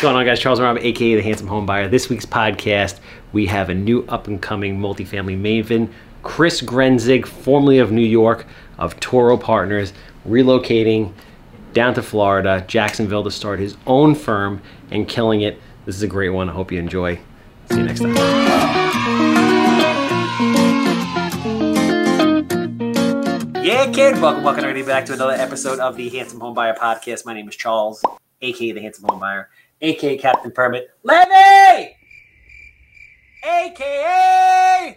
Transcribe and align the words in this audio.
Going 0.00 0.14
on, 0.14 0.24
guys? 0.24 0.38
Charles 0.38 0.60
Weinraub, 0.60 0.80
aka 0.80 1.16
the 1.16 1.22
Handsome 1.22 1.48
Home 1.48 1.66
Buyer. 1.66 1.88
This 1.88 2.08
week's 2.08 2.24
podcast, 2.24 3.00
we 3.32 3.46
have 3.46 3.68
a 3.68 3.74
new 3.74 4.04
up 4.04 4.28
and 4.28 4.40
coming 4.40 4.78
multifamily 4.78 5.36
maven, 5.36 5.90
Chris 6.22 6.62
Grenzig, 6.62 7.26
formerly 7.26 7.78
of 7.78 7.90
New 7.90 8.06
York, 8.06 8.46
of 8.78 9.00
Toro 9.00 9.36
Partners, 9.36 9.92
relocating 10.24 11.12
down 11.72 11.94
to 11.94 12.02
Florida, 12.02 12.64
Jacksonville, 12.68 13.24
to 13.24 13.30
start 13.32 13.58
his 13.58 13.76
own 13.88 14.14
firm 14.14 14.62
and 14.92 15.08
killing 15.08 15.40
it. 15.40 15.60
This 15.84 15.96
is 15.96 16.04
a 16.04 16.06
great 16.06 16.28
one. 16.28 16.48
I 16.48 16.52
hope 16.52 16.70
you 16.70 16.78
enjoy. 16.78 17.16
See 17.68 17.78
you 17.78 17.82
next 17.82 17.98
time. 17.98 18.14
Yeah, 23.64 23.90
kid. 23.90 24.20
Welcome, 24.22 24.44
welcome 24.44 24.62
everybody 24.62 24.86
back 24.86 25.06
to 25.06 25.12
another 25.12 25.32
episode 25.32 25.80
of 25.80 25.96
the 25.96 26.08
Handsome 26.10 26.38
Home 26.38 26.54
Buyer 26.54 26.74
podcast. 26.74 27.26
My 27.26 27.34
name 27.34 27.48
is 27.48 27.56
Charles, 27.56 28.00
aka 28.42 28.70
the 28.70 28.80
Handsome 28.80 29.08
Home 29.08 29.18
Buyer, 29.18 29.50
aka 29.80 30.16
Captain 30.18 30.50
Permit. 30.50 30.90
Levy! 31.02 31.94
aka 33.44 34.96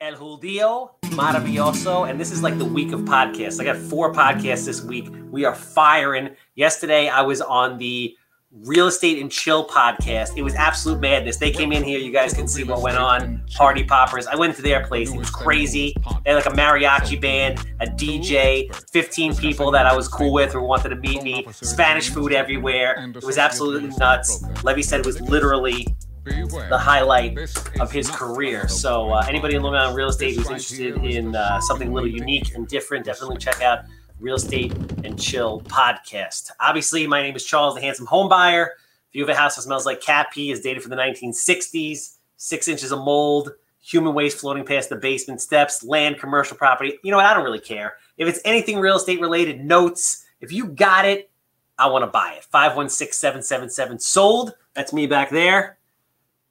El 0.00 0.14
Julio 0.14 0.92
Maravilloso. 1.02 2.08
And 2.08 2.20
this 2.20 2.30
is 2.30 2.42
like 2.42 2.58
the 2.58 2.64
week 2.64 2.92
of 2.92 3.00
podcasts. 3.00 3.60
I 3.60 3.64
got 3.64 3.76
four 3.76 4.12
podcasts 4.12 4.66
this 4.66 4.82
week. 4.82 5.08
We 5.30 5.44
are 5.44 5.54
firing. 5.54 6.36
Yesterday, 6.54 7.08
I 7.08 7.22
was 7.22 7.40
on 7.40 7.78
the 7.78 8.16
Real 8.64 8.86
Estate 8.86 9.20
and 9.20 9.30
Chill 9.30 9.66
podcast. 9.66 10.36
It 10.36 10.42
was 10.42 10.54
absolute 10.54 11.00
madness. 11.00 11.36
They 11.36 11.50
came 11.50 11.72
in 11.72 11.84
here. 11.84 11.98
You 11.98 12.10
guys 12.10 12.32
can 12.32 12.48
see 12.48 12.64
what 12.64 12.80
went 12.80 12.96
on. 12.96 13.42
Party 13.54 13.84
poppers. 13.84 14.26
I 14.26 14.34
went 14.36 14.56
to 14.56 14.62
their 14.62 14.86
place. 14.86 15.12
It 15.12 15.18
was 15.18 15.30
crazy. 15.30 15.94
They 16.24 16.32
had 16.32 16.36
like 16.36 16.46
a 16.46 16.56
mariachi 16.56 17.20
band, 17.20 17.58
a 17.80 17.86
DJ, 17.86 18.74
15 18.90 19.36
people 19.36 19.70
that 19.72 19.86
I 19.86 19.94
was 19.94 20.08
cool 20.08 20.32
with 20.32 20.52
who 20.52 20.62
wanted 20.62 20.90
to 20.90 20.96
meet 20.96 21.22
me. 21.22 21.46
Spanish 21.52 22.10
food 22.10 22.32
everywhere. 22.32 23.12
It 23.14 23.24
was 23.24 23.38
absolutely 23.38 23.94
nuts. 23.98 24.42
Levy 24.64 24.82
said 24.82 25.00
it 25.00 25.06
was 25.06 25.20
literally 25.20 25.86
the 26.24 26.78
highlight 26.78 27.38
of 27.78 27.92
his 27.92 28.10
career. 28.10 28.68
So 28.68 29.12
uh, 29.12 29.24
anybody 29.28 29.54
in 29.54 29.62
Long 29.62 29.74
Island 29.74 29.96
real 29.96 30.08
estate 30.08 30.34
who's 30.34 30.46
interested 30.46 30.96
in 31.04 31.36
uh, 31.36 31.60
something 31.60 31.88
a 31.88 31.92
little 31.92 32.10
unique 32.10 32.54
and 32.54 32.66
different, 32.66 33.04
definitely 33.04 33.36
check 33.36 33.62
out 33.62 33.84
Real 34.18 34.36
Estate 34.36 34.72
and 35.04 35.20
Chill 35.20 35.60
podcast. 35.62 36.50
Obviously, 36.60 37.06
my 37.06 37.22
name 37.22 37.36
is 37.36 37.44
Charles, 37.44 37.74
the 37.74 37.80
handsome 37.80 38.06
home 38.06 38.28
buyer. 38.28 38.72
If 39.08 39.14
you 39.14 39.22
have 39.22 39.28
a 39.28 39.38
house 39.38 39.56
that 39.56 39.62
smells 39.62 39.84
like 39.84 40.00
cat 40.00 40.28
pee, 40.32 40.50
is 40.50 40.60
dated 40.60 40.82
from 40.82 40.90
the 40.90 40.96
1960s, 40.96 42.16
six 42.36 42.68
inches 42.68 42.92
of 42.92 43.00
mold, 43.00 43.52
human 43.80 44.14
waste 44.14 44.38
floating 44.38 44.64
past 44.64 44.88
the 44.88 44.96
basement 44.96 45.40
steps, 45.40 45.84
land, 45.84 46.18
commercial 46.18 46.56
property. 46.56 46.98
You 47.02 47.10
know 47.10 47.18
what? 47.18 47.26
I 47.26 47.34
don't 47.34 47.44
really 47.44 47.60
care. 47.60 47.94
If 48.16 48.26
it's 48.26 48.40
anything 48.44 48.78
real 48.78 48.96
estate 48.96 49.20
related, 49.20 49.64
notes, 49.64 50.24
if 50.40 50.50
you 50.50 50.66
got 50.68 51.04
it, 51.04 51.30
I 51.78 51.86
want 51.88 52.02
to 52.02 52.10
buy 52.10 52.34
it. 52.38 52.44
516 52.44 53.12
777 53.12 53.98
sold. 53.98 54.54
That's 54.74 54.92
me 54.92 55.06
back 55.06 55.30
there 55.30 55.76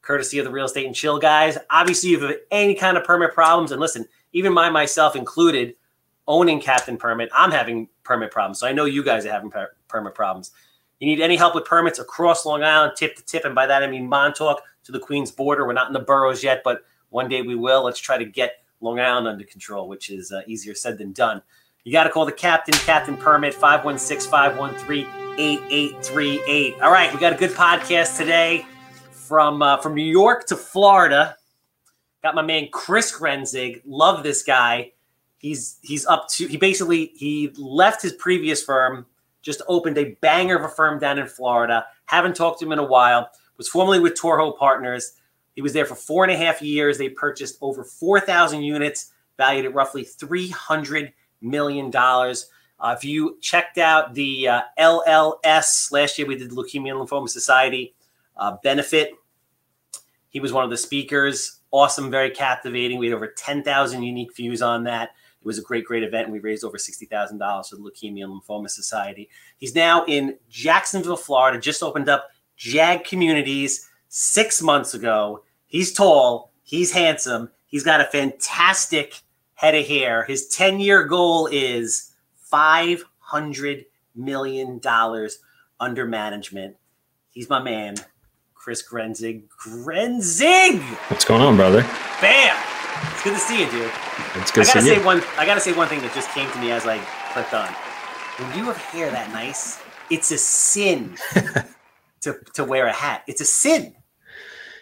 courtesy 0.05 0.37
of 0.37 0.45
the 0.45 0.51
real 0.51 0.65
estate 0.65 0.85
and 0.85 0.95
chill 0.95 1.17
guys. 1.17 1.57
Obviously, 1.69 2.13
if 2.13 2.21
you 2.21 2.27
have 2.27 2.37
any 2.51 2.75
kind 2.75 2.95
of 2.95 3.03
permit 3.03 3.33
problems, 3.33 3.71
and 3.71 3.81
listen, 3.81 4.05
even 4.33 4.53
my 4.53 4.69
myself 4.69 5.15
included, 5.15 5.75
owning 6.27 6.59
Captain 6.59 6.97
Permit, 6.97 7.29
I'm 7.33 7.51
having 7.51 7.87
permit 8.03 8.31
problems. 8.31 8.59
So 8.59 8.67
I 8.67 8.71
know 8.71 8.85
you 8.85 9.03
guys 9.03 9.25
are 9.25 9.31
having 9.31 9.51
per- 9.51 9.75
permit 9.87 10.15
problems. 10.15 10.51
You 10.99 11.07
need 11.07 11.21
any 11.21 11.35
help 11.35 11.55
with 11.55 11.65
permits 11.65 11.99
across 11.99 12.45
Long 12.45 12.63
Island, 12.63 12.93
tip 12.95 13.15
to 13.15 13.25
tip, 13.25 13.45
and 13.45 13.53
by 13.53 13.67
that 13.67 13.83
I 13.83 13.87
mean 13.87 14.07
Montauk 14.07 14.61
to 14.85 14.91
the 14.91 14.99
Queens 14.99 15.31
border. 15.31 15.65
We're 15.65 15.73
not 15.73 15.87
in 15.87 15.93
the 15.93 15.99
boroughs 15.99 16.43
yet, 16.43 16.61
but 16.63 16.83
one 17.09 17.27
day 17.27 17.41
we 17.41 17.55
will. 17.55 17.83
Let's 17.83 17.99
try 17.99 18.17
to 18.17 18.25
get 18.25 18.63
Long 18.81 18.99
Island 18.99 19.27
under 19.27 19.43
control, 19.43 19.87
which 19.87 20.09
is 20.09 20.31
uh, 20.31 20.41
easier 20.47 20.73
said 20.73 20.97
than 20.97 21.11
done. 21.11 21.41
You 21.83 21.91
got 21.91 22.05
to 22.05 22.09
call 22.09 22.25
the 22.25 22.31
captain, 22.31 22.73
Captain 22.73 23.15
Permit, 23.15 23.53
516 23.53 24.31
513 24.31 25.05
8838. 25.37 26.81
All 26.81 26.91
right, 26.91 27.13
we 27.13 27.19
got 27.19 27.33
a 27.33 27.35
good 27.35 27.51
podcast 27.51 28.17
today 28.17 28.65
from 29.11 29.61
uh, 29.61 29.77
from 29.77 29.95
New 29.95 30.03
York 30.03 30.45
to 30.47 30.55
Florida. 30.55 31.35
Got 32.23 32.35
my 32.35 32.41
man 32.41 32.69
Chris 32.71 33.15
Grenzig. 33.15 33.81
Love 33.85 34.23
this 34.23 34.43
guy. 34.43 34.93
He's 35.37 35.77
he's 35.81 36.05
up 36.05 36.27
to 36.29 36.47
he 36.47 36.57
basically 36.57 37.11
he 37.15 37.51
left 37.57 38.01
his 38.01 38.13
previous 38.13 38.63
firm, 38.63 39.05
just 39.41 39.61
opened 39.67 39.97
a 39.97 40.15
banger 40.21 40.55
of 40.55 40.63
a 40.63 40.69
firm 40.69 40.99
down 40.99 41.19
in 41.19 41.27
Florida. 41.27 41.85
Haven't 42.05 42.35
talked 42.35 42.59
to 42.59 42.65
him 42.65 42.71
in 42.71 42.79
a 42.79 42.83
while. 42.85 43.29
Was 43.57 43.69
formerly 43.69 43.99
with 43.99 44.15
Toro 44.15 44.51
Partners. 44.51 45.13
He 45.55 45.61
was 45.61 45.71
there 45.71 45.85
for 45.85 45.95
four 45.95 46.25
and 46.25 46.33
a 46.33 46.37
half 46.37 46.61
years. 46.61 46.97
They 46.97 47.09
purchased 47.09 47.57
over 47.61 47.83
four 47.83 48.19
thousand 48.19 48.63
units, 48.63 49.11
valued 49.37 49.65
at 49.65 49.73
roughly 49.73 50.03
three 50.03 50.49
hundred 50.49 51.13
million 51.41 51.89
dollars. 51.89 52.49
Uh, 52.79 52.93
if 52.97 53.05
you 53.05 53.37
checked 53.41 53.77
out 53.77 54.13
the 54.13 54.47
uh, 54.47 54.61
LLS 54.77 55.91
last 55.91 56.17
year, 56.17 56.27
we 56.27 56.35
did 56.35 56.51
the 56.51 56.55
Leukemia 56.55 56.91
and 56.91 57.07
Lymphoma 57.07 57.29
Society 57.29 57.95
uh, 58.37 58.57
benefit. 58.63 59.13
He 60.29 60.39
was 60.39 60.51
one 60.51 60.65
of 60.65 60.69
the 60.69 60.77
speakers. 60.77 61.61
Awesome, 61.71 62.11
very 62.11 62.29
captivating. 62.29 62.99
We 62.99 63.07
had 63.07 63.15
over 63.15 63.27
10,000 63.27 64.03
unique 64.03 64.35
views 64.35 64.61
on 64.61 64.83
that. 64.83 65.11
It 65.45 65.47
was 65.47 65.59
a 65.59 65.61
great, 65.61 65.85
great 65.85 66.01
event. 66.01 66.23
And 66.23 66.33
we 66.33 66.39
raised 66.39 66.63
over 66.63 66.77
$60,000 66.77 67.69
for 67.69 67.75
the 67.75 67.81
Leukemia 67.83 68.23
and 68.23 68.41
Lymphoma 68.41 68.67
Society. 68.67 69.29
He's 69.57 69.75
now 69.75 70.03
in 70.05 70.39
Jacksonville, 70.49 71.15
Florida, 71.15 71.59
just 71.59 71.83
opened 71.83 72.09
up 72.09 72.29
JAG 72.57 73.03
Communities 73.03 73.87
six 74.09 74.59
months 74.59 74.95
ago. 74.95 75.43
He's 75.67 75.93
tall, 75.93 76.51
he's 76.63 76.91
handsome, 76.91 77.51
he's 77.67 77.83
got 77.83 78.01
a 78.01 78.05
fantastic 78.05 79.21
head 79.53 79.75
of 79.75 79.85
hair. 79.85 80.23
His 80.23 80.47
10 80.47 80.79
year 80.79 81.03
goal 81.03 81.47
is 81.51 82.11
$500 82.51 83.85
million 84.15 84.81
under 85.79 86.07
management. 86.07 86.75
He's 87.29 87.49
my 87.49 87.61
man, 87.61 87.97
Chris 88.55 88.81
Grenzig. 88.81 89.43
Grenzig! 89.63 90.81
What's 91.11 91.25
going 91.25 91.43
on, 91.43 91.55
brother? 91.55 91.83
Bam! 92.19 92.74
Good 93.25 93.33
to 93.33 93.39
see 93.39 93.59
you, 93.59 93.71
dude. 93.71 93.91
It's 94.35 94.51
good 94.51 94.61
I 94.61 94.67
gotta 94.67 94.79
to 94.79 94.81
see 94.81 94.89
say 94.91 94.99
you. 94.99 95.03
one. 95.05 95.23
I 95.35 95.47
gotta 95.47 95.59
say 95.59 95.73
one 95.73 95.87
thing 95.87 95.99
that 96.01 96.13
just 96.13 96.29
came 96.29 96.47
to 96.51 96.59
me 96.59 96.69
as 96.71 96.85
I 96.85 96.99
clicked 97.33 97.55
on. 97.55 97.67
When 98.37 98.55
you 98.55 98.65
have 98.65 98.77
hair 98.77 99.09
that 99.09 99.31
nice, 99.31 99.79
it's 100.11 100.29
a 100.29 100.37
sin 100.37 101.17
to 102.21 102.35
to 102.53 102.63
wear 102.63 102.85
a 102.85 102.93
hat. 102.93 103.23
It's 103.27 103.41
a 103.41 103.45
sin. 103.45 103.95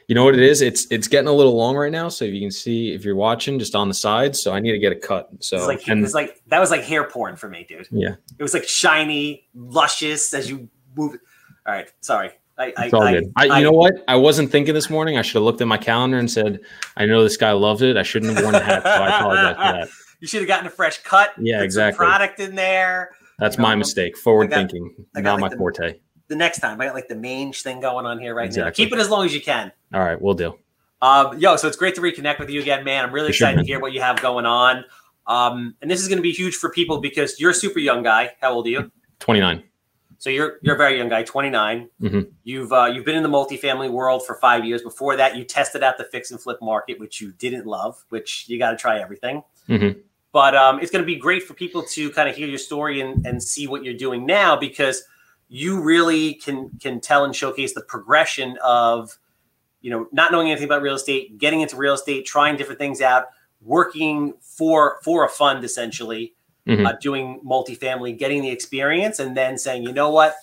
You 0.09 0.15
know 0.15 0.25
what 0.25 0.33
it 0.33 0.41
is? 0.41 0.61
It's 0.61 0.85
it's 0.91 1.07
getting 1.07 1.29
a 1.29 1.31
little 1.31 1.55
long 1.55 1.77
right 1.77 1.91
now. 1.91 2.09
So 2.09 2.25
if 2.25 2.33
you 2.33 2.41
can 2.41 2.51
see, 2.51 2.91
if 2.93 3.05
you're 3.05 3.15
watching, 3.15 3.59
just 3.59 3.75
on 3.75 3.87
the 3.87 3.93
sides. 3.93 4.41
So 4.43 4.51
I 4.51 4.59
need 4.59 4.73
to 4.73 4.77
get 4.79 4.91
a 4.91 4.97
cut. 4.97 5.29
So 5.39 5.55
It's 5.55 5.65
like 5.67 5.87
and 5.87 5.99
it 5.99 6.03
was 6.03 6.13
like 6.13 6.41
that 6.47 6.59
was 6.59 6.69
like 6.69 6.81
hair 6.81 7.05
porn 7.05 7.37
for 7.37 7.47
me, 7.47 7.65
dude. 7.67 7.87
yeah, 7.91 8.15
It 8.37 8.43
was 8.43 8.53
like 8.53 8.67
shiny, 8.67 9.47
luscious 9.55 10.33
as 10.33 10.49
you 10.49 10.67
move. 10.97 11.17
All 11.65 11.73
right, 11.73 11.89
sorry. 12.01 12.31
I, 12.57 12.73
I, 12.77 12.85
it's 12.85 12.93
all 12.93 13.09
good. 13.09 13.31
I, 13.35 13.57
you 13.59 13.63
know 13.63 13.71
what? 13.71 13.93
I 14.07 14.15
wasn't 14.15 14.51
thinking 14.51 14.73
this 14.73 14.89
morning. 14.89 15.17
I 15.17 15.21
should 15.23 15.35
have 15.35 15.43
looked 15.43 15.61
at 15.61 15.67
my 15.67 15.77
calendar 15.77 16.17
and 16.17 16.29
said, 16.29 16.59
I 16.95 17.05
know 17.05 17.23
this 17.23 17.37
guy 17.37 17.51
loved 17.51 17.81
it. 17.81 17.97
I 17.97 18.03
shouldn't 18.03 18.33
have 18.35 18.43
worn 18.43 18.55
a 18.55 18.59
hat. 18.59 18.83
So 18.83 18.89
I 18.89 19.17
apologize 19.17 19.55
for 19.55 19.61
that. 19.79 19.89
You 20.19 20.27
should 20.27 20.39
have 20.39 20.47
gotten 20.47 20.67
a 20.67 20.69
fresh 20.69 20.99
cut. 20.99 21.33
Yeah, 21.37 21.63
exactly. 21.63 21.97
product 22.05 22.39
in 22.39 22.55
there. 22.55 23.09
That's 23.39 23.57
You 23.57 23.61
know, 23.63 23.67
my 23.67 23.75
mistake. 23.75 24.15
Forward 24.17 24.49
got- 24.51 24.55
thinking, 24.55 24.95
I 25.13 25.19
got 25.19 25.31
not 25.31 25.33
like 25.33 25.41
my 25.41 25.49
the- 25.49 25.57
forte. 25.57 25.99
The 26.29 26.35
next 26.37 26.59
time, 26.59 26.79
I 26.79 26.85
got 26.85 26.95
like 26.95 27.09
the 27.09 27.15
mange 27.17 27.61
thing 27.61 27.81
going 27.81 28.05
on 28.05 28.19
here 28.19 28.33
right 28.33 28.43
now. 28.43 28.47
Exactly. 28.67 28.85
Keep 28.85 28.93
it 28.93 28.99
as 28.99 29.09
long 29.09 29.25
as 29.25 29.33
you 29.35 29.41
can. 29.41 29.73
All 29.93 29.99
right, 29.99 30.19
we'll 30.21 30.33
do. 30.35 30.57
Um, 31.01 31.37
yo, 31.39 31.57
so 31.57 31.67
it's 31.67 31.75
great 31.75 31.95
to 31.95 32.01
reconnect 32.01 32.39
with 32.39 32.49
you 32.49 32.61
again, 32.61 32.85
man. 32.85 33.03
I'm 33.03 33.11
really 33.13 33.27
For 33.27 33.31
excited 33.33 33.55
man. 33.57 33.65
to 33.65 33.69
hear 33.69 33.81
what 33.81 33.91
you 33.91 33.99
have 33.99 34.21
going 34.21 34.45
on. 34.45 34.85
Um, 35.27 35.75
and 35.81 35.91
this 35.91 36.01
is 36.01 36.07
going 36.07 36.19
to 36.19 36.23
be 36.23 36.31
huge 36.31 36.55
for 36.55 36.69
people 36.69 37.01
because 37.01 37.37
you're 37.41 37.51
a 37.51 37.53
super 37.53 37.79
young 37.79 38.01
guy. 38.03 38.31
How 38.39 38.53
old 38.53 38.65
are 38.67 38.69
you? 38.69 38.91
29. 39.19 39.61
So 40.23 40.29
you're 40.29 40.53
you're 40.61 40.75
a 40.75 40.77
very 40.77 40.97
young 40.97 41.09
guy, 41.09 41.23
29. 41.23 41.89
Mhm. 42.01 42.31
You've 42.45 42.71
uh, 42.71 42.85
you've 42.85 43.03
been 43.03 43.17
in 43.17 43.23
the 43.23 43.29
multifamily 43.29 43.91
world 43.91 44.25
for 44.25 44.35
five 44.35 44.63
years. 44.63 44.81
Before 44.81 45.17
that, 45.17 45.35
you 45.35 45.43
tested 45.43 45.83
out 45.83 45.97
the 45.97 46.05
fix 46.05 46.31
and 46.31 46.39
flip 46.39 46.59
market, 46.61 46.97
which 46.97 47.19
you 47.19 47.33
didn't 47.33 47.65
love. 47.65 48.01
Which 48.07 48.45
you 48.47 48.57
got 48.57 48.71
to 48.71 48.77
try 48.77 49.01
everything. 49.01 49.43
Mhm. 49.67 49.99
But 50.31 50.55
um, 50.55 50.79
it's 50.79 50.91
going 50.91 51.01
to 51.01 51.05
be 51.05 51.17
great 51.17 51.43
for 51.43 51.55
people 51.55 51.83
to 51.83 52.09
kind 52.11 52.29
of 52.29 52.37
hear 52.37 52.47
your 52.47 52.57
story 52.57 53.01
and, 53.01 53.25
and 53.25 53.43
see 53.43 53.67
what 53.67 53.83
you're 53.83 53.95
doing 53.95 54.25
now 54.25 54.55
because 54.55 55.03
you 55.49 55.81
really 55.81 56.35
can 56.35 56.69
can 56.81 57.01
tell 57.01 57.25
and 57.25 57.35
showcase 57.35 57.73
the 57.73 57.81
progression 57.81 58.57
of 58.63 59.17
you 59.81 59.91
know 59.91 60.07
not 60.13 60.31
knowing 60.31 60.49
anything 60.49 60.69
about 60.69 60.81
real 60.81 60.95
estate, 60.95 61.37
getting 61.37 61.59
into 61.59 61.75
real 61.75 61.95
estate, 61.95 62.25
trying 62.25 62.55
different 62.55 62.79
things 62.79 63.01
out, 63.01 63.25
working 63.61 64.35
for 64.39 64.99
for 65.03 65.25
a 65.25 65.29
fund 65.29 65.65
essentially, 65.65 66.33
Mhm. 66.67 66.87
uh, 66.87 66.93
doing 67.01 67.41
multifamily, 67.45 68.17
getting 68.17 68.41
the 68.41 68.49
experience, 68.49 69.19
and 69.19 69.35
then 69.35 69.57
saying, 69.57 69.83
you 69.83 69.91
know 69.91 70.09
what, 70.09 70.35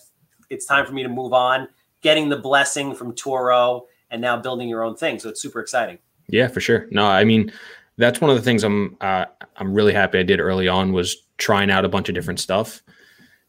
it's 0.51 0.67
time 0.67 0.85
for 0.87 0.93
me 0.93 1.03
to 1.03 1.09
move 1.09 1.33
on, 1.33 1.69
getting 2.03 2.29
the 2.29 2.37
blessing 2.37 2.95
from 2.95 3.15
Toro, 3.15 3.87
and 4.11 4.21
now 4.21 4.37
building 4.37 4.69
your 4.69 4.83
own 4.83 4.97
thing. 4.97 5.19
So 5.19 5.29
it's 5.29 5.41
super 5.41 5.61
exciting. 5.61 5.99
Yeah, 6.29 6.49
for 6.49 6.61
sure. 6.61 6.87
No, 6.91 7.07
I 7.07 7.25
mean, 7.25 7.53
that's 7.97 8.21
one 8.21 8.31
of 8.31 8.37
the 8.37 8.43
things 8.43 8.65
I'm 8.65 8.97
uh, 9.01 9.27
I'm 9.57 9.73
really 9.75 9.93
happy 9.93 10.19
I 10.19 10.23
did 10.23 10.41
early 10.41 10.69
on 10.69 10.93
was 10.93 11.17
trying 11.39 11.71
out 11.71 11.85
a 11.85 11.89
bunch 11.89 12.09
of 12.09 12.15
different 12.15 12.41
stuff 12.41 12.83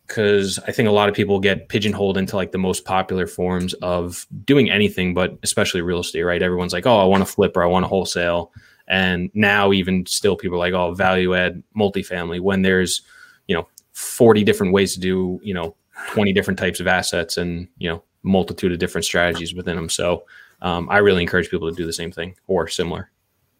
because 0.08 0.60
I 0.68 0.72
think 0.72 0.90
a 0.90 0.92
lot 0.92 1.08
of 1.08 1.16
people 1.16 1.40
get 1.40 1.70
pigeonholed 1.70 2.18
into 2.18 2.36
like 2.36 2.52
the 2.52 2.58
most 2.58 2.84
popular 2.84 3.28
forms 3.28 3.74
of 3.76 4.28
doing 4.46 4.70
anything, 4.70 5.14
but 5.14 5.38
especially 5.44 5.82
real 5.82 6.00
estate, 6.00 6.24
right? 6.24 6.42
Everyone's 6.42 6.74
like, 6.74 6.86
oh, 6.86 7.00
I 7.00 7.06
want 7.06 7.22
to 7.26 7.32
flip 7.32 7.56
or 7.56 7.64
I 7.64 7.68
want 7.68 7.84
to 7.84 7.88
wholesale, 7.88 8.52
and 8.92 9.32
now 9.34 9.72
even 9.72 10.06
still 10.06 10.36
people 10.36 10.58
are 10.58 10.60
like, 10.60 10.74
oh, 10.74 10.94
value 10.94 11.34
add 11.34 11.64
multifamily 11.76 12.40
when 12.40 12.62
there's 12.62 13.02
you 13.48 13.56
know 13.56 13.68
40 13.94 14.44
different 14.44 14.74
ways 14.74 14.94
to 14.94 15.00
do 15.00 15.40
you 15.42 15.54
know 15.54 15.76
20 16.10 16.34
different 16.34 16.60
types 16.60 16.80
of 16.80 16.88
assets 16.88 17.38
and, 17.38 17.68
you 17.78 17.90
know, 17.90 18.04
multitude 18.24 18.72
of 18.72 18.80
different 18.80 19.06
strategies 19.06 19.54
within 19.54 19.76
them. 19.76 19.90
So 19.90 20.26
um, 20.62 20.88
I 20.90 20.98
really 20.98 21.22
encourage 21.22 21.50
people 21.50 21.70
to 21.70 21.76
do 21.76 21.86
the 21.86 21.94
same 21.94 22.12
thing 22.12 22.36
or 22.48 22.68
similar. 22.68 23.10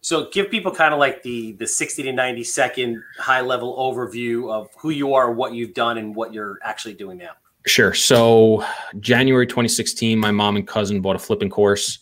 So 0.02 0.30
give 0.32 0.50
people 0.50 0.72
kind 0.72 0.94
of 0.94 1.00
like 1.00 1.22
the 1.22 1.52
the 1.54 1.68
60 1.68 2.04
to 2.04 2.12
90 2.12 2.44
second 2.44 3.04
high 3.20 3.42
level 3.42 3.78
overview 3.78 4.52
of 4.52 4.70
who 4.78 4.90
you 4.90 5.14
are, 5.14 5.32
what 5.32 5.54
you've 5.54 5.76
done, 5.76 6.00
and 6.00 6.16
what 6.16 6.34
you're 6.34 6.58
actually 6.64 6.96
doing 6.96 7.20
now. 7.20 7.32
Sure. 7.68 7.94
So 7.94 8.66
January 9.00 9.46
2016, 9.46 10.18
my 10.18 10.32
mom 10.32 10.56
and 10.56 10.68
cousin 10.68 11.02
bought 11.02 11.16
a 11.16 11.20
flipping 11.20 11.52
course, 11.52 12.00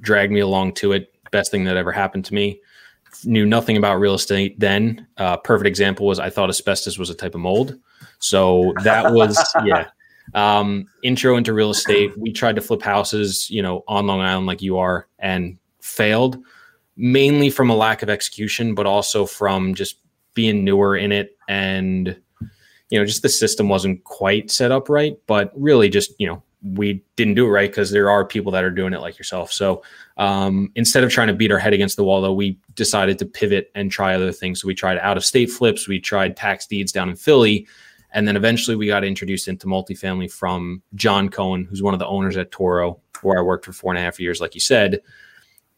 dragged 0.00 0.32
me 0.32 0.40
along 0.40 0.74
to 0.74 0.90
it. 0.90 1.14
Best 1.30 1.50
thing 1.50 1.64
that 1.64 1.76
ever 1.76 1.92
happened 1.92 2.24
to 2.26 2.34
me. 2.34 2.60
Knew 3.24 3.46
nothing 3.46 3.76
about 3.76 3.98
real 3.98 4.14
estate 4.14 4.58
then. 4.60 5.06
Uh, 5.16 5.36
perfect 5.38 5.66
example 5.66 6.06
was 6.06 6.18
I 6.18 6.30
thought 6.30 6.50
asbestos 6.50 6.98
was 6.98 7.10
a 7.10 7.14
type 7.14 7.34
of 7.34 7.40
mold. 7.40 7.78
So 8.18 8.74
that 8.84 9.12
was 9.12 9.38
yeah. 9.64 9.88
Um, 10.34 10.86
intro 11.02 11.36
into 11.36 11.52
real 11.52 11.70
estate. 11.70 12.16
We 12.18 12.32
tried 12.32 12.56
to 12.56 12.62
flip 12.62 12.82
houses, 12.82 13.48
you 13.48 13.62
know, 13.62 13.84
on 13.86 14.06
Long 14.06 14.20
Island 14.20 14.46
like 14.46 14.60
you 14.60 14.78
are, 14.78 15.06
and 15.18 15.56
failed 15.80 16.38
mainly 16.96 17.50
from 17.50 17.70
a 17.70 17.76
lack 17.76 18.02
of 18.02 18.10
execution, 18.10 18.74
but 18.74 18.86
also 18.86 19.26
from 19.26 19.74
just 19.74 20.00
being 20.36 20.64
newer 20.64 20.96
in 20.96 21.10
it 21.10 21.36
and 21.48 22.20
you 22.90 22.98
know 22.98 23.04
just 23.04 23.22
the 23.22 23.28
system 23.28 23.68
wasn't 23.68 24.04
quite 24.04 24.50
set 24.50 24.70
up 24.70 24.88
right 24.88 25.16
but 25.26 25.50
really 25.56 25.88
just 25.88 26.12
you 26.18 26.26
know 26.26 26.42
we 26.62 27.02
didn't 27.16 27.34
do 27.34 27.46
it 27.46 27.50
right 27.50 27.70
because 27.70 27.90
there 27.90 28.10
are 28.10 28.24
people 28.24 28.50
that 28.52 28.64
are 28.64 28.70
doing 28.70 28.92
it 28.92 29.00
like 29.00 29.18
yourself 29.18 29.52
so 29.52 29.82
um, 30.16 30.70
instead 30.74 31.04
of 31.04 31.10
trying 31.10 31.28
to 31.28 31.34
beat 31.34 31.52
our 31.52 31.58
head 31.58 31.72
against 31.72 31.96
the 31.96 32.04
wall 32.04 32.20
though 32.20 32.32
we 32.32 32.58
decided 32.74 33.18
to 33.18 33.26
pivot 33.26 33.70
and 33.74 33.90
try 33.90 34.14
other 34.14 34.32
things 34.32 34.60
so 34.60 34.66
we 34.66 34.74
tried 34.74 34.98
out 34.98 35.16
of 35.16 35.24
state 35.24 35.50
flips 35.50 35.86
we 35.86 36.00
tried 36.00 36.36
tax 36.36 36.66
deeds 36.66 36.92
down 36.92 37.08
in 37.08 37.16
philly 37.16 37.66
and 38.12 38.26
then 38.26 38.36
eventually 38.36 38.76
we 38.76 38.86
got 38.86 39.04
introduced 39.04 39.48
into 39.48 39.66
multifamily 39.66 40.30
from 40.30 40.82
john 40.94 41.28
cohen 41.28 41.64
who's 41.64 41.82
one 41.82 41.94
of 41.94 42.00
the 42.00 42.06
owners 42.06 42.36
at 42.36 42.50
toro 42.50 42.98
where 43.22 43.38
i 43.38 43.42
worked 43.42 43.64
for 43.64 43.72
four 43.72 43.92
and 43.92 43.98
a 43.98 44.02
half 44.02 44.18
years 44.18 44.40
like 44.40 44.54
you 44.54 44.60
said 44.60 45.00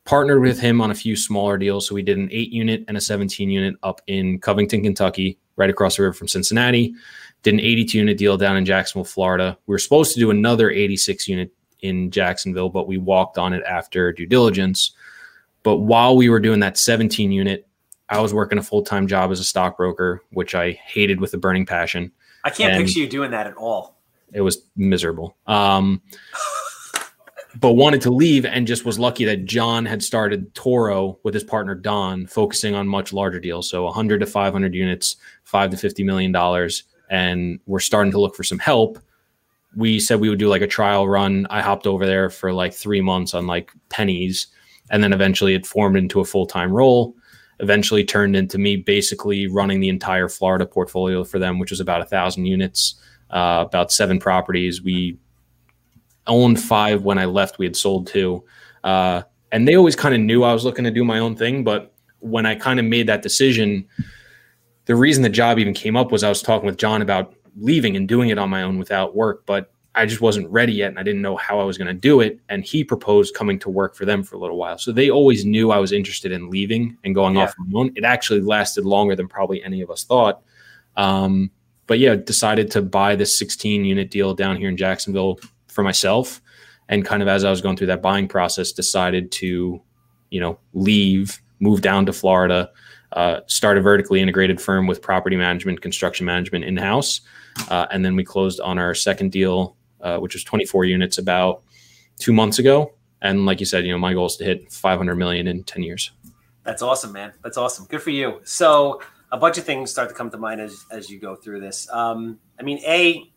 partnered 0.08 0.40
with 0.40 0.58
him 0.58 0.80
on 0.80 0.90
a 0.90 0.94
few 0.94 1.14
smaller 1.14 1.58
deals. 1.58 1.86
So 1.86 1.94
we 1.94 2.00
did 2.00 2.16
an 2.16 2.30
eight 2.32 2.50
unit 2.50 2.82
and 2.88 2.96
a 2.96 3.00
17 3.00 3.50
unit 3.50 3.75
up 3.82 4.00
in 4.06 4.40
Covington, 4.40 4.82
Kentucky, 4.82 5.38
right 5.56 5.69
across 5.69 5.96
the 5.96 6.02
river 6.02 6.14
from 6.14 6.28
Cincinnati. 6.28 6.94
Did 7.43 7.55
an 7.55 7.61
82 7.61 7.99
unit 7.99 8.19
deal 8.19 8.37
down 8.37 8.56
in 8.56 8.64
Jacksonville, 8.64 9.05
Florida. 9.05 9.56
We 9.67 9.73
were 9.73 9.79
supposed 9.79 10.12
to 10.14 10.20
do 10.20 10.31
another 10.31 10.70
86 10.70 11.29
unit 11.29 11.52
in 11.81 12.11
Jacksonville, 12.11 12.69
but 12.69 12.88
we 12.88 12.99
walked 12.99 13.38
on 13.38 13.52
it 13.52 13.62
after 13.64 14.12
due 14.12 14.26
diligence. 14.26 14.93
But 15.62 15.79
while 15.79 16.17
we 16.17 16.29
were 16.29 16.40
doing 16.40 16.61
that 16.61 16.79
17 16.79 17.31
unit, 17.31 17.67
I 18.08 18.20
was 18.20 18.32
working 18.32 18.58
a 18.58 18.62
full 18.62 18.82
time 18.82 19.06
job 19.06 19.31
as 19.31 19.40
a 19.40 19.44
stockbroker, 19.44 20.23
which 20.31 20.55
I 20.55 20.73
hated 20.73 21.20
with 21.20 21.35
a 21.35 21.38
burning 21.38 21.67
passion. 21.67 22.11
I 22.44 22.50
can't 22.50 22.75
and 22.75 22.85
picture 22.85 23.00
you 23.00 23.08
doing 23.08 23.31
that 23.32 23.46
at 23.46 23.55
all. 23.56 23.99
It 24.32 24.40
was 24.40 24.62
miserable. 24.76 25.37
Um, 25.46 26.02
but 27.61 27.73
wanted 27.73 28.00
to 28.02 28.11
leave 28.11 28.44
and 28.44 28.67
just 28.67 28.85
was 28.85 28.99
lucky 28.99 29.25
that 29.25 29.44
John 29.44 29.85
had 29.85 30.02
started 30.02 30.55
Toro 30.55 31.19
with 31.23 31.35
his 31.35 31.44
partner 31.44 31.75
Don, 31.75 32.26
focusing 32.26 32.75
on 32.75 32.87
much 32.87 33.12
larger 33.12 33.40
deals. 33.40 33.69
So 33.69 33.85
100 33.85 34.20
to 34.20 34.26
500 34.26 34.75
units, 34.75 35.17
five 35.44 35.70
to 35.70 35.76
50 35.76 36.05
million 36.05 36.32
dollars. 36.32 36.85
And 37.10 37.60
we're 37.66 37.81
starting 37.81 38.12
to 38.12 38.20
look 38.20 38.34
for 38.34 38.44
some 38.44 38.58
help. 38.58 38.99
We 39.76 40.00
said 40.00 40.20
we 40.20 40.28
would 40.28 40.38
do 40.38 40.49
like 40.49 40.62
a 40.62 40.66
trial 40.66 41.08
run. 41.08 41.46
I 41.50 41.60
hopped 41.60 41.87
over 41.87 42.06
there 42.06 42.31
for 42.31 42.52
like 42.52 42.72
three 42.72 43.00
months 43.00 43.34
on 43.34 43.46
like 43.46 43.72
pennies. 43.88 44.46
And 44.90 45.02
then 45.02 45.12
eventually 45.12 45.55
it 45.55 45.66
formed 45.66 45.96
into 45.96 46.20
a 46.20 46.25
full 46.25 46.46
time 46.46 46.72
role. 46.72 47.14
Eventually 47.60 48.05
turned 48.05 48.37
into 48.37 48.56
me 48.56 48.76
basically 48.76 49.46
running 49.46 49.81
the 49.81 49.88
entire 49.88 50.28
Florida 50.28 50.64
portfolio 50.64 51.25
for 51.25 51.38
them, 51.38 51.58
which 51.58 51.70
was 51.70 51.81
about 51.81 52.00
a 52.00 52.06
thousand 52.06 52.46
units, 52.46 52.94
uh, 53.31 53.64
about 53.66 53.90
seven 53.93 54.19
properties. 54.20 54.82
We 54.82 55.19
owned 56.26 56.61
five 56.61 57.02
when 57.02 57.19
I 57.19 57.25
left. 57.25 57.58
We 57.58 57.66
had 57.66 57.76
sold 57.76 58.06
two. 58.06 58.44
Uh, 58.84 59.22
and 59.50 59.66
they 59.66 59.76
always 59.76 59.96
kind 59.96 60.14
of 60.14 60.20
knew 60.20 60.44
I 60.44 60.52
was 60.52 60.64
looking 60.64 60.84
to 60.84 60.90
do 60.90 61.04
my 61.04 61.19
own 61.19 61.34
thing. 61.34 61.64
But 61.64 61.93
when 62.20 62.46
I 62.46 62.54
kind 62.54 62.78
of 62.78 62.87
made 62.87 63.06
that 63.08 63.22
decision, 63.22 63.87
the 64.88 64.96
reason 64.96 65.23
the 65.23 65.29
job 65.29 65.58
even 65.58 65.75
came 65.75 65.96
up 65.96 66.11
was 66.11 66.25
I 66.25 66.31
was 66.31 66.40
talking 66.40 66.64
with 66.64 66.79
John 66.79 67.02
about 67.02 67.35
leaving 67.58 67.94
and 67.94 68.08
doing 68.08 68.31
it 68.31 68.38
on 68.38 68.49
my 68.49 68.62
own 68.62 68.79
without 68.79 69.14
work. 69.14 69.44
But 69.44 69.70
I 69.94 70.06
just 70.06 70.23
wasn't 70.23 70.49
ready 70.49 70.73
yet 70.73 70.88
and 70.88 70.99
I 70.99 71.02
didn't 71.02 71.20
know 71.20 71.37
how 71.37 71.61
I 71.61 71.64
was 71.64 71.76
going 71.76 71.88
to 71.88 71.94
do 71.94 72.20
it. 72.20 72.40
And 72.49 72.64
he 72.64 72.82
proposed 72.82 73.35
coming 73.35 73.58
to 73.58 73.69
work 73.69 73.94
for 73.94 74.06
them 74.06 74.23
for 74.23 74.37
a 74.37 74.38
little 74.38 74.56
while. 74.56 74.79
So 74.79 74.90
they 74.90 75.11
always 75.11 75.44
knew 75.44 75.70
I 75.70 75.79
was 75.79 75.93
interested 75.93 76.32
in 76.32 76.49
leaving 76.49 76.96
and 77.05 77.14
going 77.14 77.37
yeah. 77.37 77.43
off 77.43 77.55
on 77.61 77.70
my 77.70 77.81
own. 77.81 77.93
It 77.96 78.05
actually 78.05 78.40
lasted 78.40 78.87
longer 78.87 79.14
than 79.14 79.29
probably 79.29 79.62
any 79.62 79.82
of 79.82 79.90
us 79.90 80.05
thought. 80.05 80.40
Um, 80.96 81.50
but 81.87 81.99
yeah, 81.99 82.14
decided 82.14 82.70
to 82.70 82.81
buy 82.81 83.14
this 83.14 83.38
16 83.38 83.85
unit 83.85 84.11
deal 84.11 84.35
down 84.35 84.56
here 84.56 84.70
in 84.70 84.79
Jacksonville 84.79 85.38
for 85.67 85.82
myself 85.82 86.40
and 86.88 87.05
kind 87.05 87.20
of 87.20 87.29
as 87.29 87.44
I 87.44 87.50
was 87.50 87.61
going 87.61 87.76
through 87.76 87.88
that 87.88 88.00
buying 88.00 88.26
process, 88.26 88.73
decided 88.73 89.31
to, 89.32 89.82
you 90.31 90.40
know, 90.40 90.58
leave, 90.73 91.43
move 91.61 91.82
down 91.82 92.06
to 92.06 92.12
Florida, 92.14 92.70
uh, 93.12 93.40
start 93.46 93.78
a 93.78 93.81
vertically 93.81 94.20
integrated 94.20 94.60
firm 94.60 94.87
with 94.87 95.00
property 95.02 95.37
management, 95.37 95.81
construction 95.81 96.26
management 96.26 96.64
in 96.64 96.76
house, 96.76 97.20
uh, 97.70 97.87
and 97.90 98.05
then 98.05 98.16
we 98.16 98.25
closed 98.25 98.60
on 98.60 98.78
our 98.78 98.94
second 98.94 99.32
deal, 99.32 99.76
uh, 100.00 100.19
which 100.19 100.34
was 100.34 100.44
24 100.44 100.84
units, 100.84 101.19
about 101.19 101.62
two 102.19 102.32
months 102.32 102.58
ago. 102.58 102.93
And 103.20 103.46
like 103.46 103.60
you 103.60 103.66
said, 103.66 103.84
you 103.84 103.93
know, 103.93 103.99
my 103.99 104.12
goal 104.12 104.26
is 104.26 104.37
to 104.37 104.44
hit 104.44 104.70
500 104.70 105.16
million 105.16 105.46
in 105.46 105.64
10 105.64 105.82
years. 105.82 106.12
That's 106.64 106.82
awesome, 106.82 107.12
man. 107.12 107.32
That's 107.43 107.56
awesome. 107.56 107.87
Good 107.87 108.02
for 108.02 108.10
you. 108.10 108.40
So 108.44 109.00
a 109.32 109.38
bunch 109.38 109.58
of 109.58 109.64
things 109.64 109.90
start 109.90 110.08
to 110.08 110.14
come 110.14 110.31
to 110.31 110.38
mind 110.38 110.61
as 110.61 110.84
as 110.90 111.11
you 111.11 111.19
go 111.19 111.34
through 111.34 111.61
this. 111.61 111.88
Um, 111.90 112.38
I 112.58 112.62
mean, 112.62 112.78
a 112.87 113.31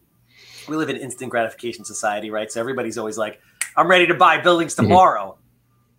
we 0.67 0.75
live 0.75 0.89
in 0.89 0.97
instant 0.97 1.31
gratification 1.31 1.85
society, 1.85 2.29
right? 2.29 2.51
So 2.51 2.59
everybody's 2.59 2.97
always 2.97 3.17
like, 3.17 3.39
I'm 3.75 3.87
ready 3.87 4.07
to 4.07 4.13
buy 4.13 4.39
buildings 4.39 4.73
mm-hmm. 4.75 4.83
tomorrow. 4.83 5.37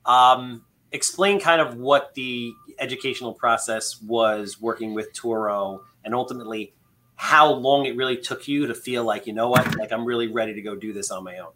Mm-hmm. 0.07 0.43
Um, 0.43 0.65
explain 0.93 1.41
kind 1.41 1.61
of 1.61 1.77
what 1.77 2.15
the 2.15 2.53
educational 2.83 3.33
process 3.33 4.03
was 4.03 4.61
working 4.61 4.93
with 4.93 5.13
Toro 5.13 5.83
and 6.05 6.15
ultimately 6.15 6.75
how 7.15 7.53
long 7.53 7.87
it 7.87 7.97
really 7.97 8.17
took 8.17 8.49
you 8.49 8.67
to 8.67 8.75
feel 8.75 9.05
like, 9.05 9.27
you 9.27 9.33
know 9.33 9.49
what, 9.49 9.79
like 9.79 9.93
I'm 9.93 10.05
really 10.05 10.27
ready 10.27 10.53
to 10.55 10.63
go 10.63 10.75
do 10.75 10.93
this 10.93 11.11
on 11.11 11.23
my 11.23 11.39
own. 11.39 11.53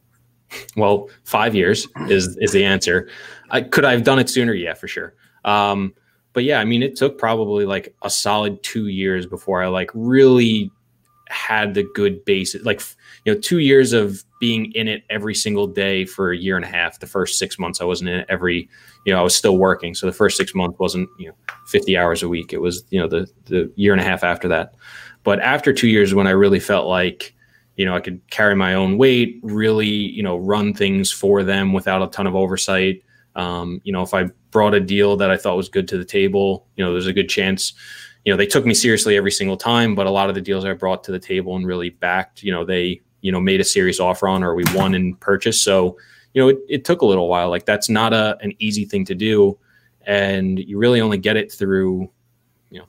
Well, 0.76 1.10
five 1.24 1.56
years 1.56 1.88
is 2.08 2.36
is 2.40 2.52
the 2.52 2.64
answer. 2.64 3.08
I, 3.50 3.62
could 3.62 3.84
I 3.84 3.90
have 3.90 4.04
done 4.04 4.20
it 4.20 4.30
sooner? 4.30 4.54
Yeah, 4.54 4.74
for 4.74 4.86
sure. 4.86 5.14
Um, 5.44 5.92
but 6.32 6.44
yeah, 6.44 6.60
I 6.60 6.64
mean, 6.64 6.84
it 6.84 6.94
took 6.94 7.18
probably 7.18 7.64
like 7.64 7.96
a 8.02 8.10
solid 8.10 8.62
two 8.62 8.86
years 8.86 9.26
before 9.26 9.60
I 9.62 9.66
like 9.66 9.90
really 9.92 10.70
had 11.28 11.74
the 11.74 11.82
good 11.94 12.24
basis 12.24 12.64
like 12.64 12.80
you 13.24 13.34
know 13.34 13.40
two 13.40 13.58
years 13.58 13.92
of 13.92 14.22
being 14.38 14.70
in 14.72 14.86
it 14.86 15.02
every 15.10 15.34
single 15.34 15.66
day 15.66 16.04
for 16.04 16.30
a 16.30 16.36
year 16.36 16.56
and 16.56 16.64
a 16.64 16.68
half 16.68 17.00
the 17.00 17.06
first 17.06 17.38
six 17.38 17.58
months 17.58 17.80
i 17.80 17.84
wasn't 17.84 18.08
in 18.08 18.20
it 18.20 18.26
every 18.28 18.68
you 19.06 19.12
know 19.12 19.18
i 19.18 19.22
was 19.22 19.34
still 19.34 19.56
working. 19.56 19.94
So 19.94 20.06
the 20.06 20.12
first 20.12 20.36
six 20.36 20.54
months 20.54 20.78
wasn't 20.78 21.08
you 21.18 21.28
know 21.28 21.34
50 21.68 21.96
hours 21.96 22.22
a 22.22 22.28
week. 22.28 22.52
It 22.52 22.60
was 22.60 22.84
you 22.90 23.00
know 23.00 23.08
the 23.08 23.26
the 23.46 23.72
year 23.76 23.92
and 23.92 24.00
a 24.00 24.04
half 24.04 24.22
after 24.24 24.48
that. 24.48 24.74
But 25.22 25.40
after 25.40 25.72
two 25.72 25.88
years 25.88 26.12
when 26.12 26.26
i 26.26 26.30
really 26.30 26.60
felt 26.60 26.86
like 26.86 27.34
you 27.76 27.84
know 27.84 27.94
i 27.94 28.00
could 28.00 28.20
carry 28.30 28.54
my 28.54 28.74
own 28.74 28.98
weight 28.98 29.40
really 29.42 29.88
you 29.88 30.22
know 30.22 30.36
run 30.36 30.74
things 30.74 31.10
for 31.12 31.42
them 31.42 31.72
without 31.72 32.02
a 32.02 32.08
ton 32.08 32.26
of 32.26 32.34
oversight. 32.36 33.02
Um, 33.36 33.82
you 33.84 33.92
know 33.92 34.02
if 34.02 34.14
i 34.14 34.24
brought 34.50 34.72
a 34.72 34.80
deal 34.80 35.16
that 35.18 35.30
i 35.30 35.36
thought 35.36 35.58
was 35.58 35.68
good 35.68 35.86
to 35.88 35.98
the 35.98 36.06
table 36.06 36.66
you 36.74 36.82
know 36.82 36.92
there's 36.92 37.06
a 37.06 37.12
good 37.12 37.28
chance 37.28 37.74
you 38.26 38.32
know, 38.32 38.36
they 38.36 38.46
took 38.46 38.66
me 38.66 38.74
seriously 38.74 39.16
every 39.16 39.30
single 39.30 39.56
time, 39.56 39.94
but 39.94 40.08
a 40.08 40.10
lot 40.10 40.28
of 40.28 40.34
the 40.34 40.40
deals 40.40 40.64
I 40.64 40.72
brought 40.72 41.04
to 41.04 41.12
the 41.12 41.18
table 41.18 41.54
and 41.54 41.64
really 41.64 41.90
backed, 41.90 42.42
you 42.42 42.50
know, 42.50 42.64
they, 42.64 43.00
you 43.20 43.30
know, 43.30 43.40
made 43.40 43.60
a 43.60 43.64
serious 43.64 44.00
offer 44.00 44.26
on 44.26 44.42
or 44.42 44.56
we 44.56 44.64
won 44.74 44.96
in 44.96 45.14
purchase. 45.14 45.62
So, 45.62 45.96
you 46.34 46.42
know, 46.42 46.48
it, 46.48 46.58
it 46.68 46.84
took 46.84 47.02
a 47.02 47.06
little 47.06 47.28
while. 47.28 47.50
Like 47.50 47.66
that's 47.66 47.88
not 47.88 48.12
a 48.12 48.36
an 48.40 48.52
easy 48.58 48.84
thing 48.84 49.04
to 49.04 49.14
do. 49.14 49.56
And 50.08 50.58
you 50.58 50.76
really 50.76 51.00
only 51.00 51.18
get 51.18 51.36
it 51.36 51.52
through, 51.52 52.10
you 52.70 52.80
know, 52.80 52.86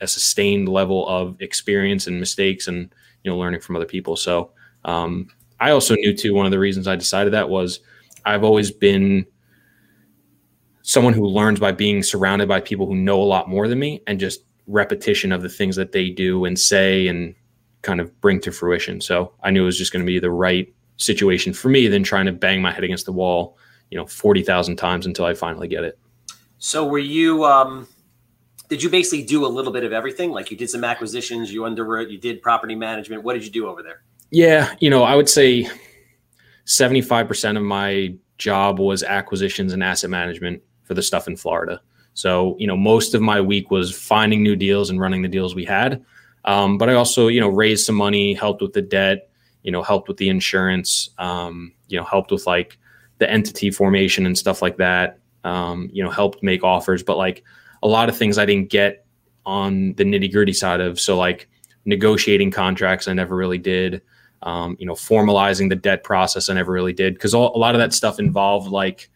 a 0.00 0.06
sustained 0.06 0.70
level 0.70 1.06
of 1.06 1.36
experience 1.42 2.06
and 2.06 2.18
mistakes 2.18 2.66
and, 2.66 2.94
you 3.24 3.30
know, 3.30 3.36
learning 3.36 3.60
from 3.60 3.76
other 3.76 3.84
people. 3.84 4.16
So 4.16 4.52
um, 4.86 5.28
I 5.60 5.72
also 5.72 5.96
knew 5.96 6.16
too, 6.16 6.32
one 6.32 6.46
of 6.46 6.50
the 6.50 6.58
reasons 6.58 6.88
I 6.88 6.96
decided 6.96 7.34
that 7.34 7.50
was 7.50 7.80
I've 8.24 8.42
always 8.42 8.70
been 8.70 9.26
someone 10.80 11.12
who 11.12 11.26
learns 11.26 11.60
by 11.60 11.72
being 11.72 12.02
surrounded 12.02 12.48
by 12.48 12.60
people 12.60 12.86
who 12.86 12.96
know 12.96 13.20
a 13.20 13.24
lot 13.24 13.50
more 13.50 13.68
than 13.68 13.78
me 13.78 14.00
and 14.06 14.18
just 14.18 14.44
repetition 14.66 15.32
of 15.32 15.42
the 15.42 15.48
things 15.48 15.76
that 15.76 15.92
they 15.92 16.10
do 16.10 16.44
and 16.44 16.58
say 16.58 17.08
and 17.08 17.34
kind 17.82 18.00
of 18.00 18.18
bring 18.20 18.40
to 18.40 18.52
fruition. 18.52 19.00
So 19.00 19.32
I 19.42 19.50
knew 19.50 19.62
it 19.62 19.66
was 19.66 19.78
just 19.78 19.92
going 19.92 20.04
to 20.04 20.06
be 20.06 20.18
the 20.18 20.30
right 20.30 20.72
situation 20.96 21.52
for 21.52 21.68
me 21.68 21.88
than 21.88 22.02
trying 22.02 22.26
to 22.26 22.32
bang 22.32 22.62
my 22.62 22.72
head 22.72 22.84
against 22.84 23.06
the 23.06 23.12
wall, 23.12 23.58
you 23.90 23.98
know, 23.98 24.06
40,000 24.06 24.76
times 24.76 25.06
until 25.06 25.24
I 25.24 25.34
finally 25.34 25.68
get 25.68 25.84
it. 25.84 25.98
So 26.58 26.86
were 26.86 26.98
you, 26.98 27.44
um, 27.44 27.88
did 28.68 28.82
you 28.82 28.88
basically 28.88 29.24
do 29.24 29.44
a 29.44 29.48
little 29.48 29.72
bit 29.72 29.84
of 29.84 29.92
everything? 29.92 30.30
Like 30.30 30.50
you 30.50 30.56
did 30.56 30.70
some 30.70 30.84
acquisitions, 30.84 31.52
you 31.52 31.62
underwrote, 31.62 32.10
you 32.10 32.18
did 32.18 32.40
property 32.40 32.76
management. 32.76 33.24
What 33.24 33.34
did 33.34 33.44
you 33.44 33.50
do 33.50 33.66
over 33.66 33.82
there? 33.82 34.02
Yeah. 34.30 34.74
You 34.78 34.88
know, 34.88 35.02
I 35.02 35.16
would 35.16 35.28
say 35.28 35.68
75% 36.66 37.56
of 37.56 37.62
my 37.62 38.14
job 38.38 38.78
was 38.78 39.02
acquisitions 39.02 39.72
and 39.72 39.82
asset 39.82 40.10
management 40.10 40.62
for 40.84 40.94
the 40.94 41.02
stuff 41.02 41.26
in 41.28 41.36
Florida. 41.36 41.80
So, 42.14 42.56
you 42.58 42.66
know, 42.66 42.76
most 42.76 43.14
of 43.14 43.22
my 43.22 43.40
week 43.40 43.70
was 43.70 43.96
finding 43.96 44.42
new 44.42 44.56
deals 44.56 44.90
and 44.90 45.00
running 45.00 45.22
the 45.22 45.28
deals 45.28 45.54
we 45.54 45.64
had. 45.64 46.04
Um, 46.44 46.76
but 46.76 46.90
I 46.90 46.94
also, 46.94 47.28
you 47.28 47.40
know, 47.40 47.48
raised 47.48 47.86
some 47.86 47.94
money, 47.94 48.34
helped 48.34 48.62
with 48.62 48.72
the 48.72 48.82
debt, 48.82 49.30
you 49.62 49.70
know, 49.70 49.82
helped 49.82 50.08
with 50.08 50.16
the 50.16 50.28
insurance, 50.28 51.10
um, 51.18 51.72
you 51.88 51.98
know, 51.98 52.04
helped 52.04 52.30
with 52.30 52.46
like 52.46 52.78
the 53.18 53.30
entity 53.30 53.70
formation 53.70 54.26
and 54.26 54.36
stuff 54.36 54.60
like 54.60 54.76
that. 54.78 55.18
Um, 55.44 55.88
you 55.92 56.04
know, 56.04 56.10
helped 56.10 56.42
make 56.42 56.62
offers, 56.62 57.02
but 57.02 57.16
like 57.16 57.42
a 57.82 57.88
lot 57.88 58.08
of 58.08 58.16
things 58.16 58.38
I 58.38 58.46
didn't 58.46 58.70
get 58.70 59.04
on 59.44 59.94
the 59.94 60.04
nitty 60.04 60.32
gritty 60.32 60.52
side 60.52 60.80
of. 60.80 61.00
So 61.00 61.16
like 61.16 61.48
negotiating 61.84 62.50
contracts, 62.50 63.08
I 63.08 63.12
never 63.12 63.34
really 63.34 63.58
did. 63.58 64.02
Um, 64.42 64.76
you 64.78 64.86
know, 64.86 64.94
formalizing 64.94 65.68
the 65.68 65.76
debt 65.76 66.02
process, 66.04 66.48
I 66.48 66.54
never 66.54 66.72
really 66.72 66.92
did 66.92 67.14
because 67.14 67.32
a 67.32 67.38
lot 67.38 67.74
of 67.74 67.80
that 67.80 67.92
stuff 67.92 68.18
involved 68.18 68.68
like, 68.68 69.08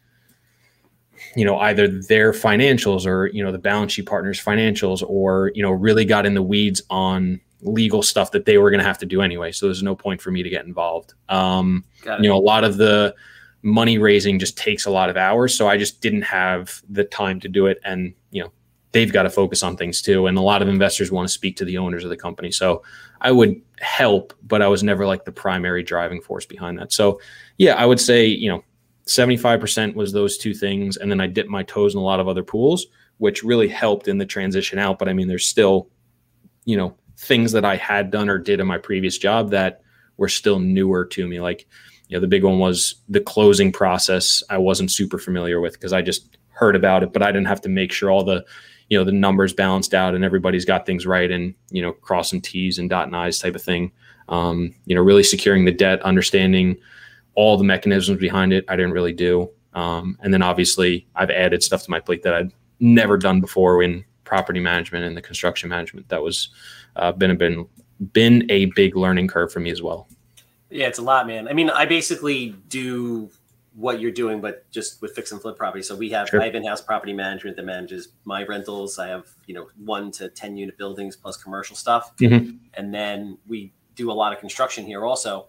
you 1.35 1.45
know, 1.45 1.59
either 1.59 1.89
their 1.89 2.33
financials 2.33 3.07
or 3.07 3.27
you 3.29 3.43
know 3.43 3.53
the 3.53 3.59
balance 3.59 3.93
sheet 3.93 4.07
partners' 4.07 4.43
financials, 4.43 5.03
or 5.07 5.51
you 5.55 5.63
know, 5.63 5.71
really 5.71 6.05
got 6.05 6.27
in 6.27 6.35
the 6.35 6.43
weeds 6.43 6.83
on 6.91 7.41
legal 7.63 8.03
stuff 8.03 8.33
that 8.33 8.45
they 8.45 8.59
were 8.59 8.71
going 8.71 8.81
to 8.81 8.87
have 8.87 8.99
to 8.99 9.07
do 9.07 9.23
anyway. 9.23 9.51
So 9.51 9.67
there's 9.67 9.83
no 9.83 9.97
point 9.97 10.21
for 10.21 10.31
me 10.31 10.43
to 10.43 10.51
get 10.51 10.67
involved. 10.67 11.15
Um, 11.29 11.85
you 12.05 12.29
know, 12.29 12.37
a 12.37 12.39
lot 12.39 12.65
of 12.65 12.77
the 12.77 13.15
money 13.63 13.99
raising 13.99 14.39
just 14.39 14.57
takes 14.57 14.87
a 14.87 14.91
lot 14.91 15.11
of 15.11 15.17
hours, 15.17 15.55
so 15.55 15.69
I 15.69 15.77
just 15.77 16.01
didn't 16.01 16.23
have 16.23 16.83
the 16.89 17.05
time 17.05 17.41
to 17.41 17.49
do 17.49 17.67
it, 17.67 17.79
and 17.85 18.15
you 18.31 18.43
know, 18.43 18.53
they've 18.97 19.13
got 19.13 19.25
to 19.25 19.31
focus 19.31 19.63
on 19.63 19.77
things 19.77 20.01
too. 20.01 20.27
And 20.27 20.39
a 20.39 20.41
lot 20.41 20.63
of 20.63 20.69
investors 20.69 21.13
want 21.13 21.29
to 21.29 21.33
speak 21.33 21.57
to 21.59 21.67
the 21.67 21.77
owners 21.77 22.03
of 22.03 22.09
the 22.09 22.17
company. 22.17 22.51
So 22.51 22.83
I 23.21 23.31
would 23.31 23.61
help, 23.81 24.33
but 24.43 24.63
I 24.63 24.69
was 24.69 24.83
never 24.83 25.07
like 25.07 25.27
the 25.27 25.33
primary 25.33 25.83
driving 25.83 26.23
force 26.23 26.47
behind 26.47 26.79
that. 26.79 26.93
So 26.93 27.21
yeah, 27.59 27.75
I 27.75 27.85
would 27.85 28.01
say, 28.01 28.25
you 28.27 28.49
know, 28.49 28.65
75% 29.07 29.95
was 29.95 30.13
those 30.13 30.37
two 30.37 30.55
things. 30.55 30.97
And 30.97 31.11
then 31.11 31.21
I 31.21 31.27
dipped 31.27 31.49
my 31.49 31.63
toes 31.63 31.95
in 31.95 32.01
a 32.01 32.05
lot 32.05 32.21
of 32.21 32.29
other 32.29 32.43
pools, 32.43 32.87
which 33.19 33.43
really 33.43 33.69
helped 33.69 34.09
in 34.09 34.19
the 34.19 34.27
transition 34.27 34.79
out. 34.79 34.99
But 34.99 35.09
I 35.09 35.13
mean, 35.13 35.29
there's 35.29 35.49
still, 35.49 35.89
you 36.65 36.77
know, 36.77 36.97
things 37.17 37.53
that 37.53 37.65
I 37.65 37.77
had 37.77 38.11
done 38.11 38.29
or 38.29 38.39
did 38.39 38.61
in 38.61 38.67
my 38.67 38.79
previous 38.79 39.17
job 39.17 39.51
that 39.51 39.83
were 40.17 40.29
still 40.29 40.59
newer 40.59 41.05
to 41.05 41.27
me. 41.27 41.41
Like, 41.41 41.67
you 42.09 42.17
know, 42.17 42.21
the 42.21 42.27
big 42.27 42.45
one 42.45 42.59
was 42.59 42.97
the 43.09 43.21
closing 43.21 43.73
process. 43.73 44.43
I 44.51 44.59
wasn't 44.59 44.91
super 44.91 45.19
familiar 45.19 45.61
with 45.61 45.75
because 45.75 45.93
I 45.93 46.03
just 46.03 46.37
heard 46.51 46.77
about 46.77 47.03
it, 47.03 47.13
but 47.13 47.23
I 47.23 47.33
didn't 47.33 47.47
have 47.47 47.61
to 47.63 47.69
make 47.69 47.93
sure 47.93 48.11
all 48.11 48.25
the 48.25 48.45
you 48.89 48.97
know 48.97 49.05
the 49.05 49.13
numbers 49.13 49.53
balanced 49.53 49.95
out 49.95 50.15
and 50.15 50.25
everybody's 50.25 50.65
got 50.65 50.87
things 50.87 51.07
right 51.07 51.31
and 51.31 51.55
you 51.71 51.83
know 51.83 51.93
crossing 51.93 52.41
t's 52.41 52.79
and 52.79 52.89
dotting 52.89 53.15
i's 53.15 53.39
type 53.39 53.55
of 53.55 53.63
thing 53.63 53.91
um, 54.29 54.73
you 54.87 54.95
know 54.95 55.03
really 55.03 55.23
securing 55.23 55.65
the 55.65 55.73
debt 55.73 56.01
understanding 56.03 56.77
all 57.37 57.57
the 57.57 57.65
mechanisms 57.65 58.19
behind 58.19 58.53
it 58.53 58.65
i 58.69 58.77
didn't 58.77 58.93
really 58.93 59.13
do 59.13 59.49
um, 59.75 60.19
and 60.23 60.33
then 60.33 60.43
obviously 60.43 61.07
i've 61.15 61.31
added 61.31 61.63
stuff 61.63 61.83
to 61.85 61.91
my 61.91 62.01
plate 62.01 62.23
that 62.23 62.35
i'd 62.35 62.53
never 62.81 63.17
done 63.17 63.41
before 63.41 63.83
in 63.83 64.05
property 64.25 64.61
management 64.61 65.05
and 65.05 65.17
the 65.17 65.23
construction 65.23 65.69
management 65.69 66.09
that 66.09 66.23
was 66.23 66.49
uh, 66.97 67.13
been 67.13 67.31
a 67.31 67.35
been 67.35 67.67
been 68.13 68.45
a 68.51 68.67
big 68.67 68.97
learning 68.97 69.29
curve 69.29 69.53
for 69.53 69.61
me 69.61 69.71
as 69.71 69.81
well 69.81 70.09
yeah 70.71 70.89
it's 70.89 70.99
a 70.99 71.03
lot 71.03 71.27
man 71.27 71.47
i 71.47 71.53
mean 71.53 71.71
i 71.71 71.87
basically 71.87 72.51
do 72.69 73.31
what 73.77 74.01
you're 74.01 74.11
doing, 74.11 74.41
but 74.41 74.69
just 74.71 75.03
with 75.03 75.15
fix 75.15 75.33
and 75.33 75.41
flip 75.41 75.57
property. 75.57 75.83
So 75.83 75.95
we 75.95 76.09
have 76.11 76.29
sure. 76.29 76.41
I 76.41 76.47
have 76.47 76.55
in-house 76.55 76.81
property 76.81 77.13
management 77.13 77.57
that 77.57 77.65
manages 77.65 78.09
my 78.25 78.43
rentals. 78.45 78.99
I 78.99 79.09
have 79.09 79.29
you 79.47 79.55
know 79.55 79.69
one 79.77 80.11
to 80.13 80.29
ten 80.31 80.57
unit 80.57 80.77
buildings 80.79 81.15
plus 81.15 81.37
commercial 81.37 81.77
stuff, 81.77 82.17
mm-hmm. 82.17 82.57
and 82.75 82.93
then 82.93 83.39
we 83.47 83.73
do 83.95 84.11
a 84.11 84.15
lot 84.15 84.33
of 84.33 84.41
construction 84.41 84.85
here 84.85 85.05
also. 85.05 85.47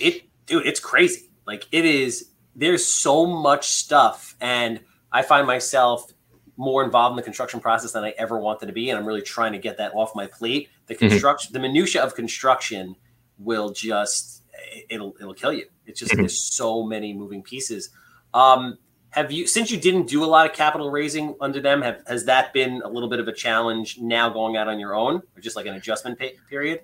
It 0.00 0.22
dude, 0.50 0.66
it's 0.66 0.80
crazy. 0.80 1.30
Like 1.46 1.66
it 1.72 1.84
is. 1.84 2.30
There's 2.54 2.86
so 2.86 3.26
much 3.26 3.70
stuff, 3.70 4.36
and 4.40 4.80
I 5.10 5.22
find 5.22 5.46
myself 5.46 6.12
more 6.56 6.84
involved 6.84 7.12
in 7.12 7.16
the 7.16 7.22
construction 7.22 7.60
process 7.60 7.92
than 7.92 8.04
I 8.04 8.12
ever 8.18 8.38
wanted 8.38 8.66
to 8.66 8.72
be, 8.72 8.90
and 8.90 8.98
I'm 8.98 9.06
really 9.06 9.22
trying 9.22 9.52
to 9.52 9.58
get 9.58 9.78
that 9.78 9.92
off 9.94 10.14
my 10.14 10.26
plate. 10.26 10.68
The 10.86 10.94
construction, 10.94 11.48
mm-hmm. 11.48 11.62
the 11.62 11.68
minutia 11.68 12.02
of 12.02 12.14
construction, 12.14 12.96
will 13.38 13.70
just 13.70 14.42
it'll 14.88 15.14
it'll 15.20 15.34
kill 15.34 15.52
you. 15.52 15.66
It's 15.86 15.98
just 15.98 16.12
mm-hmm. 16.12 16.22
there's 16.22 16.42
so 16.42 16.82
many 16.82 17.14
moving 17.14 17.42
pieces. 17.42 17.90
Um, 18.34 18.78
have 19.10 19.32
you 19.32 19.46
since 19.46 19.70
you 19.70 19.78
didn't 19.80 20.06
do 20.06 20.22
a 20.24 20.26
lot 20.26 20.46
of 20.48 20.54
capital 20.54 20.90
raising 20.90 21.34
under 21.40 21.60
them? 21.60 21.82
Have 21.82 22.02
has 22.06 22.26
that 22.26 22.52
been 22.52 22.82
a 22.84 22.88
little 22.88 23.08
bit 23.08 23.20
of 23.20 23.28
a 23.28 23.32
challenge 23.32 23.98
now 23.98 24.28
going 24.28 24.56
out 24.56 24.68
on 24.68 24.78
your 24.78 24.94
own, 24.94 25.22
or 25.36 25.40
just 25.40 25.56
like 25.56 25.66
an 25.66 25.74
adjustment 25.74 26.18
pay- 26.18 26.36
period? 26.48 26.82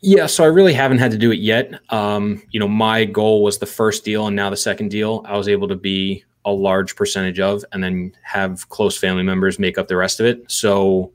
Yeah, 0.00 0.26
so 0.26 0.44
I 0.44 0.46
really 0.46 0.74
haven't 0.74 0.98
had 0.98 1.10
to 1.10 1.18
do 1.18 1.32
it 1.32 1.40
yet. 1.40 1.72
Um, 1.90 2.42
you 2.50 2.60
know, 2.60 2.68
my 2.68 3.04
goal 3.04 3.42
was 3.42 3.58
the 3.58 3.66
first 3.66 4.04
deal, 4.04 4.26
and 4.26 4.36
now 4.36 4.48
the 4.48 4.56
second 4.56 4.90
deal. 4.90 5.22
I 5.26 5.36
was 5.36 5.48
able 5.48 5.68
to 5.68 5.76
be 5.76 6.24
a 6.44 6.52
large 6.52 6.94
percentage 6.94 7.40
of, 7.40 7.64
and 7.72 7.82
then 7.82 8.12
have 8.22 8.68
close 8.68 8.96
family 8.96 9.24
members 9.24 9.58
make 9.58 9.76
up 9.76 9.88
the 9.88 9.96
rest 9.96 10.20
of 10.20 10.26
it. 10.26 10.50
So 10.50 11.12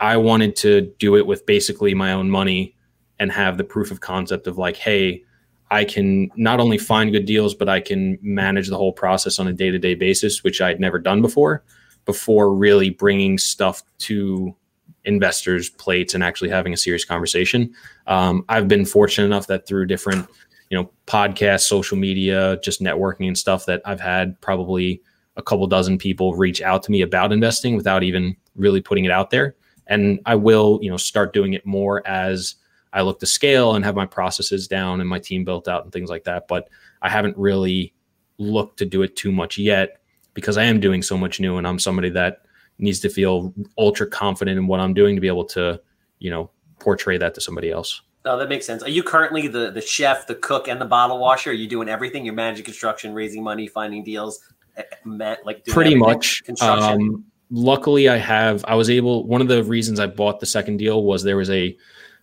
I 0.00 0.18
wanted 0.18 0.54
to 0.56 0.92
do 0.98 1.16
it 1.16 1.26
with 1.26 1.46
basically 1.46 1.94
my 1.94 2.12
own 2.12 2.30
money 2.30 2.74
and 3.18 3.32
have 3.32 3.56
the 3.56 3.64
proof 3.64 3.90
of 3.90 4.00
concept 4.00 4.46
of 4.46 4.58
like, 4.58 4.76
hey, 4.76 5.24
I 5.70 5.84
can 5.84 6.30
not 6.36 6.60
only 6.60 6.78
find 6.78 7.10
good 7.10 7.24
deals, 7.24 7.54
but 7.54 7.68
I 7.68 7.80
can 7.80 8.18
manage 8.20 8.68
the 8.68 8.76
whole 8.76 8.92
process 8.92 9.38
on 9.38 9.48
a 9.48 9.52
day 9.52 9.70
to 9.70 9.78
day 9.78 9.94
basis, 9.94 10.44
which 10.44 10.60
I'd 10.60 10.78
never 10.78 10.98
done 10.98 11.22
before, 11.22 11.64
before 12.04 12.54
really 12.54 12.90
bringing 12.90 13.38
stuff 13.38 13.82
to 14.00 14.54
investors' 15.06 15.70
plates 15.70 16.14
and 16.14 16.22
actually 16.22 16.50
having 16.50 16.72
a 16.72 16.76
serious 16.76 17.04
conversation. 17.04 17.72
Um, 18.06 18.44
I've 18.48 18.68
been 18.68 18.84
fortunate 18.84 19.26
enough 19.26 19.46
that 19.46 19.66
through 19.66 19.86
different, 19.86 20.28
you 20.68 20.76
know, 20.76 20.90
podcasts, 21.06 21.62
social 21.62 21.96
media, 21.96 22.58
just 22.62 22.82
networking 22.82 23.26
and 23.26 23.38
stuff, 23.38 23.66
that 23.66 23.80
I've 23.84 24.00
had 24.00 24.40
probably 24.40 25.00
a 25.36 25.42
couple 25.42 25.66
dozen 25.66 25.98
people 25.98 26.34
reach 26.34 26.60
out 26.60 26.82
to 26.84 26.90
me 26.90 27.02
about 27.02 27.32
investing 27.32 27.76
without 27.76 28.02
even 28.02 28.36
really 28.56 28.80
putting 28.80 29.04
it 29.04 29.10
out 29.10 29.30
there. 29.30 29.54
And 29.86 30.20
I 30.26 30.34
will, 30.34 30.80
you 30.82 30.90
know, 30.90 30.96
start 30.96 31.32
doing 31.32 31.52
it 31.52 31.64
more 31.64 32.06
as 32.06 32.56
I 32.92 33.02
look 33.02 33.20
to 33.20 33.26
scale 33.26 33.74
and 33.74 33.84
have 33.84 33.94
my 33.94 34.06
processes 34.06 34.66
down 34.66 35.00
and 35.00 35.08
my 35.08 35.18
team 35.18 35.44
built 35.44 35.68
out 35.68 35.84
and 35.84 35.92
things 35.92 36.10
like 36.10 36.24
that. 36.24 36.48
But 36.48 36.68
I 37.02 37.10
haven't 37.10 37.36
really 37.36 37.94
looked 38.38 38.78
to 38.78 38.86
do 38.86 39.02
it 39.02 39.16
too 39.16 39.30
much 39.30 39.58
yet 39.58 40.00
because 40.34 40.56
I 40.56 40.64
am 40.64 40.80
doing 40.80 41.02
so 41.02 41.16
much 41.16 41.38
new 41.38 41.58
and 41.58 41.66
I'm 41.66 41.78
somebody 41.78 42.10
that 42.10 42.45
needs 42.78 43.00
to 43.00 43.08
feel 43.08 43.54
ultra 43.78 44.06
confident 44.06 44.58
in 44.58 44.66
what 44.66 44.80
I'm 44.80 44.94
doing 44.94 45.14
to 45.14 45.20
be 45.20 45.28
able 45.28 45.44
to, 45.46 45.80
you 46.18 46.30
know, 46.30 46.50
portray 46.78 47.18
that 47.18 47.34
to 47.34 47.40
somebody 47.40 47.70
else. 47.70 48.02
No, 48.24 48.36
that 48.36 48.48
makes 48.48 48.66
sense. 48.66 48.82
Are 48.82 48.90
you 48.90 49.04
currently 49.04 49.46
the 49.46 49.70
the 49.70 49.80
chef, 49.80 50.26
the 50.26 50.34
cook, 50.34 50.66
and 50.66 50.80
the 50.80 50.84
bottle 50.84 51.18
washer? 51.18 51.50
Are 51.50 51.54
you 51.54 51.68
doing 51.68 51.88
everything? 51.88 52.24
You're 52.24 52.34
managing 52.34 52.64
construction, 52.64 53.14
raising 53.14 53.42
money, 53.42 53.68
finding 53.68 54.02
deals, 54.02 54.40
eh, 54.76 54.82
eh, 54.82 55.36
like 55.44 55.64
pretty 55.64 55.94
everything? 55.94 56.00
much. 56.00 56.42
Um, 56.60 57.24
luckily, 57.50 58.08
I 58.08 58.16
have. 58.16 58.64
I 58.66 58.74
was 58.74 58.90
able. 58.90 59.26
One 59.28 59.40
of 59.40 59.46
the 59.46 59.62
reasons 59.62 60.00
I 60.00 60.06
bought 60.06 60.40
the 60.40 60.46
second 60.46 60.78
deal 60.78 61.04
was 61.04 61.22
there 61.22 61.36
was 61.36 61.50
a 61.50 61.76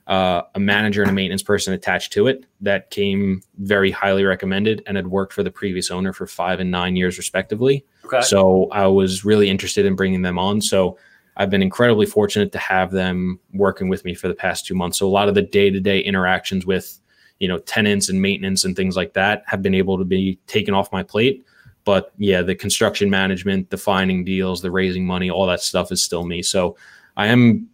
uh, 0.08 0.42
a 0.54 0.60
manager 0.60 1.02
and 1.02 1.10
a 1.10 1.14
maintenance 1.14 1.44
person 1.44 1.74
attached 1.74 2.12
to 2.14 2.28
it 2.28 2.46
that 2.62 2.90
came 2.90 3.42
very 3.60 3.90
highly 3.90 4.26
recommended 4.26 4.84
and 4.86 4.98
had 4.98 5.08
worked 5.08 5.32
for 5.32 5.44
the 5.44 5.52
previous 5.52 5.90
owner 5.90 6.12
for 6.12 6.28
five 6.28 6.60
and 6.60 6.70
nine 6.72 6.96
years 6.96 7.18
respectively. 7.18 7.86
Okay. 8.06 8.22
So 8.22 8.68
I 8.72 8.88
was 8.88 9.24
really 9.24 9.50
interested 9.50 9.86
in 9.86 9.96
bringing 9.96 10.22
them 10.22 10.38
on. 10.38 10.62
So 10.62 10.98
I've 11.38 11.50
been 11.50 11.64
incredibly 11.64 12.06
fortunate 12.06 12.52
to 12.52 12.58
have 12.58 12.92
them 12.92 13.40
working 13.54 13.88
with 13.88 14.04
me 14.04 14.14
for 14.14 14.28
the 14.28 14.36
past 14.36 14.66
two 14.66 14.76
months. 14.76 15.00
So 15.00 15.08
a 15.08 15.10
lot 15.10 15.30
of 15.30 15.36
the 15.36 15.42
day 15.42 15.70
to 15.70 15.80
day 15.80 16.00
interactions 16.00 16.66
with 16.66 17.00
you 17.40 17.48
know 17.48 17.60
tenants 17.60 18.10
and 18.10 18.22
maintenance 18.22 18.66
and 18.66 18.76
things 18.76 18.96
like 18.96 19.14
that 19.14 19.44
have 19.48 19.62
been 19.62 19.74
able 19.74 19.98
to 19.98 20.06
be 20.06 20.38
taken 20.48 20.74
off 20.74 20.92
my 20.92 21.04
plate. 21.04 21.46
But 21.86 22.14
yeah, 22.18 22.42
the 22.42 22.56
construction 22.56 23.10
management, 23.10 23.70
the 23.70 23.78
finding 23.78 24.24
deals, 24.24 24.62
the 24.62 24.72
raising 24.72 25.06
money, 25.06 25.30
all 25.30 25.48
that 25.48 25.62
stuff 25.62 25.92
is 25.92 26.02
still 26.02 26.26
me. 26.26 26.42
So 26.42 26.78
I 27.18 27.28
am 27.28 27.70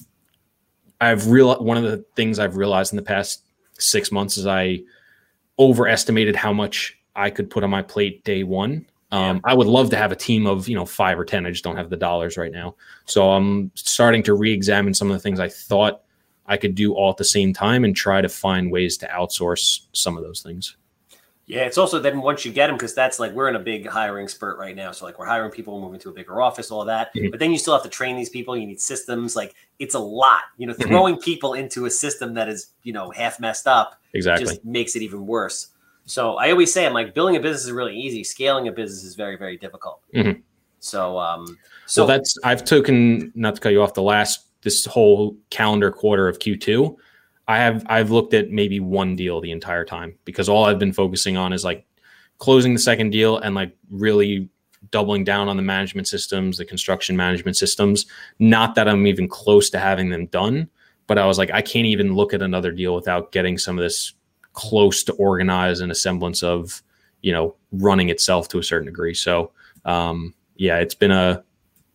I've 1.01 1.27
real 1.27 1.63
one 1.63 1.77
of 1.77 1.83
the 1.83 2.03
things 2.15 2.39
I've 2.39 2.57
realized 2.57 2.93
in 2.93 2.97
the 2.97 3.03
past 3.03 3.43
six 3.77 4.11
months 4.11 4.37
is 4.37 4.45
I 4.45 4.79
overestimated 5.57 6.35
how 6.35 6.53
much 6.53 6.97
I 7.15 7.29
could 7.29 7.49
put 7.49 7.63
on 7.63 7.69
my 7.69 7.81
plate 7.81 8.23
day 8.23 8.43
one. 8.43 8.85
Um, 9.11 9.41
I 9.43 9.53
would 9.55 9.67
love 9.67 9.89
to 9.89 9.97
have 9.97 10.11
a 10.11 10.15
team 10.15 10.45
of 10.45 10.67
you 10.67 10.75
know 10.75 10.85
five 10.85 11.19
or 11.19 11.25
ten. 11.25 11.45
I 11.45 11.51
just 11.51 11.63
don't 11.63 11.77
have 11.77 11.89
the 11.89 11.97
dollars 11.97 12.37
right 12.37 12.51
now, 12.51 12.75
so 13.05 13.31
I'm 13.31 13.71
starting 13.75 14.23
to 14.23 14.33
re-examine 14.33 14.93
some 14.93 15.09
of 15.09 15.15
the 15.15 15.21
things 15.21 15.39
I 15.39 15.49
thought 15.49 16.01
I 16.45 16.57
could 16.57 16.75
do 16.75 16.93
all 16.93 17.11
at 17.11 17.17
the 17.17 17.25
same 17.25 17.53
time 17.53 17.83
and 17.83 17.95
try 17.95 18.21
to 18.21 18.29
find 18.29 18.71
ways 18.71 18.97
to 18.97 19.07
outsource 19.07 19.81
some 19.93 20.17
of 20.17 20.23
those 20.23 20.41
things. 20.41 20.75
Yeah, 21.49 21.61
it's 21.61 21.79
also 21.79 21.97
then 21.97 22.21
once 22.21 22.45
you 22.45 22.51
get 22.51 22.67
them, 22.67 22.75
because 22.75 22.93
that's 22.93 23.17
like 23.17 23.31
we're 23.31 23.49
in 23.49 23.55
a 23.55 23.59
big 23.59 23.87
hiring 23.87 24.27
spurt 24.27 24.59
right 24.59 24.75
now. 24.75 24.91
So 24.91 25.03
like 25.03 25.17
we're 25.17 25.25
hiring 25.25 25.49
people, 25.49 25.81
moving 25.81 25.99
to 26.01 26.09
a 26.09 26.11
bigger 26.11 26.43
office, 26.43 26.69
all 26.69 26.85
that. 26.85 27.11
Mm-hmm. 27.15 27.31
But 27.31 27.39
then 27.39 27.51
you 27.51 27.57
still 27.57 27.73
have 27.73 27.81
to 27.81 27.89
train 27.89 28.15
these 28.15 28.29
people. 28.29 28.55
You 28.55 28.67
need 28.67 28.79
systems. 28.79 29.35
Like 29.35 29.55
it's 29.79 29.95
a 29.95 29.99
lot. 29.99 30.41
You 30.57 30.67
know, 30.67 30.73
mm-hmm. 30.73 30.87
throwing 30.87 31.15
mm-hmm. 31.15 31.23
people 31.23 31.55
into 31.55 31.87
a 31.87 31.89
system 31.89 32.35
that 32.35 32.49
is 32.49 32.73
you 32.83 32.93
know 32.93 33.09
half 33.09 33.39
messed 33.39 33.65
up 33.65 33.99
exactly 34.13 34.45
just 34.45 34.63
makes 34.63 34.95
it 34.95 35.01
even 35.01 35.25
worse. 35.25 35.69
So 36.05 36.35
I 36.35 36.51
always 36.51 36.71
say, 36.71 36.85
I'm 36.85 36.93
like 36.93 37.15
building 37.15 37.35
a 37.35 37.39
business 37.39 37.65
is 37.65 37.71
really 37.71 37.97
easy. 37.97 38.23
Scaling 38.23 38.67
a 38.67 38.71
business 38.71 39.03
is 39.03 39.15
very 39.15 39.35
very 39.35 39.57
difficult. 39.57 40.01
Mm-hmm. 40.15 40.41
So 40.81 41.17
um, 41.17 41.57
so 41.87 42.03
well, 42.03 42.09
that's 42.09 42.37
I've 42.43 42.63
taken 42.63 43.31
not 43.33 43.55
to 43.55 43.61
cut 43.61 43.71
you 43.71 43.81
off 43.81 43.95
the 43.95 44.03
last 44.03 44.45
this 44.61 44.85
whole 44.85 45.35
calendar 45.49 45.91
quarter 45.91 46.27
of 46.27 46.37
Q2 46.37 46.95
I 47.49 47.57
have 47.57 47.83
I've 47.87 48.11
looked 48.11 48.35
at 48.35 48.51
maybe 48.51 48.79
one 48.79 49.15
deal 49.15 49.41
the 49.41 49.51
entire 49.51 49.83
time 49.83 50.15
because 50.23 50.47
all 50.47 50.65
I've 50.65 50.77
been 50.77 50.93
focusing 50.93 51.35
on 51.35 51.51
is 51.51 51.65
like 51.65 51.83
closing 52.37 52.73
the 52.73 52.79
second 52.79 53.09
deal 53.09 53.39
and 53.39 53.55
like 53.55 53.75
really 53.89 54.47
doubling 54.91 55.23
down 55.23 55.49
on 55.49 55.57
the 55.57 55.63
management 55.63 56.07
systems, 56.07 56.59
the 56.59 56.65
construction 56.65 57.17
management 57.17 57.57
systems. 57.57 58.05
Not 58.37 58.75
that 58.75 58.87
I'm 58.87 59.07
even 59.07 59.27
close 59.27 59.71
to 59.71 59.79
having 59.79 60.09
them 60.09 60.27
done, 60.27 60.69
but 61.07 61.17
I 61.17 61.25
was 61.25 61.39
like, 61.39 61.49
I 61.49 61.63
can't 61.63 61.87
even 61.87 62.13
look 62.13 62.35
at 62.35 62.43
another 62.43 62.71
deal 62.71 62.93
without 62.93 63.31
getting 63.31 63.57
some 63.57 63.79
of 63.79 63.83
this 63.83 64.13
close 64.53 65.03
to 65.05 65.13
organize 65.13 65.79
and 65.79 65.91
a 65.91 65.95
semblance 65.95 66.43
of 66.43 66.83
you 67.23 67.33
know 67.33 67.55
running 67.71 68.09
itself 68.09 68.47
to 68.49 68.59
a 68.59 68.63
certain 68.63 68.85
degree. 68.85 69.15
So 69.15 69.51
um, 69.85 70.35
yeah, 70.55 70.77
it's 70.77 70.95
been 70.95 71.11
a 71.11 71.43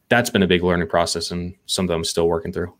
that's 0.08 0.30
been 0.30 0.42
a 0.42 0.48
big 0.48 0.64
learning 0.64 0.88
process 0.88 1.30
and 1.30 1.54
something 1.66 1.94
I'm 1.94 2.02
still 2.02 2.26
working 2.26 2.52
through. 2.52 2.74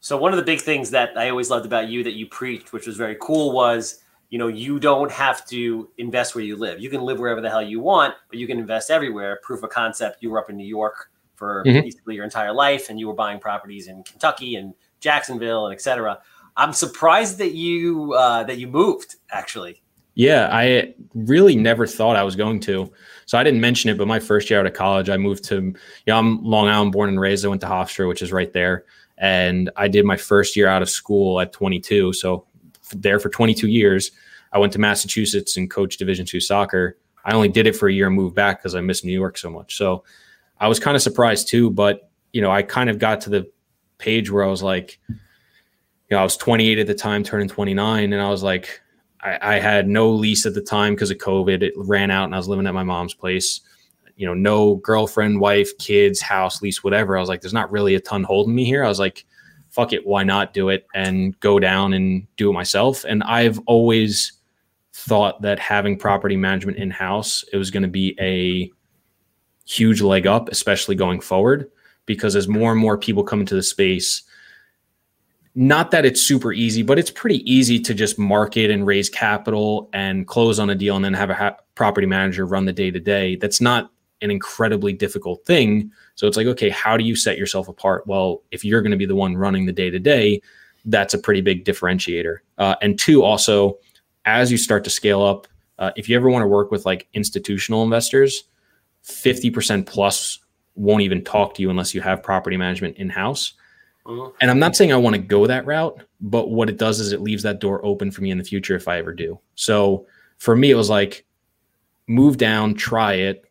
So 0.00 0.16
one 0.16 0.32
of 0.32 0.38
the 0.38 0.44
big 0.44 0.60
things 0.60 0.90
that 0.90 1.16
I 1.16 1.28
always 1.28 1.50
loved 1.50 1.66
about 1.66 1.88
you 1.88 2.02
that 2.04 2.14
you 2.14 2.26
preached, 2.26 2.72
which 2.72 2.86
was 2.86 2.96
very 2.96 3.16
cool, 3.20 3.52
was 3.52 4.02
you 4.30 4.38
know 4.38 4.48
you 4.48 4.78
don't 4.80 5.10
have 5.10 5.46
to 5.48 5.88
invest 5.98 6.34
where 6.34 6.44
you 6.44 6.56
live. 6.56 6.80
You 6.80 6.88
can 6.88 7.02
live 7.02 7.18
wherever 7.18 7.40
the 7.40 7.50
hell 7.50 7.62
you 7.62 7.80
want, 7.80 8.14
but 8.28 8.38
you 8.38 8.46
can 8.46 8.58
invest 8.58 8.90
everywhere. 8.90 9.40
Proof 9.42 9.62
of 9.62 9.70
concept. 9.70 10.22
You 10.22 10.30
were 10.30 10.38
up 10.38 10.50
in 10.50 10.56
New 10.56 10.66
York 10.66 11.10
for 11.36 11.64
mm-hmm. 11.64 11.80
basically 11.80 12.14
your 12.14 12.24
entire 12.24 12.52
life, 12.52 12.88
and 12.88 12.98
you 12.98 13.08
were 13.08 13.14
buying 13.14 13.38
properties 13.38 13.88
in 13.88 14.02
Kentucky 14.02 14.56
and 14.56 14.74
Jacksonville 15.00 15.66
and 15.66 15.74
etc. 15.74 16.18
I'm 16.56 16.72
surprised 16.72 17.38
that 17.38 17.52
you 17.52 18.14
uh, 18.14 18.44
that 18.44 18.58
you 18.58 18.68
moved 18.68 19.16
actually. 19.30 19.82
Yeah, 20.14 20.48
I 20.52 20.94
really 21.14 21.56
never 21.56 21.86
thought 21.86 22.16
I 22.16 22.22
was 22.22 22.36
going 22.36 22.60
to. 22.60 22.92
So 23.26 23.38
I 23.38 23.44
didn't 23.44 23.60
mention 23.60 23.90
it, 23.90 23.96
but 23.96 24.08
my 24.08 24.18
first 24.18 24.50
year 24.50 24.58
out 24.58 24.66
of 24.66 24.74
college, 24.74 25.08
I 25.08 25.16
moved 25.16 25.44
to, 25.44 25.54
you 25.54 25.74
know, 26.08 26.18
I'm 26.18 26.42
Long 26.42 26.68
Island 26.68 26.92
born 26.92 27.08
and 27.08 27.20
raised. 27.20 27.44
I 27.44 27.48
went 27.48 27.60
to 27.62 27.68
Hofstra, 27.68 28.08
which 28.08 28.20
is 28.20 28.32
right 28.32 28.52
there. 28.52 28.84
And 29.20 29.70
I 29.76 29.86
did 29.86 30.04
my 30.04 30.16
first 30.16 30.56
year 30.56 30.66
out 30.66 30.82
of 30.82 30.90
school 30.90 31.40
at 31.40 31.52
22. 31.52 32.14
So 32.14 32.46
there 32.92 33.20
for 33.20 33.28
22 33.28 33.68
years, 33.68 34.10
I 34.52 34.58
went 34.58 34.72
to 34.72 34.80
Massachusetts 34.80 35.56
and 35.56 35.70
coached 35.70 35.98
Division 35.98 36.26
two 36.26 36.40
soccer. 36.40 36.96
I 37.24 37.34
only 37.34 37.48
did 37.48 37.66
it 37.66 37.76
for 37.76 37.86
a 37.86 37.92
year 37.92 38.06
and 38.06 38.16
moved 38.16 38.34
back 38.34 38.58
because 38.58 38.74
I 38.74 38.80
missed 38.80 39.04
New 39.04 39.12
York 39.12 39.36
so 39.36 39.50
much. 39.50 39.76
So 39.76 40.04
I 40.58 40.68
was 40.68 40.80
kind 40.80 40.96
of 40.96 41.02
surprised 41.02 41.48
too. 41.48 41.70
But, 41.70 42.10
you 42.32 42.40
know, 42.40 42.50
I 42.50 42.62
kind 42.62 42.88
of 42.88 42.98
got 42.98 43.20
to 43.22 43.30
the 43.30 43.50
page 43.98 44.30
where 44.30 44.42
I 44.42 44.48
was 44.48 44.62
like, 44.62 44.98
you 45.08 45.16
know, 46.10 46.18
I 46.18 46.24
was 46.24 46.38
28 46.38 46.78
at 46.78 46.86
the 46.86 46.94
time, 46.94 47.22
turning 47.22 47.48
29. 47.48 48.12
And 48.12 48.22
I 48.22 48.30
was 48.30 48.42
like, 48.42 48.80
I, 49.20 49.56
I 49.56 49.58
had 49.60 49.86
no 49.86 50.10
lease 50.10 50.46
at 50.46 50.54
the 50.54 50.62
time 50.62 50.94
because 50.94 51.10
of 51.10 51.18
COVID. 51.18 51.62
It 51.62 51.74
ran 51.76 52.10
out 52.10 52.24
and 52.24 52.34
I 52.34 52.38
was 52.38 52.48
living 52.48 52.66
at 52.66 52.74
my 52.74 52.84
mom's 52.84 53.14
place. 53.14 53.60
You 54.20 54.26
know, 54.26 54.34
no 54.34 54.74
girlfriend, 54.76 55.40
wife, 55.40 55.70
kids, 55.78 56.20
house, 56.20 56.60
lease, 56.60 56.84
whatever. 56.84 57.16
I 57.16 57.20
was 57.20 57.30
like, 57.30 57.40
there's 57.40 57.54
not 57.54 57.72
really 57.72 57.94
a 57.94 58.00
ton 58.00 58.22
holding 58.22 58.54
me 58.54 58.66
here. 58.66 58.84
I 58.84 58.88
was 58.88 58.98
like, 58.98 59.24
fuck 59.70 59.94
it, 59.94 60.06
why 60.06 60.24
not 60.24 60.52
do 60.52 60.68
it 60.68 60.86
and 60.94 61.40
go 61.40 61.58
down 61.58 61.94
and 61.94 62.26
do 62.36 62.50
it 62.50 62.52
myself? 62.52 63.02
And 63.08 63.22
I've 63.22 63.58
always 63.60 64.34
thought 64.92 65.40
that 65.40 65.58
having 65.58 65.96
property 65.96 66.36
management 66.36 66.76
in 66.76 66.90
house, 66.90 67.46
it 67.50 67.56
was 67.56 67.70
going 67.70 67.82
to 67.82 67.88
be 67.88 68.14
a 68.20 68.70
huge 69.64 70.02
leg 70.02 70.26
up, 70.26 70.50
especially 70.50 70.96
going 70.96 71.20
forward, 71.20 71.70
because 72.04 72.36
as 72.36 72.46
more 72.46 72.72
and 72.72 72.80
more 72.80 72.98
people 72.98 73.24
come 73.24 73.40
into 73.40 73.54
the 73.54 73.62
space, 73.62 74.22
not 75.54 75.92
that 75.92 76.04
it's 76.04 76.20
super 76.20 76.52
easy, 76.52 76.82
but 76.82 76.98
it's 76.98 77.10
pretty 77.10 77.50
easy 77.50 77.80
to 77.80 77.94
just 77.94 78.18
market 78.18 78.70
and 78.70 78.86
raise 78.86 79.08
capital 79.08 79.88
and 79.94 80.26
close 80.26 80.58
on 80.58 80.68
a 80.68 80.74
deal 80.74 80.94
and 80.94 81.06
then 81.06 81.14
have 81.14 81.30
a 81.30 81.34
ha- 81.34 81.56
property 81.74 82.06
manager 82.06 82.44
run 82.44 82.66
the 82.66 82.72
day 82.74 82.90
to 82.90 83.00
day. 83.00 83.36
That's 83.36 83.62
not 83.62 83.90
an 84.22 84.30
incredibly 84.30 84.92
difficult 84.92 85.44
thing. 85.44 85.90
So 86.14 86.26
it's 86.26 86.36
like, 86.36 86.46
okay, 86.46 86.68
how 86.70 86.96
do 86.96 87.04
you 87.04 87.16
set 87.16 87.38
yourself 87.38 87.68
apart? 87.68 88.06
Well, 88.06 88.42
if 88.50 88.64
you're 88.64 88.82
going 88.82 88.90
to 88.90 88.96
be 88.96 89.06
the 89.06 89.14
one 89.14 89.36
running 89.36 89.66
the 89.66 89.72
day 89.72 89.90
to 89.90 89.98
day, 89.98 90.40
that's 90.84 91.14
a 91.14 91.18
pretty 91.18 91.40
big 91.40 91.64
differentiator. 91.64 92.38
Uh, 92.58 92.76
and 92.82 92.98
two, 92.98 93.22
also, 93.22 93.78
as 94.24 94.50
you 94.50 94.58
start 94.58 94.84
to 94.84 94.90
scale 94.90 95.22
up, 95.22 95.46
uh, 95.78 95.90
if 95.96 96.08
you 96.08 96.16
ever 96.16 96.28
want 96.28 96.42
to 96.42 96.46
work 96.46 96.70
with 96.70 96.84
like 96.84 97.08
institutional 97.14 97.82
investors, 97.82 98.44
50% 99.04 99.86
plus 99.86 100.38
won't 100.74 101.02
even 101.02 101.24
talk 101.24 101.54
to 101.54 101.62
you 101.62 101.70
unless 101.70 101.94
you 101.94 102.00
have 102.00 102.22
property 102.22 102.56
management 102.56 102.96
in 102.96 103.08
house. 103.08 103.54
Mm-hmm. 104.06 104.34
And 104.40 104.50
I'm 104.50 104.58
not 104.58 104.76
saying 104.76 104.92
I 104.92 104.96
want 104.96 105.16
to 105.16 105.22
go 105.22 105.46
that 105.46 105.66
route, 105.66 106.02
but 106.20 106.50
what 106.50 106.68
it 106.68 106.78
does 106.78 107.00
is 107.00 107.12
it 107.12 107.20
leaves 107.20 107.42
that 107.42 107.60
door 107.60 107.84
open 107.84 108.10
for 108.10 108.22
me 108.22 108.30
in 108.30 108.38
the 108.38 108.44
future 108.44 108.74
if 108.74 108.88
I 108.88 108.98
ever 108.98 109.12
do. 109.12 109.38
So 109.54 110.06
for 110.38 110.56
me, 110.56 110.70
it 110.70 110.74
was 110.74 110.90
like 110.90 111.24
move 112.06 112.36
down, 112.36 112.74
try 112.74 113.14
it. 113.14 113.44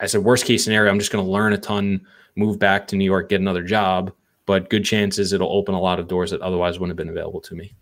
I 0.00 0.06
said, 0.06 0.24
worst 0.24 0.44
case 0.46 0.64
scenario, 0.64 0.90
I'm 0.90 0.98
just 0.98 1.12
going 1.12 1.24
to 1.24 1.30
learn 1.30 1.52
a 1.52 1.58
ton, 1.58 2.06
move 2.36 2.58
back 2.58 2.88
to 2.88 2.96
New 2.96 3.04
York, 3.04 3.28
get 3.28 3.40
another 3.40 3.62
job. 3.62 4.12
But 4.46 4.68
good 4.70 4.84
chances 4.84 5.32
it'll 5.32 5.52
open 5.52 5.74
a 5.74 5.80
lot 5.80 6.00
of 6.00 6.08
doors 6.08 6.32
that 6.32 6.40
otherwise 6.40 6.80
wouldn't 6.80 6.98
have 6.98 7.06
been 7.06 7.14
available 7.14 7.40
to 7.42 7.54
me. 7.54 7.74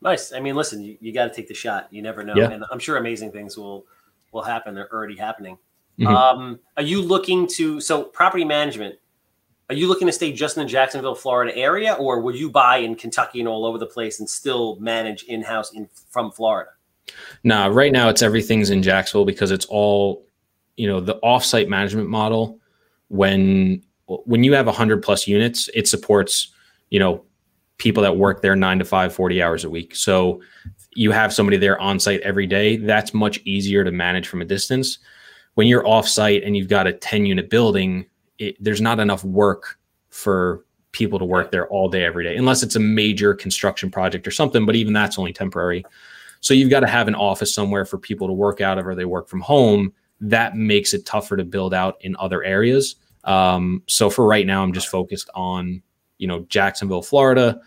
Nice. 0.00 0.32
I 0.32 0.40
mean, 0.40 0.56
listen, 0.56 0.82
you, 0.82 0.96
you 1.00 1.12
got 1.12 1.26
to 1.26 1.34
take 1.34 1.46
the 1.46 1.54
shot. 1.54 1.88
You 1.90 2.02
never 2.02 2.24
know, 2.24 2.34
yeah. 2.34 2.50
and 2.50 2.64
I'm 2.70 2.78
sure 2.78 2.96
amazing 2.96 3.30
things 3.30 3.56
will 3.56 3.86
will 4.32 4.42
happen. 4.42 4.74
They're 4.74 4.92
already 4.92 5.16
happening. 5.16 5.56
Mm-hmm. 5.98 6.14
Um, 6.14 6.60
are 6.76 6.82
you 6.82 7.00
looking 7.00 7.46
to 7.54 7.80
so 7.80 8.02
property 8.02 8.44
management? 8.44 8.96
Are 9.68 9.74
you 9.74 9.88
looking 9.88 10.06
to 10.06 10.12
stay 10.12 10.32
just 10.32 10.56
in 10.56 10.62
the 10.62 10.68
Jacksonville, 10.68 11.14
Florida 11.14 11.56
area, 11.56 11.94
or 11.94 12.20
would 12.20 12.36
you 12.36 12.50
buy 12.50 12.78
in 12.78 12.94
Kentucky 12.94 13.40
and 13.40 13.48
all 13.48 13.64
over 13.64 13.78
the 13.78 13.86
place 13.86 14.20
and 14.20 14.28
still 14.28 14.76
manage 14.76 15.24
in 15.24 15.42
house 15.42 15.72
in 15.72 15.88
from 16.10 16.30
Florida? 16.30 16.70
Nah, 17.42 17.66
right 17.66 17.92
now 17.92 18.08
it's 18.08 18.22
everything's 18.22 18.70
in 18.70 18.82
Jacksonville 18.82 19.24
because 19.24 19.50
it's 19.50 19.66
all, 19.66 20.25
you 20.76 20.86
know, 20.86 21.00
the 21.00 21.16
offsite 21.22 21.68
management 21.68 22.08
model. 22.08 22.60
When 23.08 23.82
when 24.06 24.44
you 24.44 24.52
have 24.54 24.66
hundred 24.66 25.02
plus 25.02 25.26
units, 25.26 25.68
it 25.74 25.88
supports, 25.88 26.52
you 26.90 26.98
know, 26.98 27.24
people 27.78 28.02
that 28.02 28.16
work 28.16 28.42
there 28.42 28.56
nine 28.56 28.78
to 28.78 28.84
five, 28.84 29.12
40 29.12 29.42
hours 29.42 29.64
a 29.64 29.70
week. 29.70 29.94
So 29.94 30.40
you 30.94 31.10
have 31.10 31.32
somebody 31.32 31.56
there 31.56 31.78
on 31.80 32.00
site 32.00 32.20
every 32.20 32.46
day. 32.46 32.76
That's 32.76 33.12
much 33.12 33.38
easier 33.44 33.84
to 33.84 33.90
manage 33.90 34.28
from 34.28 34.40
a 34.40 34.44
distance. 34.44 34.98
When 35.54 35.66
you're 35.66 35.86
off 35.86 36.08
site 36.08 36.42
and 36.42 36.56
you've 36.56 36.68
got 36.68 36.86
a 36.86 36.92
10 36.92 37.26
unit 37.26 37.50
building, 37.50 38.06
it, 38.38 38.56
there's 38.62 38.80
not 38.80 39.00
enough 39.00 39.24
work 39.24 39.78
for 40.08 40.64
people 40.92 41.18
to 41.18 41.24
work 41.24 41.50
there 41.50 41.68
all 41.68 41.90
day 41.90 42.04
every 42.04 42.24
day 42.24 42.36
unless 42.36 42.62
it's 42.62 42.74
a 42.74 42.80
major 42.80 43.34
construction 43.34 43.90
project 43.90 44.26
or 44.26 44.30
something 44.30 44.64
but 44.64 44.74
even 44.74 44.94
that's 44.94 45.18
only 45.18 45.32
temporary 45.32 45.84
so 46.40 46.54
you've 46.54 46.70
got 46.70 46.80
to 46.80 46.86
have 46.86 47.06
an 47.06 47.14
office 47.14 47.54
somewhere 47.54 47.84
for 47.84 47.98
people 47.98 48.26
to 48.26 48.32
work 48.32 48.62
out 48.62 48.78
of 48.78 48.86
or 48.86 48.94
they 48.94 49.04
work 49.04 49.28
from 49.28 49.40
home 49.40 49.92
that 50.20 50.56
makes 50.56 50.94
it 50.94 51.04
tougher 51.04 51.36
to 51.36 51.44
build 51.44 51.74
out 51.74 51.96
in 52.00 52.16
other 52.18 52.42
areas 52.44 52.96
um, 53.24 53.82
so 53.86 54.08
for 54.08 54.26
right 54.26 54.46
now 54.46 54.62
i'm 54.62 54.72
just 54.72 54.88
focused 54.88 55.30
on 55.34 55.82
you 56.18 56.26
know 56.26 56.40
jacksonville 56.48 57.02
florida 57.02 57.60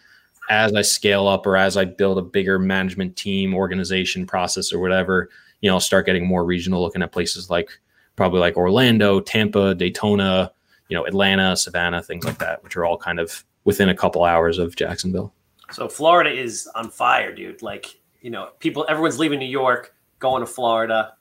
as 0.49 0.73
i 0.73 0.81
scale 0.81 1.27
up 1.27 1.45
or 1.45 1.55
as 1.55 1.77
i 1.77 1.85
build 1.85 2.17
a 2.17 2.21
bigger 2.21 2.57
management 2.57 3.15
team 3.15 3.53
organization 3.53 4.25
process 4.25 4.73
or 4.73 4.79
whatever 4.79 5.29
you 5.61 5.69
know 5.69 5.75
i'll 5.75 5.79
start 5.79 6.05
getting 6.05 6.25
more 6.25 6.43
regional 6.43 6.81
looking 6.81 7.01
at 7.01 7.11
places 7.11 7.49
like 7.49 7.69
probably 8.15 8.39
like 8.39 8.57
orlando 8.57 9.19
tampa 9.19 9.75
daytona 9.75 10.51
you 10.89 10.97
know, 10.97 11.05
Atlanta, 11.05 11.55
Savannah, 11.55 12.01
things 12.01 12.25
like 12.25 12.39
that, 12.39 12.61
which 12.63 12.75
are 12.75 12.83
all 12.83 12.97
kind 12.97 13.19
of 13.19 13.45
within 13.63 13.89
a 13.89 13.95
couple 13.95 14.23
hours 14.23 14.57
of 14.57 14.75
Jacksonville. 14.75 15.33
So 15.71 15.87
Florida 15.87 16.31
is 16.31 16.67
on 16.75 16.89
fire, 16.89 17.33
dude. 17.33 17.61
Like, 17.61 17.99
you 18.21 18.31
know, 18.31 18.49
people, 18.59 18.85
everyone's 18.89 19.19
leaving 19.19 19.39
New 19.39 19.45
York, 19.45 19.93
going 20.17 20.41
to 20.41 20.47
Florida. 20.47 21.13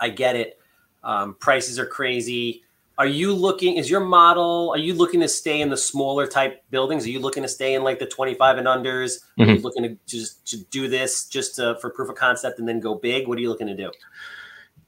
I 0.00 0.08
get 0.10 0.36
it. 0.36 0.60
Um, 1.02 1.34
prices 1.34 1.78
are 1.78 1.86
crazy. 1.86 2.62
Are 2.96 3.06
you 3.06 3.34
looking, 3.34 3.76
is 3.76 3.90
your 3.90 4.00
model, 4.00 4.70
are 4.72 4.78
you 4.78 4.94
looking 4.94 5.20
to 5.20 5.28
stay 5.28 5.60
in 5.60 5.68
the 5.68 5.76
smaller 5.76 6.28
type 6.28 6.62
buildings? 6.70 7.04
Are 7.04 7.10
you 7.10 7.18
looking 7.18 7.42
to 7.42 7.48
stay 7.48 7.74
in 7.74 7.82
like 7.82 7.98
the 7.98 8.06
25 8.06 8.58
and 8.58 8.66
unders? 8.68 8.84
Mm-hmm. 8.84 9.42
Are 9.42 9.46
you 9.46 9.54
mm-hmm. 9.54 9.64
looking 9.64 9.82
to 9.82 9.98
just 10.06 10.46
to 10.48 10.58
do 10.66 10.88
this 10.88 11.26
just 11.26 11.56
to, 11.56 11.76
for 11.80 11.90
proof 11.90 12.08
of 12.08 12.14
concept 12.14 12.60
and 12.60 12.68
then 12.68 12.78
go 12.78 12.94
big? 12.94 13.26
What 13.26 13.36
are 13.36 13.40
you 13.40 13.48
looking 13.48 13.66
to 13.66 13.76
do? 13.76 13.90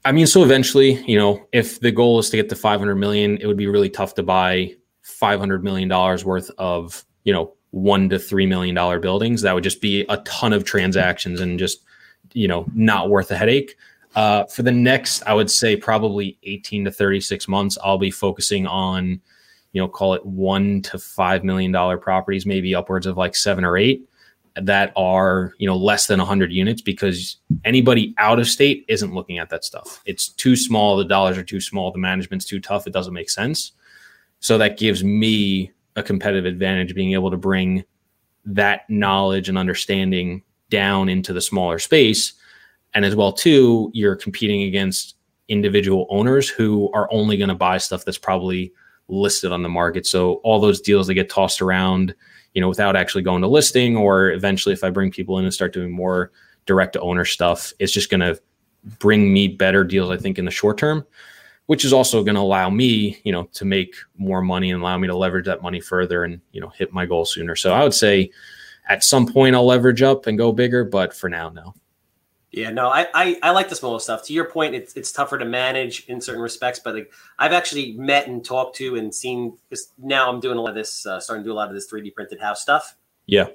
I 0.05 0.13
mean, 0.13 0.25
so 0.25 0.41
eventually, 0.41 1.03
you 1.03 1.17
know, 1.17 1.45
if 1.51 1.81
the 1.81 1.91
goal 1.91 2.19
is 2.19 2.29
to 2.29 2.37
get 2.37 2.47
to 2.49 2.55
500 2.55 2.95
million, 2.95 3.37
it 3.37 3.45
would 3.45 3.57
be 3.57 3.67
really 3.67 3.89
tough 3.89 4.15
to 4.15 4.23
buy 4.23 4.73
500 5.01 5.63
million 5.65 5.89
dollars 5.89 6.23
worth 6.23 6.49
of, 6.57 7.03
you 7.25 7.33
know, 7.33 7.53
one 7.71 8.07
to 8.09 8.19
three 8.19 8.45
million 8.45 8.73
dollar 8.73 8.99
buildings. 9.01 9.41
That 9.41 9.53
would 9.53 9.65
just 9.65 9.81
be 9.81 10.05
a 10.07 10.17
ton 10.17 10.53
of 10.53 10.63
transactions 10.63 11.41
and 11.41 11.59
just, 11.59 11.83
you 12.31 12.47
know, 12.47 12.65
not 12.73 13.09
worth 13.09 13.31
a 13.31 13.37
headache. 13.37 13.75
Uh, 14.17 14.45
for 14.45 14.63
the 14.63 14.71
next, 14.71 15.21
I 15.27 15.35
would 15.35 15.51
say 15.51 15.75
probably 15.75 16.39
18 16.41 16.85
to 16.85 16.91
36 16.91 17.47
months, 17.47 17.77
I'll 17.83 17.99
be 17.99 18.09
focusing 18.09 18.65
on, 18.65 19.21
you 19.73 19.79
know, 19.79 19.87
call 19.87 20.15
it 20.15 20.25
one 20.25 20.81
to 20.81 20.97
five 20.97 21.43
million 21.43 21.71
dollar 21.71 21.99
properties, 21.99 22.43
maybe 22.43 22.73
upwards 22.73 23.05
of 23.05 23.15
like 23.15 23.35
seven 23.35 23.63
or 23.63 23.77
eight 23.77 24.09
that 24.59 24.91
are 24.95 25.53
you 25.59 25.67
know 25.67 25.77
less 25.77 26.07
than 26.07 26.17
100 26.17 26.51
units 26.51 26.81
because 26.81 27.37
anybody 27.63 28.15
out 28.17 28.39
of 28.39 28.47
state 28.47 28.85
isn't 28.87 29.13
looking 29.13 29.37
at 29.37 29.51
that 29.51 29.63
stuff. 29.63 30.01
It's 30.07 30.29
too 30.29 30.55
small 30.55 30.97
the 30.97 31.05
dollars 31.05 31.37
are 31.37 31.43
too 31.43 31.61
small 31.61 31.91
the 31.91 31.99
management's 31.99 32.45
too 32.45 32.59
tough 32.59 32.87
it 32.87 32.93
doesn't 32.93 33.13
make 33.13 33.29
sense. 33.29 33.73
So 34.39 34.57
that 34.57 34.79
gives 34.79 35.03
me 35.03 35.71
a 35.95 36.01
competitive 36.01 36.45
advantage 36.45 36.95
being 36.95 37.13
able 37.13 37.29
to 37.29 37.37
bring 37.37 37.85
that 38.45 38.89
knowledge 38.89 39.47
and 39.47 39.59
understanding 39.59 40.41
down 40.71 41.07
into 41.07 41.33
the 41.33 41.41
smaller 41.41 41.77
space 41.77 42.33
and 42.97 43.05
as 43.05 43.15
well 43.15 43.31
too 43.31 43.89
you're 43.93 44.15
competing 44.15 44.63
against 44.63 45.15
individual 45.47 46.05
owners 46.09 46.49
who 46.49 46.91
are 46.91 47.07
only 47.11 47.37
going 47.37 47.47
to 47.47 47.55
buy 47.55 47.77
stuff 47.77 48.03
that's 48.03 48.17
probably 48.17 48.73
listed 49.07 49.53
on 49.53 49.63
the 49.63 49.69
market 49.69 50.05
so 50.05 50.35
all 50.43 50.59
those 50.59 50.81
deals 50.81 51.07
that 51.07 51.13
get 51.13 51.29
tossed 51.29 51.61
around 51.61 52.13
you 52.57 52.61
know, 52.61 52.69
without 52.69 52.95
actually 52.95 53.21
going 53.21 53.43
to 53.43 53.47
listing, 53.47 53.95
or 53.95 54.31
eventually 54.31 54.73
if 54.73 54.83
I 54.83 54.89
bring 54.89 55.11
people 55.11 55.37
in 55.37 55.45
and 55.45 55.53
start 55.53 55.73
doing 55.73 55.91
more 55.91 56.31
direct 56.65 56.97
owner 56.97 57.23
stuff, 57.23 57.71
it's 57.77 57.91
just 57.91 58.09
going 58.09 58.21
to 58.21 58.41
bring 58.97 59.31
me 59.31 59.47
better 59.47 59.83
deals, 59.83 60.09
I 60.09 60.17
think, 60.17 60.39
in 60.39 60.45
the 60.45 60.49
short 60.49 60.79
term, 60.79 61.05
which 61.67 61.85
is 61.85 61.93
also 61.93 62.23
going 62.23 62.33
to 62.33 62.41
allow 62.41 62.71
me, 62.71 63.21
you 63.23 63.31
know, 63.31 63.43
to 63.53 63.63
make 63.63 63.93
more 64.17 64.41
money 64.41 64.71
and 64.71 64.81
allow 64.81 64.97
me 64.97 65.07
to 65.07 65.15
leverage 65.15 65.45
that 65.45 65.61
money 65.61 65.79
further 65.79 66.23
and, 66.23 66.41
you 66.51 66.59
know, 66.59 66.69
hit 66.69 66.91
my 66.91 67.05
goal 67.05 67.25
sooner. 67.25 67.55
So 67.55 67.73
I 67.73 67.83
would 67.83 67.93
say 67.93 68.31
at 68.89 69.03
some 69.03 69.27
point 69.27 69.55
I'll 69.55 69.67
leverage 69.67 70.01
up 70.01 70.25
and 70.25 70.35
go 70.35 70.51
bigger, 70.51 70.83
but 70.83 71.13
for 71.13 71.29
now, 71.29 71.49
no. 71.49 71.75
Yeah, 72.51 72.69
no, 72.69 72.87
I, 72.87 73.07
I, 73.13 73.39
I 73.43 73.51
like 73.51 73.67
the 73.67 73.75
smaller 73.75 73.99
stuff. 73.99 74.23
To 74.25 74.33
your 74.33 74.45
point, 74.45 74.73
it's 74.73 74.93
it's 74.95 75.11
tougher 75.11 75.37
to 75.37 75.43
manage 75.45 76.05
in 76.07 76.21
certain 76.21 76.41
respects, 76.41 76.79
but 76.79 76.95
like, 76.95 77.11
I've 77.37 77.51
actually 77.51 77.91
met 77.93 78.27
and 78.27 78.43
talked 78.43 78.77
to 78.77 78.95
and 78.95 79.13
seen. 79.13 79.57
Because 79.69 79.91
now 79.97 80.31
I'm 80.31 80.39
doing 80.39 80.57
a 80.57 80.61
lot 80.61 80.69
of 80.69 80.75
this, 80.75 81.05
uh, 81.05 81.19
starting 81.19 81.43
to 81.43 81.49
do 81.49 81.53
a 81.53 81.55
lot 81.55 81.67
of 81.67 81.75
this 81.75 81.91
3D 81.91 82.15
printed 82.15 82.39
house 82.39 82.61
stuff. 82.61 82.95
Yeah. 83.25 83.47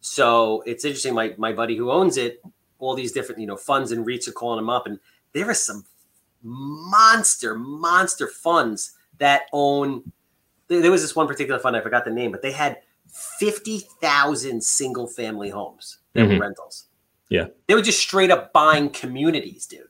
So 0.00 0.62
it's 0.66 0.84
interesting. 0.84 1.14
My 1.14 1.34
my 1.38 1.52
buddy 1.52 1.76
who 1.76 1.90
owns 1.90 2.18
it, 2.18 2.42
all 2.78 2.94
these 2.94 3.10
different 3.12 3.40
you 3.40 3.46
know 3.46 3.56
funds 3.56 3.90
and 3.90 4.06
REITs 4.06 4.28
are 4.28 4.32
calling 4.32 4.58
him 4.58 4.68
up, 4.68 4.86
and 4.86 5.00
there 5.32 5.48
are 5.48 5.54
some 5.54 5.86
monster 6.42 7.54
monster 7.56 8.26
funds 8.26 8.92
that 9.18 9.42
own. 9.52 10.12
There, 10.68 10.90
was 10.90 11.00
this 11.02 11.16
one 11.16 11.26
particular 11.26 11.58
fund 11.60 11.76
I 11.76 11.80
forgot 11.80 12.04
the 12.04 12.10
name, 12.10 12.32
but 12.32 12.42
they 12.42 12.52
had 12.52 12.78
fifty 13.38 13.78
thousand 14.02 14.62
single 14.62 15.06
family 15.06 15.48
homes 15.48 15.98
that 16.12 16.26
Mhm. 16.26 16.34
were 16.34 16.40
rentals. 16.40 16.86
Yeah. 17.28 17.46
They 17.66 17.74
were 17.74 17.82
just 17.82 18.00
straight 18.00 18.30
up 18.30 18.52
buying 18.52 18.90
communities, 18.90 19.66
dude. 19.66 19.82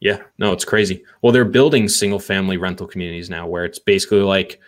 Yeah, 0.00 0.20
no, 0.38 0.52
it's 0.52 0.64
crazy. 0.64 1.04
Well, 1.22 1.32
they're 1.32 1.44
building 1.44 1.88
single 1.88 2.18
family 2.18 2.56
rental 2.56 2.88
communities 2.88 3.30
now 3.30 3.46
where 3.46 3.64
it's 3.64 3.78
basically 3.78 4.22
like, 4.22 4.58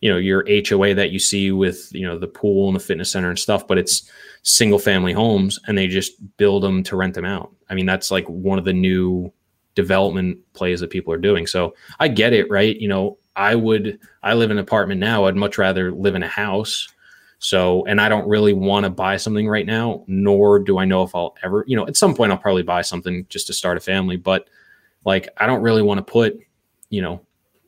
you 0.00 0.10
know, 0.10 0.16
your 0.16 0.46
HOA 0.48 0.94
that 0.94 1.10
you 1.10 1.18
see 1.18 1.52
with, 1.52 1.92
you 1.92 2.06
know, 2.06 2.18
the 2.18 2.26
pool 2.26 2.68
and 2.68 2.76
the 2.76 2.80
fitness 2.80 3.12
center 3.12 3.28
and 3.28 3.38
stuff, 3.38 3.66
but 3.66 3.76
it's 3.76 4.10
single 4.44 4.78
family 4.78 5.12
homes 5.12 5.58
and 5.66 5.76
they 5.76 5.88
just 5.88 6.14
build 6.38 6.62
them 6.62 6.82
to 6.84 6.96
rent 6.96 7.12
them 7.12 7.26
out. 7.26 7.54
I 7.68 7.74
mean, 7.74 7.84
that's 7.84 8.10
like 8.10 8.26
one 8.28 8.58
of 8.58 8.64
the 8.64 8.72
new 8.72 9.30
development 9.74 10.38
plays 10.54 10.80
that 10.80 10.88
people 10.88 11.12
are 11.12 11.18
doing. 11.18 11.46
So 11.46 11.74
I 12.00 12.08
get 12.08 12.32
it, 12.32 12.50
right? 12.50 12.74
You 12.74 12.88
know, 12.88 13.18
I 13.36 13.56
would, 13.56 13.98
I 14.22 14.34
live 14.34 14.50
in 14.50 14.56
an 14.56 14.64
apartment 14.64 15.00
now. 15.00 15.26
I'd 15.26 15.36
much 15.36 15.58
rather 15.58 15.92
live 15.92 16.14
in 16.14 16.22
a 16.22 16.28
house. 16.28 16.88
So, 17.40 17.84
and 17.86 18.00
I 18.00 18.08
don't 18.08 18.28
really 18.28 18.52
want 18.52 18.84
to 18.84 18.90
buy 18.90 19.16
something 19.16 19.48
right 19.48 19.66
now, 19.66 20.04
nor 20.08 20.58
do 20.58 20.78
I 20.78 20.84
know 20.84 21.04
if 21.04 21.14
I'll 21.14 21.36
ever, 21.44 21.64
you 21.68 21.76
know, 21.76 21.86
at 21.86 21.96
some 21.96 22.14
point 22.14 22.32
I'll 22.32 22.38
probably 22.38 22.64
buy 22.64 22.82
something 22.82 23.26
just 23.28 23.46
to 23.46 23.52
start 23.52 23.76
a 23.76 23.80
family, 23.80 24.16
but 24.16 24.48
like 25.04 25.28
I 25.36 25.46
don't 25.46 25.62
really 25.62 25.82
want 25.82 25.98
to 25.98 26.10
put, 26.10 26.38
you 26.90 27.00
know, 27.00 27.20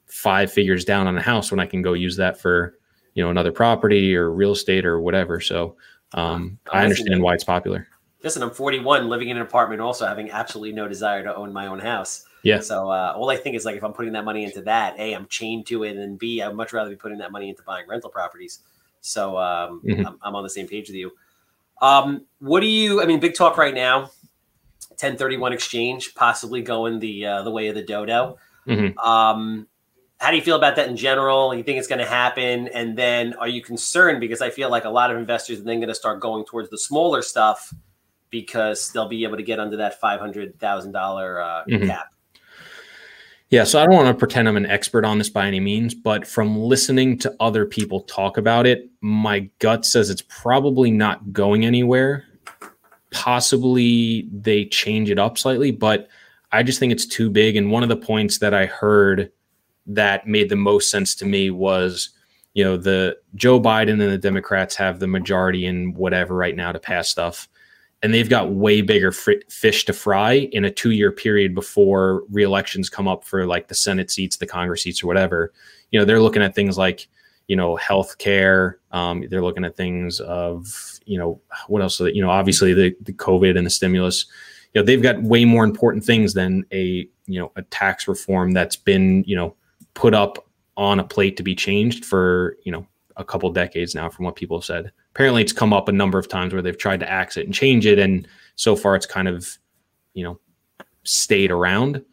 five 0.07 0.53
figures 0.53 0.85
down 0.85 1.07
on 1.07 1.17
a 1.17 1.23
house 1.23 1.53
when 1.53 1.61
I 1.61 1.67
can 1.67 1.83
go 1.83 1.93
use 1.93 2.17
that 2.17 2.41
for, 2.41 2.79
you 3.15 3.23
know, 3.23 3.31
another 3.31 3.53
property 3.53 4.17
or 4.17 4.33
real 4.33 4.53
estate 4.53 4.85
or 4.85 5.01
whatever. 5.01 5.41
So 5.41 5.77
um, 6.15 6.59
I 6.73 6.83
understand 6.83 7.23
why 7.23 7.35
it's 7.35 7.45
popular. 7.45 7.87
Listen, 8.23 8.43
I'm 8.43 8.51
41, 8.51 9.09
living 9.09 9.29
in 9.29 9.37
an 9.37 9.43
apartment, 9.43 9.81
also 9.81 10.07
having 10.07 10.31
absolutely 10.31 10.73
no 10.73 10.89
desire 10.89 11.23
to 11.23 11.35
own 11.35 11.53
my 11.53 11.69
own 11.69 11.79
house. 11.79 12.27
Yeah. 12.43 12.61
So 12.61 12.91
uh, 12.91 13.15
all 13.17 13.31
I 13.31 13.37
think 13.37 13.57
is 13.57 13.65
like 13.65 13.77
if 13.77 13.85
I'm 13.85 13.93
putting 13.93 14.13
that 14.15 14.25
money 14.25 14.45
into 14.45 14.63
that, 14.63 14.99
a 14.99 15.13
I'm 15.13 15.27
chained 15.29 15.67
to 15.67 15.85
it, 15.85 15.97
and 15.97 16.19
b 16.19 16.43
I'd 16.43 16.55
much 16.55 16.73
rather 16.73 16.91
be 16.91 16.97
putting 16.97 17.19
that 17.19 17.33
money 17.33 17.49
into 17.49 17.63
buying 17.63 17.87
rental 17.89 18.11
properties. 18.11 18.61
So 19.01 19.39
um, 19.39 19.83
Mhm. 19.85 20.07
I'm, 20.07 20.19
I'm 20.23 20.37
on 20.37 20.43
the 20.43 20.51
same 20.51 20.67
page 20.69 20.89
with 20.89 20.97
you. 20.97 21.13
Um, 21.83 22.27
what 22.41 22.61
do 22.61 22.67
you? 22.67 23.03
I 23.03 23.07
mean, 23.07 23.21
big 23.21 23.35
talk 23.35 23.57
right 23.57 23.75
now. 23.75 24.11
1031 24.91 25.53
exchange 25.53 26.15
possibly 26.15 26.61
going 26.63 26.99
the 26.99 27.25
uh, 27.25 27.43
the 27.43 27.51
way 27.51 27.69
of 27.69 27.75
the 27.75 27.83
dodo. 27.83 28.37
Mhm. 28.67 28.97
Um, 28.99 29.67
how 30.19 30.31
do 30.31 30.37
you 30.37 30.43
feel 30.43 30.57
about 30.57 30.77
that 30.77 30.89
in 30.89 30.97
general? 30.97 31.55
You 31.55 31.63
think 31.63 31.79
it's 31.79 31.89
going 31.89 32.01
to 32.01 32.05
happen? 32.05 32.69
And 32.69 32.97
then 32.99 33.33
are 33.35 33.49
you 33.49 33.63
concerned? 33.63 34.21
Because 34.21 34.43
I 34.43 34.51
feel 34.51 34.69
like 34.71 34.85
a 34.85 34.91
lot 34.91 35.11
of 35.11 35.17
investors 35.17 35.61
are 35.61 35.63
then 35.65 35.79
going 35.81 35.89
to 35.89 35.95
start 35.95 36.21
going 36.21 36.45
towards 36.45 36.69
the 36.69 36.77
smaller 36.77 37.23
stuff 37.23 37.73
because 38.29 38.93
they'll 38.93 39.09
be 39.09 39.25
able 39.25 39.39
to 39.39 39.43
get 39.43 39.59
under 39.59 39.79
that 39.79 39.99
$500,000 39.99 41.41
uh, 41.43 41.65
Mhm. 41.67 41.87
cap. 41.87 42.09
Yeah, 43.51 43.65
so 43.65 43.83
I 43.83 43.85
don't 43.85 43.97
want 43.97 44.07
to 44.07 44.15
pretend 44.15 44.49
I'm 44.49 44.57
an 44.57 44.67
expert 44.67 45.05
on 45.05 45.19
this 45.19 45.29
by 45.29 45.49
any 45.49 45.59
means, 45.59 45.93
but 45.93 46.25
from 46.25 46.57
listening 46.57 47.19
to 47.19 47.35
other 47.41 47.67
people 47.67 48.03
talk 48.03 48.37
about 48.37 48.65
it, 48.65 48.89
my 49.01 49.51
gut 49.59 49.85
says 49.85 50.09
it's 50.09 50.23
probably 50.23 50.93
not 50.93 51.33
going 51.33 51.67
anywhere. 51.67 52.25
Possibly 53.11 54.29
they 54.33 54.67
change 54.67 55.11
it 55.11 55.19
up 55.19 55.37
slightly, 55.37 55.73
but 55.73 56.07
I 56.53 56.63
just 56.63 56.79
think 56.79 56.93
it's 56.93 57.07
too 57.07 57.29
big. 57.29 57.57
And 57.57 57.73
one 57.73 57.83
of 57.83 57.89
the 57.89 57.97
points 57.97 58.39
that 58.39 58.55
I 58.55 58.67
heard 58.67 59.33
that 59.87 60.29
made 60.29 60.49
the 60.49 60.55
most 60.55 60.89
sense 60.89 61.17
to 61.17 61.27
me 61.27 61.51
was, 61.51 62.11
you 62.55 62.63
know, 62.63 62.77
the 62.77 63.17
Joe 63.35 63.61
Biden 63.61 64.01
and 64.01 64.13
the 64.13 64.19
Democrats 64.19 64.77
have 64.77 65.01
the 65.01 65.09
majority 65.09 65.67
in 65.67 65.95
whatever 65.95 66.37
right 66.37 66.55
now 66.55 66.71
to 66.71 66.79
pass 66.79 67.09
stuff 67.09 67.49
and 68.03 68.15
they've 68.15 68.29
got 68.29 68.53
way 68.53 68.81
bigger 68.81 69.13
fish 69.13 69.85
to 69.85 69.93
fry 69.93 70.49
in 70.53 70.65
a 70.65 70.71
two 70.71 70.91
year 70.91 71.13
period 71.13 71.55
before 71.55 72.23
re-elections 72.31 72.89
come 72.89 73.07
up 73.07 73.25
for 73.25 73.47
like 73.47 73.69
the 73.69 73.75
senate 73.75 74.11
seats 74.11 74.37
the 74.37 74.47
congress 74.47 74.83
seats 74.83 75.03
or 75.03 75.07
whatever. 75.07 75.53
You 75.91 75.99
know 75.99 76.05
they're 76.05 76.23
looking 76.23 76.43
at 76.43 76.55
things 76.55 76.79
like 76.79 77.09
you 77.49 77.57
know 77.57 77.77
health 77.77 78.19
care 78.19 78.79
um, 78.93 79.25
they're 79.29 79.43
looking 79.43 79.65
at 79.65 79.77
things 79.77 80.21
of 80.21 81.01
you 81.05 81.19
know 81.19 81.41
what 81.69 81.83
else 81.83 82.01
you 82.01 82.23
know 82.23 82.31
obviously 82.31 82.73
the, 82.73 82.95
the 83.03 83.13
covid 83.13 83.57
and 83.57 83.67
the 83.67 83.71
stimulus. 83.71 84.27
You 84.73 84.81
know 84.81 84.85
they've 84.87 85.03
got 85.03 85.23
way 85.23 85.45
more 85.45 85.65
important 85.65 86.05
things 86.05 86.35
than 86.35 86.65
a 86.73 87.09
you 87.27 87.41
know 87.41 87.53
a 87.57 87.63
tax 87.63 88.09
reform 88.09 88.53
that's 88.53 88.77
been 88.77 89.25
you 89.27 89.37
know 89.37 89.55
put 89.95 90.15
up 90.15 90.47
on 90.77 91.01
a 91.01 91.05
plate 91.05 91.37
to 91.37 91.43
be 91.43 91.55
changed 91.55 92.05
for 92.05 92.57
you 92.65 92.73
know 92.73 92.87
a 93.17 93.25
couple 93.25 93.51
decades 93.53 93.95
now 93.95 94.09
from 94.09 94.25
what 94.25 94.37
people 94.37 94.57
have 94.57 94.65
said 94.65 94.93
apparently 95.15 95.43
it's 95.43 95.53
come 95.53 95.73
up 95.73 95.89
a 95.89 95.93
number 95.93 96.19
of 96.19 96.29
times 96.29 96.53
where 96.53 96.63
they've 96.63 96.79
tried 96.79 97.01
to 97.01 97.11
axe 97.11 97.37
it 97.37 97.47
and 97.47 97.55
change 97.55 97.87
it 97.87 97.99
and 97.99 98.27
so 98.55 98.77
far 98.77 98.95
it's 98.95 99.07
kind 99.07 99.29
of 99.29 99.59
you 100.15 100.25
know 100.25 100.39
stayed 101.03 101.51
around. 101.51 102.05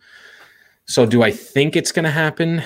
So 0.86 1.06
do 1.06 1.22
i 1.22 1.32
think 1.32 1.76
it's 1.76 1.92
going 1.92 2.06
to 2.06 2.12
happen? 2.12 2.64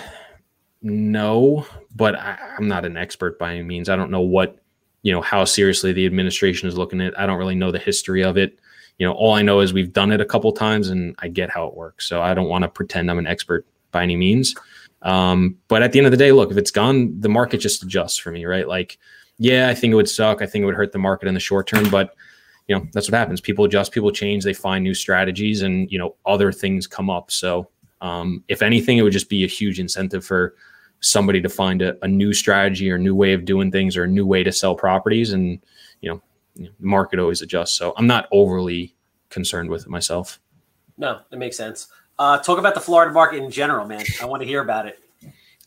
No 0.82 1.66
but 1.96 2.16
I, 2.16 2.38
i'm 2.58 2.68
not 2.68 2.86
an 2.86 2.98
expert 2.98 3.38
by 3.38 3.54
any 3.54 3.64
means. 3.64 3.90
I 3.90 3.96
don't 3.96 4.12
know 4.12 4.22
what 4.22 4.58
you 5.04 5.12
know 5.12 5.22
how 5.22 5.46
seriously 5.46 5.94
the 5.94 6.06
administration 6.06 6.70
is 6.70 6.78
looking 6.78 7.02
at 7.02 7.20
i 7.20 7.26
don't 7.26 7.40
really 7.40 7.56
know 7.56 7.72
the 7.72 7.80
history 7.80 8.24
of 8.24 8.38
it. 8.38 8.60
You 8.98 9.08
know 9.08 9.14
all 9.14 9.34
i 9.34 9.42
know 9.42 9.60
is 9.60 9.74
we've 9.74 9.94
done 9.94 10.12
it 10.12 10.22
a 10.22 10.26
couple 10.26 10.52
times 10.52 10.90
and 10.90 11.16
i 11.20 11.28
get 11.28 11.50
how 11.50 11.68
it 11.68 11.76
works. 11.76 12.08
So 12.08 12.22
i 12.22 12.34
don't 12.34 12.50
want 12.50 12.64
to 12.64 12.70
pretend 12.70 13.10
i'm 13.10 13.20
an 13.20 13.28
expert 13.28 13.66
by 13.92 14.04
any 14.04 14.16
means. 14.16 14.56
Um, 15.02 15.58
but 15.68 15.82
at 15.82 15.94
the 15.94 16.00
end 16.00 16.06
of 16.06 16.12
the 16.12 16.18
day 16.18 16.32
look 16.32 16.52
if 16.52 16.58
it's 16.58 16.72
gone 16.72 17.20
the 17.20 17.30
market 17.30 17.58
just 17.58 17.84
adjusts 17.84 18.18
for 18.18 18.32
me 18.32 18.46
right? 18.46 18.68
Like 18.68 18.98
yeah, 19.42 19.70
I 19.70 19.74
think 19.74 19.92
it 19.92 19.96
would 19.96 20.08
suck. 20.08 20.44
I 20.44 20.46
think 20.46 20.62
it 20.62 20.66
would 20.68 20.76
hurt 20.76 20.92
the 20.92 21.00
market 21.00 21.28
in 21.28 21.34
the 21.34 21.40
short 21.40 21.66
term, 21.66 21.90
but 21.90 22.14
you 22.68 22.76
know, 22.76 22.86
that's 22.94 23.10
what 23.10 23.18
happens. 23.18 23.42
People 23.42 23.66
adjust, 23.66 23.92
people 23.92 24.12
change, 24.12 24.44
they 24.44 24.54
find 24.54 24.84
new 24.84 24.94
strategies 24.94 25.64
and, 25.64 25.92
you 25.92 25.98
know, 25.98 26.16
other 26.28 26.52
things 26.52 26.86
come 26.86 27.10
up. 27.10 27.32
So, 27.32 27.68
um, 28.02 28.44
if 28.50 28.62
anything, 28.62 29.00
it 29.00 29.02
would 29.02 29.14
just 29.14 29.30
be 29.30 29.44
a 29.44 29.48
huge 29.48 29.80
incentive 29.80 30.24
for 30.24 30.54
somebody 31.00 31.42
to 31.42 31.50
find 31.50 31.82
a, 31.82 31.98
a 32.04 32.08
new 32.08 32.34
strategy 32.34 32.92
or 32.92 33.00
new 33.00 33.16
way 33.16 33.34
of 33.34 33.44
doing 33.44 33.72
things 33.72 33.98
or 33.98 34.04
a 34.04 34.08
new 34.08 34.28
way 34.28 34.44
to 34.44 34.52
sell 34.52 34.76
properties. 34.76 35.34
And, 35.34 35.60
you 36.02 36.12
know, 36.12 36.22
the 36.56 36.70
market 36.80 37.18
always 37.18 37.42
adjusts. 37.42 37.76
So 37.76 37.96
I'm 37.98 38.08
not 38.08 38.28
overly 38.32 38.94
concerned 39.30 39.72
with 39.72 39.82
it 39.82 39.90
myself. 39.90 40.40
No, 41.00 41.22
it 41.32 41.40
makes 41.40 41.58
sense. 41.58 41.88
Uh, 42.20 42.38
talk 42.38 42.60
about 42.60 42.76
the 42.76 42.80
Florida 42.80 43.12
market 43.12 43.44
in 43.44 43.50
general, 43.50 43.88
man. 43.88 44.06
I 44.22 44.26
want 44.26 44.44
to 44.44 44.48
hear 44.48 44.62
about 44.62 44.86
it. 44.86 45.00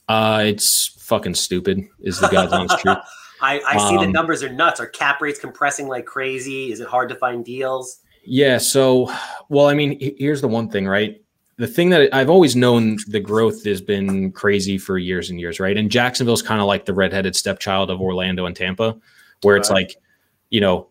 Uh, 0.08 0.44
it's 0.46 0.96
fucking 1.00 1.34
stupid 1.34 1.88
is 1.98 2.20
the 2.20 2.28
God's 2.28 2.52
honest 2.52 2.78
truth. 2.78 2.98
I, 3.44 3.60
I 3.66 3.88
see 3.90 3.96
the 3.96 4.04
Um, 4.04 4.12
numbers 4.12 4.42
are 4.42 4.52
nuts. 4.52 4.80
Are 4.80 4.86
cap 4.86 5.20
rates 5.20 5.38
compressing 5.38 5.86
like 5.88 6.06
crazy? 6.06 6.72
Is 6.72 6.80
it 6.80 6.88
hard 6.88 7.08
to 7.10 7.14
find 7.14 7.44
deals? 7.44 8.00
Yeah. 8.24 8.58
So, 8.58 9.12
well, 9.48 9.66
I 9.66 9.74
mean, 9.74 9.98
here's 10.18 10.40
the 10.40 10.48
one 10.48 10.70
thing, 10.70 10.86
right? 10.88 11.20
The 11.56 11.66
thing 11.66 11.90
that 11.90 12.12
I've 12.14 12.30
always 12.30 12.56
known 12.56 12.96
the 13.06 13.20
growth 13.20 13.64
has 13.64 13.80
been 13.80 14.32
crazy 14.32 14.78
for 14.78 14.98
years 14.98 15.30
and 15.30 15.38
years, 15.38 15.60
right? 15.60 15.76
And 15.76 15.90
Jacksonville's 15.90 16.42
kind 16.42 16.60
of 16.60 16.66
like 16.66 16.84
the 16.86 16.94
redheaded 16.94 17.36
stepchild 17.36 17.90
of 17.90 18.00
Orlando 18.00 18.46
and 18.46 18.56
Tampa, 18.56 18.96
where 19.42 19.56
it's 19.56 19.70
Right. 19.70 19.86
like, 19.86 19.96
you 20.50 20.60
know, 20.60 20.88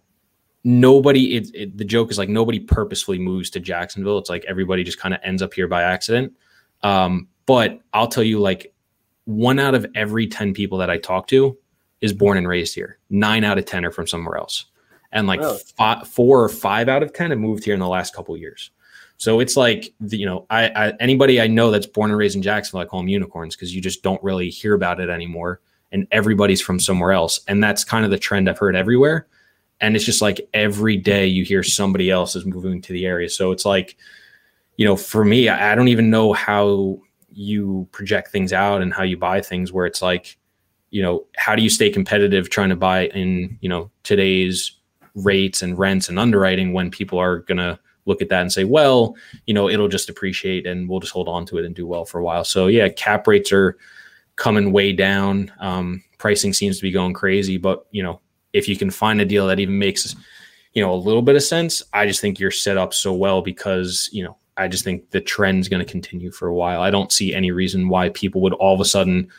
nobody, 0.64 1.36
it, 1.36 1.50
it, 1.54 1.78
the 1.78 1.84
joke 1.84 2.12
is 2.12 2.18
like 2.18 2.30
nobody 2.30 2.60
purposefully 2.60 3.20
moves 3.20 3.50
to 3.50 3.60
Jacksonville. 3.60 4.18
It's 4.20 4.30
like 4.30 4.46
everybody 4.48 4.84
just 4.84 5.00
kind 5.00 5.14
of 5.14 5.20
ends 5.24 5.42
up 5.42 5.54
here 5.54 5.68
by 5.68 5.84
accident. 5.84 6.34
Um, 6.82 7.28
but 7.46 7.80
I'll 7.94 8.08
tell 8.08 8.24
you, 8.24 8.40
like, 8.40 8.74
one 9.26 9.58
out 9.60 9.74
of 9.76 9.86
every 9.96 10.28
10 10.28 10.54
people 10.54 10.78
that 10.80 10.90
I 10.90 10.98
talk 10.98 11.28
to 11.28 11.58
is 12.04 12.12
born 12.12 12.38
and 12.38 12.48
raised 12.48 12.76
here. 12.76 13.00
Nine 13.10 13.46
out 13.46 13.58
of 13.58 13.64
10 13.64 13.86
are 13.86 13.92
from 13.92 14.06
somewhere 14.06 14.38
else. 14.38 14.66
And 15.14 15.26
like 15.26 15.40
Really? 15.40 15.58
four 16.06 16.44
or 16.44 16.50
five 16.50 16.90
out 16.90 17.02
of 17.02 17.14
10 17.14 17.30
have 17.30 17.40
moved 17.40 17.64
here 17.64 17.74
in 17.74 17.80
the 17.80 17.88
last 17.88 18.14
couple 18.14 18.36
of 18.36 18.42
years. 18.42 18.72
So 19.18 19.40
it's 19.40 19.56
like, 19.56 19.94
the, 20.02 20.18
you 20.18 20.26
know, 20.26 20.46
I, 20.50 20.68
I 20.68 20.94
anybody 21.00 21.40
I 21.40 21.48
know 21.48 21.72
that's 21.72 21.88
born 21.88 22.12
and 22.12 22.18
raised 22.18 22.36
in 22.36 22.42
Jacksonville, 22.42 22.82
I 22.82 22.86
call 22.86 23.00
them 23.00 23.08
unicorns 23.08 23.56
because 23.56 23.74
you 23.74 23.80
just 23.80 24.04
don't 24.04 24.22
really 24.22 24.50
hear 24.50 24.74
about 24.74 25.00
it 25.00 25.10
anymore. 25.10 25.62
And 25.94 26.06
everybody's 26.12 26.60
from 26.60 26.78
somewhere 26.78 27.14
else. 27.14 27.40
And 27.48 27.64
that's 27.64 27.86
kind 27.86 28.04
of 28.04 28.12
the 28.12 28.18
trend 28.18 28.50
I've 28.50 28.60
heard 28.60 28.76
everywhere. 28.76 29.28
And 29.80 29.96
it's 29.96 30.04
just 30.04 30.22
like 30.22 30.42
every 30.54 30.98
day 30.98 31.26
you 31.26 31.46
hear 31.46 31.64
somebody 31.64 32.12
else 32.12 32.36
is 32.36 32.46
moving 32.46 32.82
to 32.82 32.92
the 32.92 33.06
area. 33.06 33.30
So 33.30 33.54
it's 33.54 33.66
like, 33.66 33.96
you 34.76 34.84
know, 34.84 34.98
for 34.98 35.24
me, 35.24 35.48
I, 35.48 35.72
I 35.72 35.76
don't 35.76 35.88
even 35.88 36.10
know 36.10 36.34
how 36.34 37.00
you 37.32 37.88
project 37.94 38.32
things 38.32 38.52
out 38.52 38.82
and 38.82 38.94
how 38.94 39.04
you 39.04 39.16
buy 39.16 39.40
things 39.40 39.72
where 39.72 39.86
it's 39.86 40.02
like, 40.02 40.38
you 40.94 41.02
know, 41.02 41.26
how 41.38 41.56
do 41.56 41.64
you 41.64 41.72
stay 41.72 41.90
competitive 41.90 42.52
trying 42.52 42.70
to 42.70 42.76
buy 42.76 43.08
in, 43.08 43.58
you 43.62 43.68
know, 43.68 43.90
today's 44.04 44.74
rates 45.16 45.64
and 45.64 45.80
rents 45.80 46.08
and 46.08 46.20
underwriting 46.20 46.72
when 46.72 46.92
people 46.92 47.18
are 47.18 47.40
going 47.40 47.58
to 47.58 47.80
look 48.06 48.22
at 48.22 48.30
that 48.30 48.42
and 48.42 48.54
say, 48.54 48.64
well, 48.64 49.16
you 49.48 49.56
know, 49.56 49.68
it'll 49.68 49.88
just 49.88 50.08
appreciate 50.08 50.68
and 50.68 50.88
we'll 50.88 51.00
just 51.00 51.12
hold 51.12 51.28
on 51.28 51.48
to 51.48 51.58
it 51.58 51.66
and 51.66 51.74
do 51.74 51.88
well 51.88 52.06
for 52.06 52.20
a 52.20 52.24
while. 52.24 52.44
So 52.44 52.68
yeah, 52.68 52.90
cap 52.90 53.26
rates 53.26 53.52
are 53.52 53.76
coming 54.36 54.72
way 54.72 54.94
down. 54.94 55.52
Um, 55.60 56.04
pricing 56.20 56.54
seems 56.54 56.78
to 56.78 56.84
be 56.84 56.92
going 56.92 57.14
crazy, 57.14 57.58
but 57.58 57.88
you 57.90 58.04
know, 58.04 58.22
if 58.54 58.70
you 58.70 58.78
can 58.78 58.92
find 58.92 59.20
a 59.20 59.26
deal 59.26 59.48
that 59.48 59.60
even 59.60 59.80
makes, 59.80 60.16
you 60.74 60.84
know, 60.84 60.94
a 60.94 60.96
little 60.96 61.24
bit 61.24 61.36
of 61.36 61.42
sense. 61.42 61.82
I 61.92 62.06
just 62.06 62.22
think 62.22 62.40
you're 62.40 62.52
set 62.52 62.78
up 62.78 62.94
so 62.94 63.14
well 63.14 63.42
because, 63.42 64.12
you 64.14 64.24
know, 64.24 64.38
I 64.58 64.68
just 64.68 64.84
think 64.84 65.10
the 65.10 65.22
trend's 65.22 65.70
going 65.70 65.84
to 65.84 65.92
continue 65.92 66.30
for 66.30 66.48
a 66.48 66.54
while. 66.54 66.82
I 66.82 66.92
don't 66.92 67.12
see 67.12 67.34
any 67.34 67.50
reason 67.50 67.90
why 67.90 68.10
people 68.10 68.42
would 68.42 68.54
all 68.54 68.76
of 68.76 68.80
a 68.80 68.86
sudden 68.86 69.32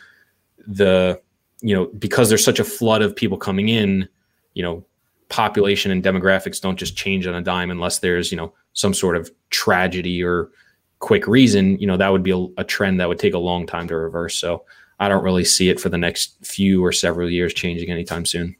the 0.66 1.20
you 1.64 1.74
know 1.74 1.86
because 1.98 2.28
there's 2.28 2.44
such 2.44 2.60
a 2.60 2.64
flood 2.64 3.02
of 3.02 3.16
people 3.16 3.38
coming 3.38 3.70
in, 3.70 4.06
you 4.52 4.62
know, 4.62 4.84
population 5.28 5.90
and 5.90 6.04
demographics 6.04 6.60
don't 6.60 6.78
just 6.78 6.96
change 6.96 7.26
on 7.26 7.34
a 7.34 7.42
dime 7.42 7.70
unless 7.70 7.98
there's, 7.98 8.30
you 8.30 8.36
know, 8.36 8.52
some 8.74 8.92
sort 8.92 9.16
of 9.16 9.30
tragedy 9.50 10.22
or 10.22 10.50
quick 10.98 11.26
reason, 11.26 11.78
you 11.78 11.86
know, 11.86 11.96
that 11.96 12.12
would 12.12 12.22
be 12.22 12.30
a, 12.30 12.46
a 12.58 12.64
trend 12.64 13.00
that 13.00 13.08
would 13.08 13.18
take 13.18 13.34
a 13.34 13.38
long 13.38 13.66
time 13.66 13.88
to 13.88 13.96
reverse. 13.96 14.36
So 14.36 14.64
I 15.00 15.08
don't 15.08 15.24
really 15.24 15.44
see 15.44 15.70
it 15.70 15.80
for 15.80 15.88
the 15.88 15.98
next 15.98 16.36
few 16.44 16.84
or 16.84 16.92
several 16.92 17.30
years 17.30 17.54
changing 17.54 17.90
anytime 17.90 18.26
soon. 18.26 18.54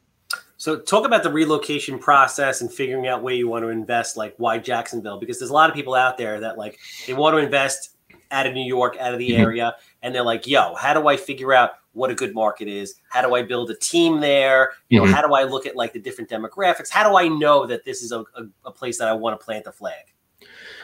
So 0.57 0.79
talk 0.79 1.05
about 1.05 1.23
the 1.23 1.31
relocation 1.31 1.99
process 1.99 2.61
and 2.61 2.71
figuring 2.71 3.07
out 3.07 3.21
where 3.21 3.35
you 3.35 3.47
want 3.47 3.63
to 3.63 3.69
invest, 3.69 4.17
like 4.17 4.33
why 4.37 4.57
Jacksonville? 4.57 5.19
Because 5.19 5.37
there's 5.37 5.51
a 5.51 5.53
lot 5.53 5.69
of 5.69 5.75
people 5.75 5.93
out 5.93 6.17
there 6.17 6.39
that 6.39 6.57
like 6.57 6.79
they 7.05 7.13
want 7.13 7.35
to 7.35 7.37
invest 7.37 7.95
out 8.31 8.47
of 8.47 8.53
New 8.53 8.65
York, 8.65 8.97
out 8.99 9.13
of 9.13 9.19
the 9.19 9.29
mm-hmm. 9.29 9.41
area, 9.41 9.75
and 10.01 10.13
they're 10.13 10.23
like, 10.23 10.47
yo, 10.47 10.73
how 10.75 10.93
do 10.93 11.07
I 11.07 11.17
figure 11.17 11.53
out 11.53 11.71
what 11.95 12.11
a 12.11 12.15
good 12.15 12.33
market 12.33 12.67
is? 12.67 12.95
How 13.09 13.21
do 13.21 13.35
I 13.35 13.41
build 13.41 13.71
a 13.71 13.75
team 13.75 14.19
there? 14.19 14.73
You 14.89 14.99
know, 14.99 15.05
mm-hmm. 15.05 15.13
how 15.13 15.25
do 15.25 15.33
I 15.33 15.43
look 15.43 15.65
at 15.65 15.75
like 15.75 15.93
the 15.93 15.99
different 15.99 16.29
demographics? 16.29 16.89
How 16.89 17.09
do 17.09 17.17
I 17.17 17.27
know 17.27 17.65
that 17.65 17.85
this 17.85 18.01
is 18.01 18.11
a, 18.11 18.19
a, 18.19 18.43
a 18.65 18.71
place 18.71 18.97
that 18.99 19.07
I 19.07 19.13
want 19.13 19.39
to 19.39 19.43
plant 19.43 19.65
the 19.65 19.71
flag? 19.71 20.13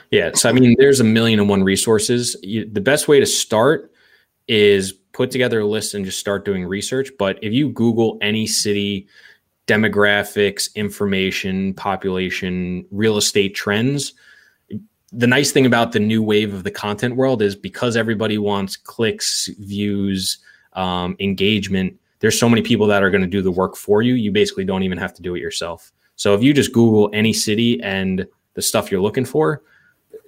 Yeah. 0.10 0.32
So, 0.34 0.50
I 0.50 0.52
mean, 0.52 0.76
there's 0.78 1.00
a 1.00 1.06
million 1.06 1.40
and 1.40 1.48
one 1.48 1.64
resources. 1.64 2.36
You, 2.42 2.70
the 2.70 2.82
best 2.82 3.08
way 3.08 3.20
to 3.20 3.26
start 3.26 3.92
is 4.48 4.92
put 4.92 5.32
together 5.32 5.62
a 5.62 5.66
list 5.66 5.94
and 5.94 6.04
just 6.04 6.20
start 6.20 6.44
doing 6.44 6.66
research. 6.66 7.10
But 7.18 7.40
if 7.42 7.54
you 7.54 7.70
Google 7.70 8.18
any 8.22 8.48
city, 8.48 9.08
demographics, 9.68 10.74
information, 10.76 11.74
population, 11.76 12.86
real 12.92 13.18
estate 13.18 13.56
trends. 13.56 14.14
The 15.14 15.28
nice 15.28 15.52
thing 15.52 15.66
about 15.66 15.92
the 15.92 16.00
new 16.00 16.24
wave 16.24 16.54
of 16.54 16.64
the 16.64 16.72
content 16.72 17.16
world 17.16 17.42
is 17.42 17.56
because 17.56 17.96
everybody 17.96 18.38
wants 18.38 18.76
clicks, 18.76 19.50
views, 19.60 20.40
um, 20.74 21.16
engagement, 21.20 21.98
there's 22.20 22.40
so 22.40 22.48
many 22.48 22.62
people 22.62 22.88
that 22.88 23.04
are 23.04 23.10
going 23.10 23.22
to 23.22 23.28
do 23.28 23.42
the 23.42 23.52
work 23.52 23.76
for 23.76 24.02
you. 24.02 24.14
You 24.14 24.32
basically 24.32 24.66
don't 24.66 24.84
even 24.84 24.98
have 24.98 25.14
to 25.16 25.22
do 25.22 25.36
it 25.36 25.40
yourself. 25.40 25.92
So 26.16 26.34
if 26.34 26.44
you 26.44 26.54
just 26.54 26.72
Google 26.72 27.10
any 27.14 27.34
city 27.34 27.82
and 27.82 28.28
the 28.54 28.62
stuff 28.62 28.92
you're 28.92 29.02
looking 29.02 29.26
for, 29.26 29.64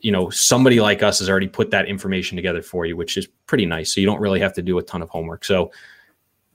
you 0.02 0.12
know, 0.12 0.30
somebody 0.30 0.82
like 0.82 1.04
us 1.04 1.20
has 1.20 1.30
already 1.30 1.48
put 1.48 1.72
that 1.72 1.88
information 1.88 2.36
together 2.36 2.62
for 2.62 2.86
you, 2.86 2.98
which 2.98 3.16
is 3.16 3.28
pretty 3.46 3.66
nice. 3.66 3.94
So 3.94 4.02
you 4.02 4.08
don't 4.08 4.20
really 4.20 4.40
have 4.40 4.54
to 4.54 4.62
do 4.62 4.78
a 4.78 4.84
ton 4.84 5.02
of 5.02 5.10
homework. 5.10 5.46
So, 5.46 5.72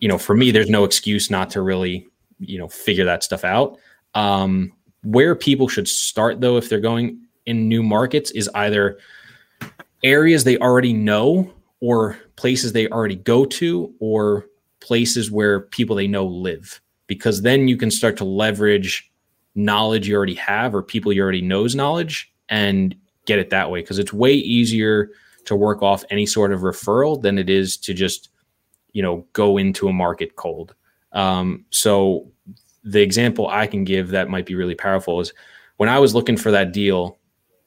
you 0.01 0.09
know, 0.09 0.19
for 0.19 0.35
me, 0.35 0.51
there's 0.51 0.69
no 0.69 0.85
excuse 0.85 1.31
not 1.31 1.51
to 1.51 1.63
really 1.63 2.09
you 2.39 2.59
know 2.59 2.69
figure 2.69 3.05
that 3.05 3.23
stuff 3.23 3.45
out. 3.45 3.79
Um, 4.15 4.73
where 5.03 5.35
people 5.35 5.69
should 5.69 5.89
start 5.89 6.41
though, 6.41 6.57
if 6.57 6.69
they're 6.69 6.81
going 6.81 7.21
in 7.47 7.69
new 7.69 7.83
markets, 7.83 8.31
is 8.33 8.49
either 8.55 8.99
areas 10.03 10.45
they 10.45 10.59
already 10.59 10.93
know 10.93 11.53
or 11.81 12.19
places 12.37 12.73
they 12.73 12.89
already 12.89 13.17
go 13.17 13.45
to 13.45 13.93
or 14.01 14.47
places 14.81 15.31
where 15.31 15.61
people 15.61 15.97
they 15.97 16.07
know 16.07 16.27
live. 16.27 16.81
Because 17.07 17.43
then 17.43 17.69
you 17.69 17.77
can 17.77 17.91
start 17.91 18.17
to 18.19 18.25
leverage 18.25 19.11
knowledge 19.55 20.09
you 20.09 20.15
already 20.15 20.35
have 20.35 20.75
or 20.75 20.83
people 20.83 21.13
you 21.13 21.23
already 21.23 21.41
knows 21.41 21.75
knowledge 21.75 22.33
and 22.49 22.95
get 23.27 23.39
it 23.39 23.51
that 23.51 23.71
way. 23.71 23.81
Because 23.81 23.99
it's 23.99 24.13
way 24.13 24.33
easier 24.33 25.11
to 25.47 25.57
work 25.57 25.83
off 25.83 26.05
any 26.11 26.27
sort 26.27 26.53
of 26.53 26.61
referral 26.61 27.21
than 27.21 27.39
it 27.39 27.49
is 27.49 27.77
to 27.79 27.95
just 27.95 28.29
you 28.93 29.03
know 29.03 29.27
go 29.33 29.57
into 29.57 29.89
a 29.89 29.93
market 29.93 30.37
cold. 30.37 30.75
Um, 31.13 31.65
so 31.71 32.31
the 32.85 33.01
example 33.01 33.49
I 33.49 33.67
can 33.67 33.85
give 33.85 34.09
that 34.11 34.29
might 34.29 34.47
be 34.47 34.55
really 34.55 34.75
powerful 34.75 35.21
is 35.21 35.33
when 35.77 35.89
I 35.89 35.99
was 35.99 36.15
looking 36.15 36.37
for 36.37 36.51
that 36.51 36.73
deal, 36.73 37.19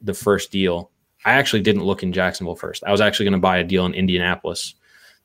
the 0.01 0.13
first 0.13 0.51
deal, 0.51 0.91
I 1.25 1.33
actually 1.33 1.61
didn't 1.61 1.83
look 1.83 2.03
in 2.03 2.13
Jacksonville 2.13 2.55
first. 2.55 2.83
I 2.83 2.91
was 2.91 3.01
actually 3.01 3.25
going 3.25 3.33
to 3.33 3.39
buy 3.39 3.57
a 3.57 3.63
deal 3.63 3.85
in 3.85 3.93
Indianapolis. 3.93 4.75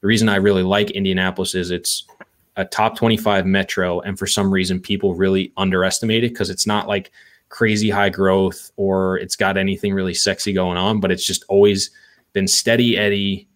The 0.01 0.07
reason 0.07 0.29
I 0.29 0.37
really 0.37 0.63
like 0.63 0.91
Indianapolis 0.91 1.55
is 1.55 1.71
it's 1.71 2.05
a 2.57 2.65
top 2.65 2.97
25 2.97 3.47
metro. 3.47 4.01
And 4.01 4.19
for 4.19 4.27
some 4.27 4.51
reason, 4.51 4.81
people 4.81 5.15
really 5.15 5.53
underestimate 5.57 6.25
it 6.25 6.33
because 6.33 6.51
it's 6.51 6.67
not 6.67 6.89
like 6.89 7.13
crazy 7.49 7.91
high 7.91 8.11
growth 8.11 8.71
or 8.77 9.19
it's 9.19 9.37
got 9.37 9.57
anything 9.57 9.95
really 9.95 10.15
sexy 10.15 10.53
going 10.53 10.77
on, 10.77 11.01
but 11.01 11.11
it's 11.11 11.25
just 11.25 11.45
always 11.49 11.91
been 12.33 12.49
steady 12.49 12.99
Eddie, 12.99 13.49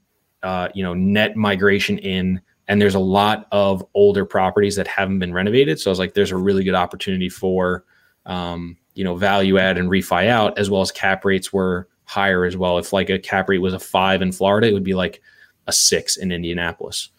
uh, 0.42 0.68
you 0.74 0.82
know, 0.82 0.94
net 0.94 1.36
migration 1.36 1.98
in 1.98 2.40
and 2.70 2.80
there's 2.80 2.94
a 2.94 3.00
lot 3.00 3.48
of 3.50 3.84
older 3.94 4.24
properties 4.24 4.76
that 4.76 4.86
haven't 4.86 5.18
been 5.18 5.34
renovated. 5.34 5.80
So 5.80 5.90
I 5.90 5.92
was 5.92 5.98
like, 5.98 6.14
there's 6.14 6.30
a 6.30 6.36
really 6.36 6.62
good 6.62 6.76
opportunity 6.76 7.28
for, 7.28 7.84
um, 8.26 8.76
you 8.94 9.02
know, 9.02 9.16
value 9.16 9.58
add 9.58 9.76
and 9.76 9.90
refi 9.90 10.28
out, 10.28 10.56
as 10.56 10.70
well 10.70 10.80
as 10.80 10.92
cap 10.92 11.24
rates 11.24 11.52
were 11.52 11.88
higher 12.10 12.44
as 12.44 12.56
well. 12.56 12.76
If 12.76 12.92
like 12.92 13.08
a 13.08 13.20
cap 13.20 13.48
rate 13.48 13.58
was 13.58 13.72
a 13.72 13.78
five 13.78 14.20
in 14.20 14.32
Florida, 14.32 14.66
it 14.66 14.74
would 14.74 14.82
be 14.82 14.94
like 14.94 15.22
a 15.68 15.72
six 15.72 16.16
in 16.16 16.32
Indianapolis. 16.32 17.10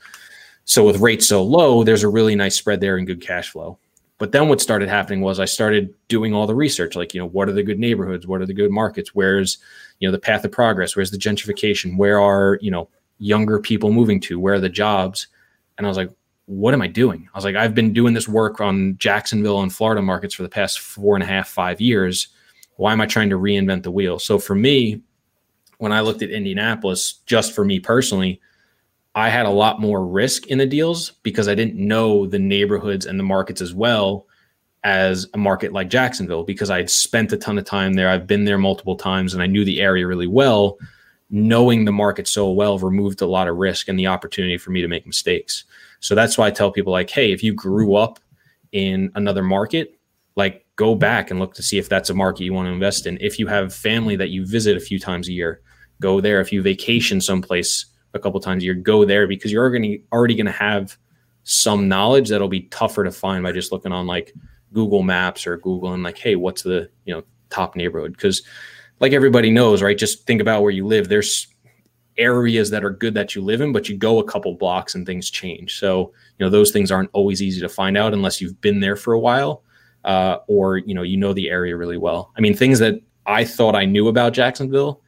So 0.65 0.85
with 0.85 0.99
rates 0.99 1.27
so 1.27 1.41
low, 1.43 1.83
there's 1.83 2.03
a 2.03 2.09
really 2.09 2.35
nice 2.35 2.55
spread 2.55 2.81
there 2.81 2.97
and 2.97 3.07
good 3.07 3.21
cash 3.21 3.49
flow. 3.49 3.79
But 4.17 4.33
then 4.33 4.49
what 4.49 4.59
started 4.59 4.89
happening 4.89 5.21
was 5.21 5.39
I 5.39 5.45
started 5.45 5.93
doing 6.09 6.33
all 6.33 6.45
the 6.45 6.53
research, 6.53 6.95
like, 6.95 7.13
you 7.13 7.21
know, 7.21 7.27
what 7.27 7.47
are 7.47 7.53
the 7.53 7.63
good 7.63 7.79
neighborhoods? 7.79 8.27
What 8.27 8.41
are 8.41 8.45
the 8.45 8.53
good 8.53 8.69
markets? 8.69 9.15
Where's, 9.15 9.57
you 9.99 10.07
know, 10.07 10.11
the 10.11 10.19
path 10.19 10.43
of 10.43 10.51
progress? 10.51 10.95
Where's 10.95 11.09
the 11.09 11.17
gentrification? 11.17 11.97
Where 11.97 12.19
are, 12.19 12.59
you 12.61 12.69
know, 12.69 12.89
younger 13.17 13.59
people 13.59 13.93
moving 13.93 14.19
to? 14.21 14.39
Where 14.39 14.55
are 14.55 14.59
the 14.59 14.69
jobs? 14.69 15.27
And 15.77 15.87
I 15.87 15.89
was 15.89 15.97
like, 15.97 16.11
what 16.45 16.73
am 16.73 16.81
I 16.81 16.87
doing? 16.87 17.29
I 17.33 17.37
was 17.37 17.45
like, 17.45 17.55
I've 17.55 17.73
been 17.73 17.93
doing 17.93 18.13
this 18.13 18.27
work 18.27 18.59
on 18.59 18.97
Jacksonville 18.97 19.61
and 19.61 19.73
Florida 19.73 20.01
markets 20.01 20.33
for 20.33 20.43
the 20.43 20.49
past 20.49 20.81
four 20.81 21.15
and 21.15 21.23
a 21.23 21.27
half, 21.27 21.47
five 21.47 21.79
years. 21.79 22.27
Why 22.81 22.93
am 22.93 22.99
I 22.99 23.05
trying 23.05 23.29
to 23.29 23.37
reinvent 23.37 23.83
the 23.83 23.91
wheel? 23.91 24.17
So 24.17 24.39
for 24.39 24.55
me, 24.55 25.01
when 25.77 25.91
I 25.91 26.01
looked 26.01 26.23
at 26.23 26.31
Indianapolis, 26.31 27.13
just 27.27 27.53
for 27.53 27.63
me 27.63 27.79
personally, 27.79 28.41
I 29.13 29.29
had 29.29 29.45
a 29.45 29.51
lot 29.51 29.79
more 29.79 30.03
risk 30.03 30.47
in 30.47 30.57
the 30.57 30.65
deals 30.65 31.11
because 31.21 31.47
I 31.47 31.53
didn't 31.53 31.75
know 31.75 32.25
the 32.25 32.39
neighborhoods 32.39 33.05
and 33.05 33.19
the 33.19 33.23
markets 33.23 33.61
as 33.61 33.71
well 33.71 34.25
as 34.83 35.27
a 35.35 35.37
market 35.37 35.73
like 35.73 35.91
Jacksonville 35.91 36.43
because 36.43 36.71
I 36.71 36.77
had 36.77 36.89
spent 36.89 37.31
a 37.31 37.37
ton 37.37 37.59
of 37.59 37.65
time 37.65 37.93
there. 37.93 38.09
I've 38.09 38.25
been 38.25 38.45
there 38.45 38.57
multiple 38.57 38.95
times 38.95 39.35
and 39.35 39.43
I 39.43 39.45
knew 39.45 39.63
the 39.63 39.79
area 39.79 40.07
really 40.07 40.25
well 40.25 40.79
knowing 41.29 41.85
the 41.85 41.91
market 41.91 42.27
so 42.27 42.49
well 42.49 42.79
removed 42.79 43.21
a 43.21 43.27
lot 43.27 43.47
of 43.47 43.57
risk 43.57 43.89
and 43.89 43.99
the 43.99 44.07
opportunity 44.07 44.57
for 44.57 44.71
me 44.71 44.81
to 44.81 44.87
make 44.87 45.05
mistakes. 45.05 45.65
So 45.99 46.15
that's 46.15 46.35
why 46.35 46.47
I 46.47 46.51
tell 46.51 46.71
people 46.71 46.91
like, 46.91 47.11
hey, 47.11 47.31
if 47.31 47.43
you 47.43 47.53
grew 47.53 47.95
up 47.95 48.19
in 48.71 49.11
another 49.13 49.43
market, 49.43 49.99
like 50.35 50.60
go 50.81 50.95
back 50.95 51.29
and 51.29 51.39
look 51.39 51.53
to 51.53 51.61
see 51.61 51.77
if 51.77 51.87
that's 51.87 52.09
a 52.09 52.13
market 52.15 52.43
you 52.43 52.53
want 52.53 52.65
to 52.65 52.71
invest 52.71 53.05
in. 53.05 53.15
If 53.21 53.37
you 53.37 53.45
have 53.45 53.71
family 53.71 54.15
that 54.15 54.29
you 54.29 54.47
visit 54.47 54.75
a 54.75 54.79
few 54.79 54.99
times 54.99 55.27
a 55.27 55.31
year, 55.31 55.61
go 55.99 56.19
there. 56.19 56.41
If 56.41 56.51
you 56.51 56.63
vacation 56.63 57.21
someplace 57.21 57.85
a 58.15 58.19
couple 58.19 58.39
times 58.39 58.63
a 58.63 58.65
year, 58.65 58.73
go 58.73 59.05
there 59.05 59.27
because 59.27 59.51
you're 59.51 59.63
already 59.63 60.03
already 60.11 60.33
going 60.33 60.47
to 60.47 60.51
have 60.51 60.97
some 61.43 61.87
knowledge 61.87 62.29
that'll 62.29 62.47
be 62.47 62.63
tougher 62.63 63.03
to 63.03 63.11
find 63.11 63.43
by 63.43 63.51
just 63.51 63.71
looking 63.71 63.91
on 63.91 64.07
like 64.07 64.33
Google 64.73 65.03
Maps 65.03 65.45
or 65.45 65.57
Google 65.57 65.93
and 65.93 66.01
like, 66.01 66.17
hey, 66.17 66.35
what's 66.35 66.63
the 66.63 66.89
you 67.05 67.13
know 67.13 67.21
top 67.51 67.75
neighborhood? 67.75 68.13
Because 68.13 68.41
like 68.99 69.13
everybody 69.13 69.51
knows, 69.51 69.83
right? 69.83 69.95
Just 69.95 70.25
think 70.25 70.41
about 70.41 70.63
where 70.63 70.71
you 70.71 70.87
live. 70.87 71.09
There's 71.09 71.45
areas 72.17 72.71
that 72.71 72.83
are 72.83 72.89
good 72.89 73.13
that 73.13 73.35
you 73.35 73.43
live 73.43 73.61
in, 73.61 73.71
but 73.71 73.87
you 73.87 73.95
go 73.95 74.17
a 74.17 74.23
couple 74.23 74.55
blocks 74.55 74.95
and 74.95 75.05
things 75.05 75.29
change. 75.29 75.77
So, 75.77 76.11
you 76.39 76.45
know, 76.45 76.49
those 76.49 76.71
things 76.71 76.91
aren't 76.91 77.11
always 77.13 77.39
easy 77.39 77.61
to 77.61 77.69
find 77.69 77.99
out 77.99 78.13
unless 78.13 78.41
you've 78.41 78.59
been 78.61 78.79
there 78.79 78.95
for 78.95 79.13
a 79.13 79.19
while 79.19 79.63
uh, 80.03 80.37
or, 80.47 80.77
you 80.77 80.93
know, 80.93 81.03
you 81.03 81.17
know 81.17 81.33
the 81.33 81.49
area 81.49 81.75
really 81.75 81.97
well. 81.97 82.31
I 82.37 82.41
mean, 82.41 82.55
things 82.55 82.79
that 82.79 83.01
I 83.25 83.43
thought 83.43 83.75
I 83.75 83.85
knew 83.85 84.07
about 84.07 84.33
Jacksonville 84.33 85.01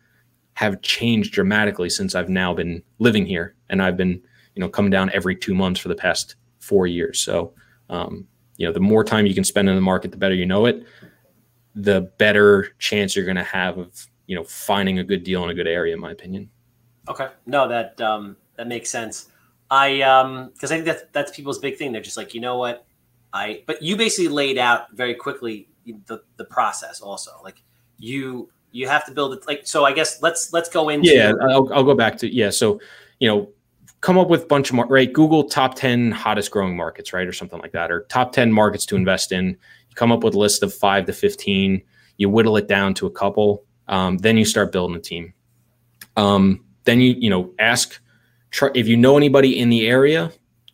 have 0.55 0.81
changed 0.81 1.33
dramatically 1.33 1.89
since 1.89 2.13
I've 2.13 2.29
now 2.29 2.53
been 2.53 2.83
living 2.99 3.25
here. 3.25 3.55
And 3.69 3.81
I've 3.81 3.97
been, 3.97 4.21
you 4.55 4.59
know, 4.59 4.69
coming 4.69 4.91
down 4.91 5.09
every 5.11 5.35
two 5.35 5.55
months 5.55 5.79
for 5.79 5.87
the 5.87 5.95
past 5.95 6.35
four 6.59 6.85
years. 6.85 7.19
So, 7.19 7.53
um, 7.89 8.27
you 8.57 8.67
know, 8.67 8.73
the 8.73 8.79
more 8.79 9.03
time 9.03 9.25
you 9.25 9.33
can 9.33 9.43
spend 9.43 9.67
in 9.67 9.75
the 9.75 9.81
market, 9.81 10.11
the 10.11 10.17
better 10.17 10.35
you 10.35 10.45
know 10.45 10.65
it 10.67 10.85
the 11.75 12.01
better 12.17 12.69
chance 12.79 13.15
you're 13.15 13.25
going 13.25 13.37
to 13.37 13.43
have 13.43 13.77
of 13.77 14.07
you 14.27 14.35
know 14.35 14.43
finding 14.43 14.99
a 14.99 15.03
good 15.03 15.23
deal 15.23 15.43
in 15.43 15.49
a 15.49 15.53
good 15.53 15.67
area 15.67 15.93
in 15.93 15.99
my 15.99 16.11
opinion 16.11 16.49
okay 17.07 17.29
no 17.45 17.67
that 17.67 17.99
um 18.01 18.37
that 18.55 18.67
makes 18.67 18.89
sense 18.89 19.27
i 19.71 20.01
um 20.01 20.49
because 20.53 20.71
i 20.71 20.75
think 20.75 20.85
that's 20.85 21.03
that's 21.11 21.35
people's 21.35 21.59
big 21.59 21.77
thing 21.77 21.91
they're 21.91 22.01
just 22.01 22.17
like 22.17 22.33
you 22.33 22.41
know 22.41 22.57
what 22.57 22.85
i 23.33 23.63
but 23.67 23.81
you 23.81 23.97
basically 23.97 24.29
laid 24.29 24.57
out 24.57 24.91
very 24.93 25.13
quickly 25.13 25.67
the 26.05 26.21
the 26.37 26.45
process 26.45 27.01
also 27.01 27.31
like 27.43 27.61
you 27.97 28.49
you 28.71 28.87
have 28.87 29.05
to 29.05 29.11
build 29.11 29.33
it 29.33 29.45
like 29.47 29.67
so 29.67 29.83
i 29.83 29.91
guess 29.91 30.21
let's 30.21 30.53
let's 30.53 30.69
go 30.69 30.89
into 30.89 31.09
yeah 31.09 31.33
i'll, 31.41 31.71
I'll 31.73 31.83
go 31.83 31.95
back 31.95 32.17
to 32.19 32.33
yeah 32.33 32.49
so 32.49 32.79
you 33.19 33.27
know 33.27 33.49
come 33.99 34.17
up 34.17 34.29
with 34.29 34.43
a 34.43 34.45
bunch 34.45 34.71
of 34.71 34.77
right 34.89 35.11
google 35.11 35.43
top 35.43 35.75
10 35.75 36.11
hottest 36.11 36.51
growing 36.51 36.75
markets 36.75 37.11
right 37.13 37.27
or 37.27 37.33
something 37.33 37.59
like 37.59 37.73
that 37.73 37.91
or 37.91 38.03
top 38.03 38.31
10 38.31 38.51
markets 38.51 38.85
to 38.87 38.95
invest 38.95 39.31
in 39.31 39.57
come 39.95 40.11
up 40.11 40.23
with 40.23 40.35
a 40.35 40.39
list 40.39 40.63
of 40.63 40.73
five 40.73 41.05
to 41.05 41.13
15, 41.13 41.81
you 42.17 42.29
whittle 42.29 42.57
it 42.57 42.67
down 42.67 42.93
to 42.95 43.07
a 43.07 43.11
couple, 43.11 43.63
um, 43.87 44.17
then 44.17 44.37
you 44.37 44.45
start 44.45 44.71
building 44.71 44.95
a 44.95 44.99
team. 44.99 45.33
Um, 46.15 46.63
then 46.83 46.99
you, 46.99 47.15
you 47.17 47.29
know, 47.29 47.53
ask, 47.59 47.99
if 48.75 48.87
you 48.87 48.97
know 48.97 49.17
anybody 49.17 49.59
in 49.59 49.69
the 49.69 49.87
area, 49.87 50.31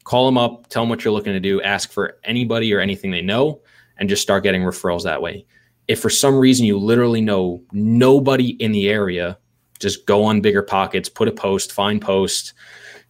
call 0.09 0.25
them 0.25 0.39
up, 0.39 0.67
tell 0.69 0.81
them 0.81 0.89
what 0.89 1.05
you're 1.05 1.13
looking 1.13 1.33
to 1.33 1.39
do, 1.39 1.61
ask 1.61 1.91
for 1.91 2.17
anybody 2.23 2.73
or 2.73 2.79
anything 2.79 3.11
they 3.11 3.21
know, 3.21 3.61
and 3.97 4.09
just 4.09 4.23
start 4.23 4.41
getting 4.41 4.63
referrals 4.63 5.03
that 5.03 5.21
way. 5.21 5.45
If 5.87 5.99
for 5.99 6.09
some 6.09 6.35
reason 6.35 6.65
you 6.65 6.79
literally 6.79 7.21
know 7.21 7.61
nobody 7.71 8.53
in 8.59 8.71
the 8.71 8.89
area, 8.89 9.37
just 9.77 10.07
go 10.07 10.23
on 10.23 10.41
bigger 10.41 10.63
pockets, 10.63 11.09
put 11.09 11.27
a 11.27 11.31
post, 11.31 11.71
find 11.73 12.01
post, 12.01 12.53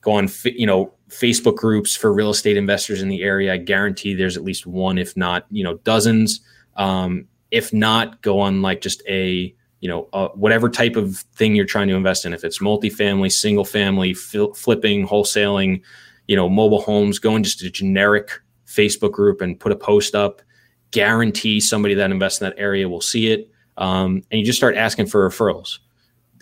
go 0.01 0.11
on, 0.11 0.27
you 0.43 0.65
know, 0.65 0.93
Facebook 1.07 1.55
groups 1.55 1.95
for 1.95 2.11
real 2.11 2.31
estate 2.31 2.57
investors 2.57 3.01
in 3.01 3.07
the 3.07 3.23
area. 3.23 3.53
I 3.53 3.57
guarantee 3.57 4.13
there's 4.13 4.35
at 4.35 4.43
least 4.43 4.67
one, 4.67 4.97
if 4.97 5.15
not, 5.15 5.45
you 5.51 5.63
know, 5.63 5.75
dozens. 5.85 6.41
Um, 6.75 7.29
if 7.49 7.71
not, 7.71 8.21
go 8.21 8.41
on 8.41 8.61
like 8.61 8.81
just 8.81 9.01
a, 9.07 9.55
you 9.79 9.87
know, 9.87 10.09
uh, 10.11 10.27
whatever 10.29 10.67
type 10.67 10.97
of 10.97 11.15
thing 11.37 11.55
you're 11.55 11.63
trying 11.63 11.87
to 11.87 11.95
invest 11.95 12.25
in. 12.25 12.33
If 12.33 12.43
it's 12.43 12.59
multifamily, 12.59 13.31
single 13.31 13.63
family, 13.63 14.13
fl- 14.13 14.51
flipping, 14.51 15.07
wholesaling, 15.07 15.81
you 16.29 16.35
know, 16.35 16.47
mobile 16.47 16.79
homes, 16.79 17.17
go 17.17 17.35
in 17.35 17.43
just 17.43 17.63
a 17.63 17.71
generic 17.71 18.29
Facebook 18.67 19.11
group 19.11 19.41
and 19.41 19.59
put 19.59 19.71
a 19.71 19.75
post 19.75 20.13
up. 20.13 20.43
Guarantee 20.91 21.59
somebody 21.59 21.95
that 21.95 22.11
invests 22.11 22.39
in 22.39 22.47
that 22.47 22.59
area 22.59 22.87
will 22.87 23.01
see 23.01 23.31
it. 23.31 23.49
Um, 23.77 24.21
and 24.29 24.39
you 24.39 24.45
just 24.45 24.59
start 24.59 24.75
asking 24.75 25.07
for 25.07 25.27
referrals. 25.27 25.79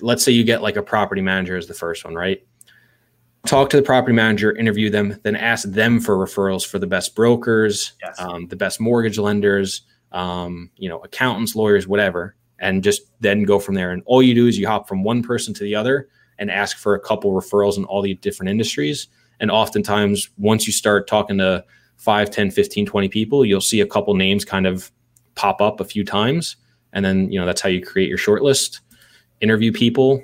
Let's 0.02 0.26
say 0.26 0.34
you 0.34 0.44
get 0.44 0.62
like 0.62 0.76
a 0.76 0.84
property 0.84 1.22
manager 1.22 1.56
as 1.56 1.68
the 1.68 1.74
first 1.74 2.04
one, 2.04 2.16
right? 2.16 2.46
talk 3.46 3.70
to 3.70 3.78
the 3.78 3.84
property 3.84 4.14
manager, 4.14 4.54
interview 4.54 4.90
them, 4.90 5.18
then 5.24 5.38
ask 5.38 5.70
them 5.70 6.02
for 6.02 6.18
referrals 6.18 6.68
for 6.68 6.80
the 6.80 6.88
best 6.88 7.16
brokers, 7.16 7.94
yes. 8.02 8.20
um, 8.20 8.48
the 8.48 8.58
best 8.58 8.82
mortgage 8.82 9.18
lenders, 9.18 9.84
um, 10.12 10.70
you 10.76 10.90
know, 10.90 11.00
accountants, 11.00 11.56
lawyers, 11.56 11.88
whatever, 11.88 12.36
and 12.60 12.84
just 12.84 13.04
then 13.22 13.44
go 13.44 13.58
from 13.58 13.76
there. 13.76 13.92
And 13.92 14.04
all 14.06 14.22
you 14.22 14.36
do 14.36 14.48
is 14.48 14.60
you 14.60 14.68
hop 14.68 14.86
from 14.86 15.02
one 15.02 15.24
person 15.24 15.54
to 15.54 15.64
the 15.64 15.76
other 15.76 16.10
and 16.40 16.52
ask 16.52 16.76
for 16.76 16.94
a 16.94 17.00
couple 17.00 17.32
referrals 17.32 17.78
in 17.78 17.86
all 17.86 18.02
the 18.02 18.16
different 18.16 18.50
industries. 18.50 19.08
And 19.40 19.52
oftentimes, 19.52 20.30
once 20.38 20.66
you 20.66 20.74
start 20.74 21.08
talking 21.08 21.38
to 21.38 21.64
5, 21.98 22.32
10, 22.32 22.52
15, 22.52 22.86
20 22.86 23.08
people, 23.10 23.46
you'll 23.46 23.62
see 23.62 23.82
a 23.82 23.88
couple 23.88 24.14
names 24.16 24.46
kind 24.46 24.66
of 24.66 24.92
pop 25.36 25.62
up 25.62 25.80
a 25.80 25.86
few 25.86 26.04
times. 26.04 26.56
And 26.94 27.04
then, 27.06 27.32
you 27.32 27.40
know, 27.40 27.46
that's 27.46 27.62
how 27.62 27.70
you 27.70 27.82
create 27.84 28.10
your 28.10 28.18
short 28.18 28.42
list, 28.42 28.82
interview 29.42 29.72
people, 29.72 30.24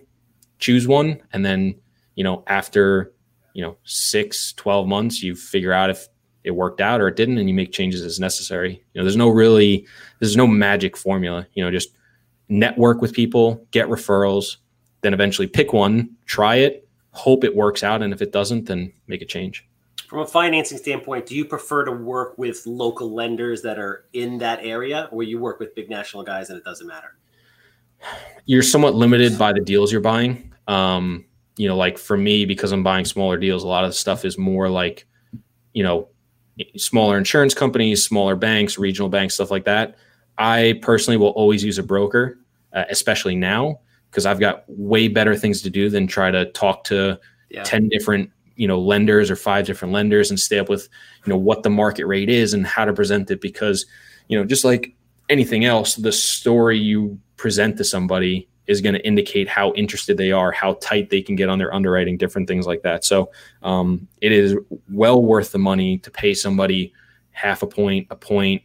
choose 0.60 0.88
one, 0.88 1.21
and 1.34 1.45
then 1.45 1.76
you 2.15 2.23
know, 2.23 2.43
after, 2.47 3.13
you 3.54 3.63
know, 3.63 3.78
six, 3.84 4.54
12 4.54 4.88
months, 4.88 5.23
you 5.23 5.36
figure 5.36 5.73
out 5.73 5.89
if 5.89 6.08
it 6.43 6.52
worked 6.52 6.82
out 6.82 7.02
or 7.02 7.08
it 7.08 7.15
didn't, 7.15 7.38
and 7.38 7.47
you 7.47 7.56
make 7.56 7.71
changes 7.71 8.02
as 8.04 8.19
necessary. 8.19 8.84
You 8.93 8.99
know, 8.99 9.04
there's 9.04 9.15
no 9.15 9.30
really, 9.30 9.88
there's 10.19 10.38
no 10.38 10.47
magic 10.47 10.97
formula, 10.97 11.47
you 11.54 11.63
know, 11.63 11.71
just 11.71 11.89
network 12.49 13.02
with 13.02 13.13
people, 13.13 13.65
get 13.71 13.88
referrals, 13.88 14.58
then 15.02 15.13
eventually 15.13 15.47
pick 15.47 15.73
one, 15.73 16.10
try 16.26 16.56
it, 16.56 16.82
hope 17.13 17.43
it 17.43 17.56
works 17.56 17.84
out. 17.84 18.02
And 18.02 18.13
if 18.13 18.21
it 18.21 18.32
doesn't, 18.32 18.65
then 18.65 18.91
make 19.08 19.21
a 19.21 19.26
change. 19.26 19.65
From 20.08 20.19
a 20.19 20.28
financing 20.28 20.78
standpoint, 20.78 21.26
do 21.26 21.36
you 21.36 21.45
prefer 21.45 21.86
to 21.86 21.91
work 21.91 22.38
with 22.38 22.65
local 22.67 23.13
lenders 23.13 23.62
that 23.63 23.80
are 23.80 24.06
in 24.13 24.38
that 24.39 24.60
area, 24.62 25.08
or 25.12 25.23
you 25.23 25.39
work 25.39 25.60
with 25.60 25.73
big 25.73 25.89
national 25.89 26.23
guys 26.23 26.49
and 26.49 26.58
it 26.58 26.63
doesn't 26.63 26.86
matter? 26.86 27.15
You're 28.45 28.63
somewhat 28.63 28.95
limited 28.95 29.39
by 29.39 29.54
the 29.54 29.62
deals 29.62 29.91
you're 29.91 30.02
buying. 30.02 30.54
Um, 30.67 31.26
you 31.56 31.67
know, 31.67 31.78
like 31.78 31.97
for 31.97 32.17
me, 32.17 32.45
because 32.45 32.71
I'm 32.71 32.84
buying 32.84 33.06
smaller 33.06 33.38
deals, 33.38 33.63
a 33.63 33.67
lot 33.67 33.86
of 33.86 33.91
the 33.91 33.95
stuff 33.95 34.26
is 34.26 34.38
more 34.38 34.69
like, 34.69 35.08
you 35.73 35.84
know, 35.84 36.10
smaller 36.78 37.17
insurance 37.17 37.54
companies, 37.54 38.04
smaller 38.04 38.36
banks, 38.36 38.78
regional 38.78 39.10
banks, 39.10 39.36
stuff 39.36 39.52
like 39.52 39.65
that. 39.65 39.95
I 40.38 40.80
personally 40.82 41.17
will 41.17 41.30
always 41.30 41.63
use 41.63 41.78
a 41.78 41.84
broker, 41.84 42.39
uh, 42.73 42.84
especially 42.89 43.36
now, 43.36 43.80
because 44.13 44.28
I've 44.28 44.39
got 44.39 44.63
way 44.67 45.08
better 45.08 45.36
things 45.36 45.63
to 45.63 45.71
do 45.71 45.89
than 45.89 46.06
try 46.06 46.30
to 46.30 46.45
talk 46.52 46.84
to 46.86 47.19
yeah. 47.49 47.63
10 47.63 47.89
different, 47.89 48.30
you 48.56 48.67
know, 48.67 48.80
lenders 48.80 49.32
or 49.32 49.36
five 49.36 49.65
different 49.65 49.91
lenders 49.91 50.30
and 50.30 50.39
stay 50.39 50.60
up 50.60 50.69
with, 50.69 50.88
you 51.26 51.32
know, 51.32 51.38
what 51.38 51.63
the 51.63 51.71
market 51.71 52.06
rate 52.06 52.30
is 52.30 52.54
and 52.54 52.67
how 52.67 52.86
to 52.86 52.93
present 52.93 53.32
it. 53.32 53.41
Because, 53.41 53.88
you 54.28 54.38
know, 54.38 54.45
just 54.45 54.63
like 54.63 54.95
anything 55.30 55.65
else, 55.65 55.95
the 55.95 56.12
story 56.12 56.78
you 56.78 57.19
present 57.38 57.76
to 57.78 57.84
somebody 57.84 58.47
is 58.67 58.82
going 58.82 58.93
to 58.93 59.04
indicate 59.06 59.47
how 59.47 59.73
interested 59.73 60.15
they 60.15 60.32
are, 60.32 60.52
how 60.52 60.76
tight 60.76 61.10
they 61.10 61.21
can 61.23 61.36
get 61.36 61.49
on 61.49 61.58
their 61.58 61.73
underwriting, 61.73 62.15
different 62.15 62.47
things 62.47 62.67
like 62.67 62.84
that. 62.84 63.04
So 63.04 63.32
um, 63.63 64.08
it 64.21 64.32
is 64.32 64.56
well 64.91 65.23
worth 65.23 65.52
the 65.52 65.58
money 65.58 65.97
to 65.97 66.12
pay 66.12 66.36
somebody 66.36 66.93
half 67.32 67.63
a 67.63 67.67
point, 67.67 68.06
a 68.12 68.15
point 68.15 68.62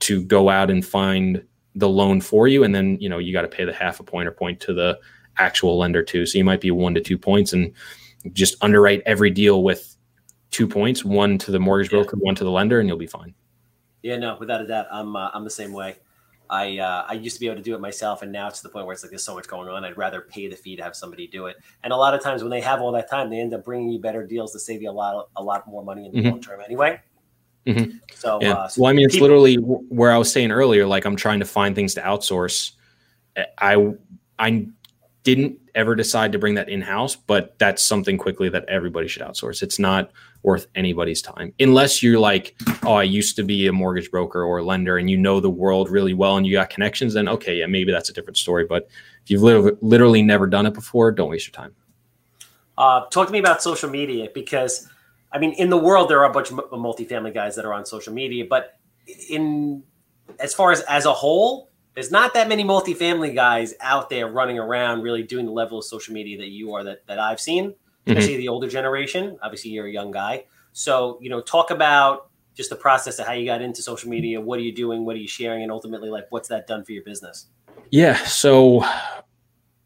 to 0.00 0.22
go 0.24 0.50
out 0.50 0.70
and 0.70 0.84
find 0.84 1.42
the 1.74 1.88
loan 1.88 2.20
for 2.20 2.48
you, 2.48 2.64
and 2.64 2.74
then 2.74 2.98
you 3.00 3.08
know 3.08 3.18
you 3.18 3.32
got 3.32 3.42
to 3.42 3.48
pay 3.48 3.64
the 3.64 3.72
half 3.72 4.00
a 4.00 4.02
point 4.02 4.28
or 4.28 4.32
point 4.32 4.60
to 4.60 4.72
the 4.72 4.98
actual 5.38 5.78
lender 5.78 6.02
too. 6.02 6.26
So 6.26 6.38
you 6.38 6.44
might 6.44 6.60
be 6.60 6.70
one 6.70 6.94
to 6.94 7.00
two 7.00 7.18
points, 7.18 7.52
and 7.52 7.72
just 8.32 8.56
underwrite 8.62 9.02
every 9.06 9.30
deal 9.30 9.62
with 9.62 9.96
two 10.50 10.68
points, 10.68 11.04
one 11.04 11.38
to 11.38 11.50
the 11.50 11.58
mortgage 11.58 11.90
broker, 11.90 12.16
one 12.16 12.34
to 12.36 12.44
the 12.44 12.50
lender, 12.50 12.80
and 12.80 12.88
you'll 12.88 12.98
be 12.98 13.06
fine. 13.06 13.34
Yeah, 14.02 14.16
no, 14.18 14.36
without 14.38 14.60
a 14.60 14.66
doubt, 14.66 14.86
I'm 14.92 15.16
uh, 15.16 15.30
I'm 15.34 15.44
the 15.44 15.50
same 15.50 15.72
way. 15.72 15.96
I 16.50 16.78
uh, 16.78 17.06
I 17.08 17.14
used 17.14 17.36
to 17.36 17.40
be 17.40 17.46
able 17.46 17.56
to 17.56 17.62
do 17.62 17.74
it 17.74 17.80
myself, 17.80 18.22
and 18.22 18.30
now 18.30 18.48
it's 18.48 18.60
to 18.60 18.64
the 18.64 18.68
point 18.68 18.86
where 18.86 18.92
it's 18.92 19.02
like 19.02 19.10
there's 19.10 19.24
so 19.24 19.34
much 19.34 19.48
going 19.48 19.68
on. 19.68 19.84
I'd 19.84 19.96
rather 19.96 20.20
pay 20.20 20.46
the 20.46 20.56
fee 20.56 20.76
to 20.76 20.82
have 20.82 20.94
somebody 20.94 21.26
do 21.26 21.46
it. 21.46 21.56
And 21.82 21.92
a 21.92 21.96
lot 21.96 22.14
of 22.14 22.22
times 22.22 22.42
when 22.42 22.50
they 22.50 22.60
have 22.60 22.80
all 22.80 22.92
that 22.92 23.10
time, 23.10 23.30
they 23.30 23.40
end 23.40 23.54
up 23.54 23.64
bringing 23.64 23.88
you 23.88 23.98
better 23.98 24.26
deals 24.26 24.52
to 24.52 24.58
save 24.58 24.82
you 24.82 24.90
a 24.90 24.92
lot 24.92 25.28
a 25.36 25.42
lot 25.42 25.66
more 25.66 25.82
money 25.82 26.06
in 26.06 26.12
the 26.12 26.18
mm-hmm. 26.18 26.28
long 26.28 26.40
term 26.40 26.60
anyway. 26.60 27.00
Mm-hmm. 27.66 27.98
So, 28.14 28.38
yeah. 28.40 28.52
uh, 28.52 28.68
so, 28.68 28.82
well, 28.82 28.90
I 28.90 28.94
mean, 28.94 29.06
it's 29.06 29.14
people- 29.14 29.28
literally 29.28 29.56
where 29.56 30.12
I 30.12 30.18
was 30.18 30.30
saying 30.32 30.50
earlier. 30.50 30.86
Like 30.86 31.04
I'm 31.04 31.16
trying 31.16 31.40
to 31.40 31.46
find 31.46 31.74
things 31.74 31.94
to 31.94 32.00
outsource. 32.02 32.72
I 33.58 33.94
I 34.38 34.66
didn't 35.24 35.58
ever 35.74 35.94
decide 35.94 36.32
to 36.32 36.38
bring 36.38 36.54
that 36.54 36.68
in 36.68 36.80
house, 36.80 37.16
but 37.16 37.58
that's 37.58 37.82
something 37.82 38.16
quickly 38.16 38.48
that 38.50 38.64
everybody 38.68 39.08
should 39.08 39.22
outsource. 39.22 39.62
It's 39.62 39.78
not 39.78 40.10
worth 40.42 40.66
anybody's 40.74 41.22
time 41.22 41.54
unless 41.58 42.02
you're 42.02 42.18
like, 42.18 42.54
oh, 42.82 42.92
I 42.92 43.02
used 43.02 43.34
to 43.36 43.42
be 43.42 43.66
a 43.66 43.72
mortgage 43.72 44.10
broker 44.10 44.42
or 44.42 44.58
a 44.58 44.62
lender 44.62 44.98
and 44.98 45.08
you 45.08 45.16
know 45.16 45.40
the 45.40 45.50
world 45.50 45.88
really 45.88 46.12
well 46.12 46.36
and 46.36 46.46
you 46.46 46.52
got 46.52 46.68
connections. 46.70 47.14
Then 47.14 47.28
okay, 47.28 47.56
yeah, 47.56 47.66
maybe 47.66 47.90
that's 47.90 48.10
a 48.10 48.12
different 48.12 48.36
story. 48.36 48.66
But 48.66 48.88
if 49.24 49.30
you've 49.30 49.42
literally 49.42 50.22
never 50.22 50.46
done 50.46 50.66
it 50.66 50.74
before, 50.74 51.10
don't 51.10 51.30
waste 51.30 51.46
your 51.46 51.54
time. 51.54 51.74
Uh, 52.76 53.06
talk 53.06 53.26
to 53.26 53.32
me 53.32 53.38
about 53.38 53.62
social 53.62 53.88
media 53.88 54.28
because, 54.34 54.88
I 55.34 55.38
mean, 55.38 55.52
in 55.52 55.68
the 55.68 55.76
world 55.76 56.08
there 56.08 56.20
are 56.20 56.30
a 56.30 56.32
bunch 56.32 56.50
of 56.50 56.56
multifamily 56.70 57.34
guys 57.34 57.56
that 57.56 57.64
are 57.64 57.74
on 57.74 57.84
social 57.84 58.14
media, 58.14 58.46
but 58.48 58.78
in 59.28 59.82
as 60.38 60.54
far 60.54 60.72
as 60.72 60.80
as 60.82 61.04
a 61.04 61.12
whole, 61.12 61.70
there's 61.94 62.10
not 62.10 62.34
that 62.34 62.48
many 62.48 62.64
multifamily 62.64 63.34
guys 63.34 63.74
out 63.80 64.08
there 64.08 64.28
running 64.28 64.58
around 64.58 65.02
really 65.02 65.22
doing 65.22 65.46
the 65.46 65.52
level 65.52 65.78
of 65.78 65.84
social 65.84 66.14
media 66.14 66.38
that 66.38 66.48
you 66.48 66.72
are 66.74 66.84
that, 66.84 67.06
that 67.06 67.18
I've 67.18 67.40
seen, 67.40 67.70
mm-hmm. 67.70 68.12
especially 68.12 68.34
mm-hmm. 68.34 68.40
the 68.40 68.48
older 68.48 68.68
generation. 68.68 69.38
Obviously, 69.42 69.72
you're 69.72 69.86
a 69.86 69.92
young 69.92 70.10
guy. 70.10 70.44
So, 70.72 71.18
you 71.20 71.30
know, 71.30 71.40
talk 71.40 71.70
about 71.70 72.30
just 72.54 72.70
the 72.70 72.76
process 72.76 73.18
of 73.18 73.26
how 73.26 73.32
you 73.32 73.44
got 73.44 73.60
into 73.60 73.82
social 73.82 74.08
media. 74.08 74.40
What 74.40 74.58
are 74.58 74.62
you 74.62 74.74
doing? 74.74 75.04
What 75.04 75.16
are 75.16 75.20
you 75.20 75.28
sharing? 75.28 75.62
And 75.62 75.70
ultimately, 75.70 76.10
like, 76.10 76.26
what's 76.30 76.48
that 76.48 76.66
done 76.66 76.84
for 76.84 76.92
your 76.92 77.04
business? 77.04 77.46
Yeah. 77.90 78.16
So, 78.24 78.84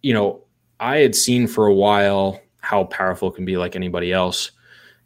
you 0.03 0.15
know, 0.15 0.45
I 0.81 0.99
had 0.99 1.15
seen 1.15 1.47
for 1.47 1.67
a 1.67 1.75
while 1.75 2.41
how 2.61 2.85
powerful 2.85 3.31
it 3.31 3.35
can 3.35 3.45
be 3.45 3.57
like 3.57 3.77
anybody 3.77 4.13
else. 4.13 4.51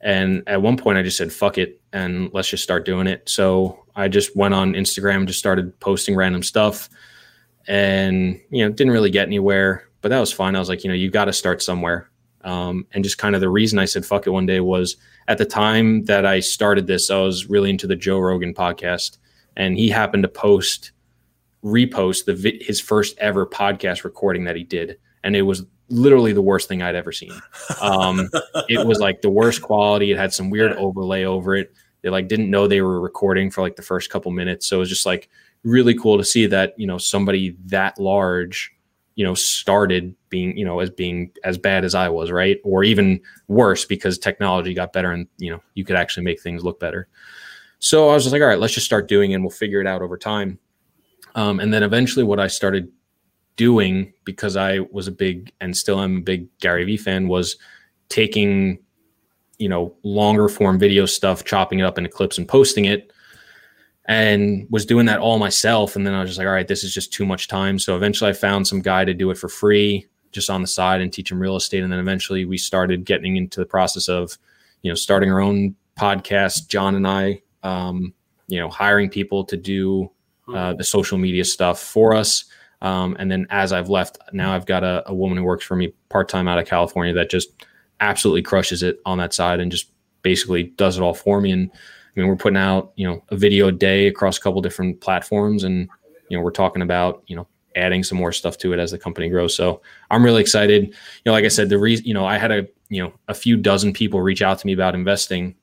And 0.02 0.42
at 0.48 0.60
one 0.60 0.76
point, 0.76 0.98
I 0.98 1.02
just 1.02 1.16
said, 1.16 1.32
fuck 1.32 1.58
it, 1.58 1.80
and 1.92 2.28
let's 2.32 2.48
just 2.48 2.64
start 2.64 2.84
doing 2.84 3.06
it. 3.06 3.28
So 3.28 3.84
I 3.94 4.08
just 4.08 4.36
went 4.36 4.52
on 4.52 4.72
Instagram, 4.72 5.26
just 5.26 5.38
started 5.38 5.78
posting 5.78 6.16
random 6.16 6.42
stuff, 6.42 6.88
and 7.68 8.40
you 8.50 8.64
know 8.64 8.72
didn't 8.72 8.92
really 8.92 9.10
get 9.10 9.28
anywhere. 9.28 9.88
But 10.00 10.08
that 10.08 10.18
was 10.18 10.32
fine. 10.32 10.56
I 10.56 10.58
was 10.58 10.68
like, 10.68 10.82
you 10.82 10.88
know, 10.88 10.96
you 10.96 11.10
got 11.10 11.26
to 11.26 11.32
start 11.32 11.62
somewhere. 11.62 12.10
Um, 12.42 12.86
and 12.92 13.04
just 13.04 13.18
kind 13.18 13.36
of 13.36 13.40
the 13.40 13.48
reason 13.48 13.78
I 13.78 13.84
said 13.84 14.04
fuck 14.04 14.26
it 14.26 14.30
one 14.30 14.46
day 14.46 14.58
was 14.58 14.96
at 15.28 15.38
the 15.38 15.44
time 15.44 16.04
that 16.06 16.26
I 16.26 16.40
started 16.40 16.88
this, 16.88 17.08
I 17.08 17.20
was 17.20 17.48
really 17.48 17.70
into 17.70 17.86
the 17.86 17.94
Joe 17.94 18.18
Rogan 18.18 18.52
podcast, 18.52 19.18
and 19.56 19.78
he 19.78 19.88
happened 19.88 20.24
to 20.24 20.28
post 20.28 20.90
repost 21.64 22.24
the 22.24 22.58
his 22.60 22.80
first 22.80 23.16
ever 23.18 23.46
podcast 23.46 24.02
recording 24.02 24.44
that 24.44 24.56
he 24.56 24.64
did, 24.64 24.98
and 25.22 25.36
it 25.36 25.42
was 25.42 25.64
literally 25.92 26.32
the 26.32 26.42
worst 26.42 26.68
thing 26.68 26.82
I'd 26.82 26.94
ever 26.94 27.12
seen. 27.12 27.32
Um, 27.80 28.28
it 28.68 28.84
was 28.86 28.98
like 28.98 29.20
the 29.20 29.30
worst 29.30 29.62
quality. 29.62 30.10
It 30.10 30.18
had 30.18 30.32
some 30.32 30.50
weird 30.50 30.72
overlay 30.72 31.24
over 31.24 31.54
it. 31.54 31.72
They 32.00 32.08
like 32.08 32.28
didn't 32.28 32.50
know 32.50 32.66
they 32.66 32.82
were 32.82 33.00
recording 33.00 33.50
for 33.50 33.60
like 33.60 33.76
the 33.76 33.82
first 33.82 34.10
couple 34.10 34.32
minutes. 34.32 34.66
So 34.66 34.76
it 34.76 34.80
was 34.80 34.88
just 34.88 35.06
like 35.06 35.28
really 35.62 35.94
cool 35.94 36.18
to 36.18 36.24
see 36.24 36.46
that, 36.46 36.74
you 36.76 36.86
know, 36.86 36.98
somebody 36.98 37.56
that 37.66 37.98
large, 38.00 38.74
you 39.14 39.24
know, 39.24 39.34
started 39.34 40.14
being, 40.28 40.56
you 40.56 40.64
know, 40.64 40.80
as 40.80 40.90
being 40.90 41.30
as 41.44 41.58
bad 41.58 41.84
as 41.84 41.94
I 41.94 42.08
was, 42.08 42.30
right? 42.30 42.58
Or 42.64 42.82
even 42.82 43.20
worse 43.46 43.84
because 43.84 44.18
technology 44.18 44.74
got 44.74 44.92
better 44.92 45.12
and, 45.12 45.28
you 45.38 45.50
know, 45.50 45.62
you 45.74 45.84
could 45.84 45.96
actually 45.96 46.24
make 46.24 46.40
things 46.40 46.64
look 46.64 46.80
better. 46.80 47.06
So 47.78 48.08
I 48.08 48.14
was 48.14 48.24
just 48.24 48.32
like, 48.32 48.42
all 48.42 48.48
right, 48.48 48.58
let's 48.58 48.74
just 48.74 48.86
start 48.86 49.08
doing 49.08 49.32
it 49.32 49.34
and 49.34 49.44
we'll 49.44 49.50
figure 49.50 49.80
it 49.80 49.86
out 49.86 50.02
over 50.02 50.16
time. 50.16 50.58
Um, 51.34 51.60
and 51.60 51.72
then 51.72 51.82
eventually 51.82 52.24
what 52.24 52.40
I 52.40 52.46
started 52.46 52.90
doing 53.56 54.12
because 54.24 54.56
I 54.56 54.80
was 54.90 55.08
a 55.08 55.12
big 55.12 55.52
and 55.60 55.76
still 55.76 56.00
am 56.00 56.18
a 56.18 56.20
big 56.20 56.48
Gary 56.58 56.84
Vee 56.84 56.96
fan 56.96 57.28
was 57.28 57.56
taking 58.08 58.78
you 59.58 59.68
know 59.68 59.94
longer 60.02 60.48
form 60.48 60.78
video 60.78 61.06
stuff 61.06 61.44
chopping 61.44 61.78
it 61.78 61.84
up 61.84 61.98
into 61.98 62.10
clips 62.10 62.38
and 62.38 62.48
posting 62.48 62.84
it 62.86 63.12
and 64.06 64.66
was 64.70 64.84
doing 64.84 65.06
that 65.06 65.20
all 65.20 65.38
myself 65.38 65.94
and 65.94 66.04
then 66.04 66.14
i 66.14 66.20
was 66.20 66.30
just 66.30 66.38
like 66.38 66.48
all 66.48 66.52
right 66.52 66.66
this 66.66 66.82
is 66.82 66.92
just 66.92 67.12
too 67.12 67.24
much 67.24 67.46
time 67.46 67.78
so 67.78 67.94
eventually 67.94 68.28
i 68.28 68.32
found 68.32 68.66
some 68.66 68.80
guy 68.80 69.04
to 69.04 69.14
do 69.14 69.30
it 69.30 69.38
for 69.38 69.48
free 69.48 70.04
just 70.32 70.50
on 70.50 70.62
the 70.62 70.66
side 70.66 71.00
and 71.00 71.12
teach 71.12 71.30
him 71.30 71.38
real 71.38 71.54
estate 71.54 71.84
and 71.84 71.92
then 71.92 72.00
eventually 72.00 72.44
we 72.44 72.58
started 72.58 73.04
getting 73.04 73.36
into 73.36 73.60
the 73.60 73.66
process 73.66 74.08
of 74.08 74.36
you 74.82 74.90
know 74.90 74.96
starting 74.96 75.30
our 75.30 75.40
own 75.40 75.76
podcast 75.96 76.66
john 76.66 76.96
and 76.96 77.06
i 77.06 77.40
um, 77.62 78.12
you 78.48 78.58
know, 78.58 78.68
hiring 78.68 79.08
people 79.08 79.44
to 79.44 79.56
do 79.56 80.10
Hmm. 80.46 80.54
uh, 80.56 80.74
the 80.74 80.82
social 80.82 81.18
media 81.18 81.44
stuff 81.44 81.80
for 81.80 82.14
us. 82.14 82.44
Um, 82.82 83.16
and 83.18 83.30
then 83.30 83.46
as 83.48 83.72
I've 83.72 83.88
left, 83.88 84.18
now 84.32 84.52
I've 84.52 84.66
got 84.66 84.82
a, 84.82 85.02
a 85.06 85.14
woman 85.14 85.38
who 85.38 85.44
works 85.44 85.64
for 85.64 85.76
me 85.76 85.94
part 86.08 86.28
time 86.28 86.48
out 86.48 86.58
of 86.58 86.66
California 86.66 87.14
that 87.14 87.30
just 87.30 87.64
absolutely 88.00 88.42
crushes 88.42 88.82
it 88.82 89.00
on 89.06 89.18
that 89.18 89.32
side 89.32 89.60
and 89.60 89.70
just 89.70 89.92
basically 90.22 90.64
does 90.64 90.98
it 90.98 91.02
all 91.02 91.14
for 91.14 91.40
me. 91.40 91.52
And 91.52 91.70
I 91.72 92.20
mean, 92.20 92.28
we're 92.28 92.36
putting 92.36 92.58
out 92.58 92.92
you 92.96 93.06
know 93.06 93.22
a 93.28 93.36
video 93.36 93.68
a 93.68 93.72
day 93.72 94.08
across 94.08 94.36
a 94.36 94.40
couple 94.40 94.60
different 94.60 95.00
platforms, 95.00 95.64
and 95.64 95.88
you 96.28 96.36
know 96.36 96.42
we're 96.42 96.50
talking 96.50 96.82
about 96.82 97.22
you 97.28 97.36
know 97.36 97.46
adding 97.76 98.02
some 98.02 98.18
more 98.18 98.32
stuff 98.32 98.58
to 98.58 98.72
it 98.72 98.78
as 98.78 98.90
the 98.90 98.98
company 98.98 99.28
grows. 99.30 99.56
So 99.56 99.80
I'm 100.10 100.24
really 100.24 100.42
excited. 100.42 100.88
You 100.88 100.94
know, 101.24 101.32
like 101.32 101.44
I 101.44 101.48
said, 101.48 101.68
the 101.68 101.78
reason 101.78 102.04
you 102.04 102.14
know 102.14 102.26
I 102.26 102.36
had 102.36 102.50
a 102.50 102.66
you 102.88 103.02
know 103.02 103.12
a 103.28 103.34
few 103.34 103.56
dozen 103.56 103.92
people 103.92 104.20
reach 104.20 104.42
out 104.42 104.58
to 104.58 104.66
me 104.66 104.72
about 104.72 104.96
investing 104.96 105.54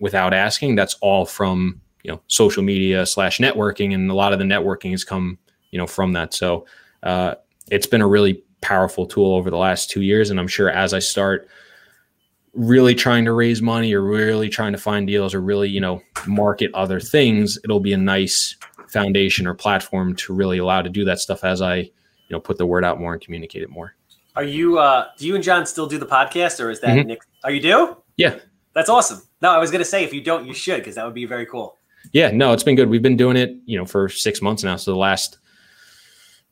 without 0.00 0.34
asking. 0.34 0.74
That's 0.74 0.96
all 1.00 1.24
from 1.24 1.80
you 2.02 2.10
know 2.10 2.20
social 2.26 2.64
media 2.64 3.06
slash 3.06 3.38
networking, 3.38 3.94
and 3.94 4.10
a 4.10 4.14
lot 4.14 4.32
of 4.32 4.40
the 4.40 4.44
networking 4.44 4.90
has 4.90 5.04
come 5.04 5.38
you 5.70 5.78
know 5.78 5.86
from 5.86 6.12
that. 6.14 6.34
So 6.34 6.66
uh, 7.02 7.34
it's 7.70 7.86
been 7.86 8.00
a 8.02 8.06
really 8.06 8.42
powerful 8.60 9.06
tool 9.06 9.34
over 9.34 9.50
the 9.50 9.56
last 9.58 9.90
two 9.90 10.02
years, 10.02 10.30
and 10.30 10.38
I'm 10.40 10.48
sure 10.48 10.70
as 10.70 10.92
I 10.94 10.98
start 10.98 11.48
really 12.54 12.94
trying 12.94 13.24
to 13.26 13.32
raise 13.32 13.60
money 13.60 13.92
or 13.92 14.00
really 14.02 14.48
trying 14.48 14.72
to 14.72 14.78
find 14.78 15.06
deals 15.06 15.34
or 15.34 15.40
really 15.42 15.68
you 15.68 15.80
know 15.80 16.00
market 16.26 16.70
other 16.72 16.98
things 16.98 17.58
it'll 17.64 17.80
be 17.80 17.92
a 17.92 17.96
nice 17.98 18.56
foundation 18.88 19.46
or 19.46 19.52
platform 19.52 20.16
to 20.16 20.32
really 20.32 20.56
allow 20.56 20.80
to 20.80 20.88
do 20.88 21.04
that 21.04 21.18
stuff 21.18 21.44
as 21.44 21.60
i 21.60 21.76
you 21.76 21.90
know 22.30 22.40
put 22.40 22.56
the 22.56 22.64
word 22.64 22.82
out 22.82 22.98
more 22.98 23.12
and 23.12 23.20
communicate 23.20 23.62
it 23.62 23.68
more 23.68 23.94
Are 24.36 24.42
you? 24.42 24.78
uh 24.78 25.08
Do 25.18 25.26
you 25.26 25.34
and 25.34 25.44
John 25.44 25.66
still 25.66 25.86
do 25.86 25.98
the 25.98 26.06
podcast, 26.06 26.58
or 26.64 26.70
is 26.70 26.80
that 26.80 26.96
Mhm. 26.96 27.06
Nick? 27.06 27.20
Are 27.44 27.50
you 27.50 27.60
do? 27.60 27.96
yeah 28.16 28.36
That's 28.72 28.88
awesome. 28.88 29.20
No, 29.42 29.50
I 29.50 29.58
was 29.58 29.70
gonna 29.70 29.84
say 29.84 30.02
if 30.04 30.14
you 30.14 30.22
don't, 30.22 30.46
you 30.46 30.54
should 30.54 30.78
because 30.78 30.94
that 30.94 31.04
would 31.04 31.14
be 31.14 31.26
very 31.26 31.44
cool. 31.44 31.76
yeah 32.12 32.30
no 32.30 32.54
it's 32.54 32.62
been 32.62 32.74
good 32.76 32.88
we've 32.88 33.02
been 33.02 33.18
doing 33.18 33.36
it 33.36 33.54
you 33.66 33.76
know 33.76 33.84
for 33.84 34.08
six 34.08 34.40
months 34.40 34.64
now 34.64 34.76
so 34.76 34.92
the 34.92 34.96
last 34.96 35.38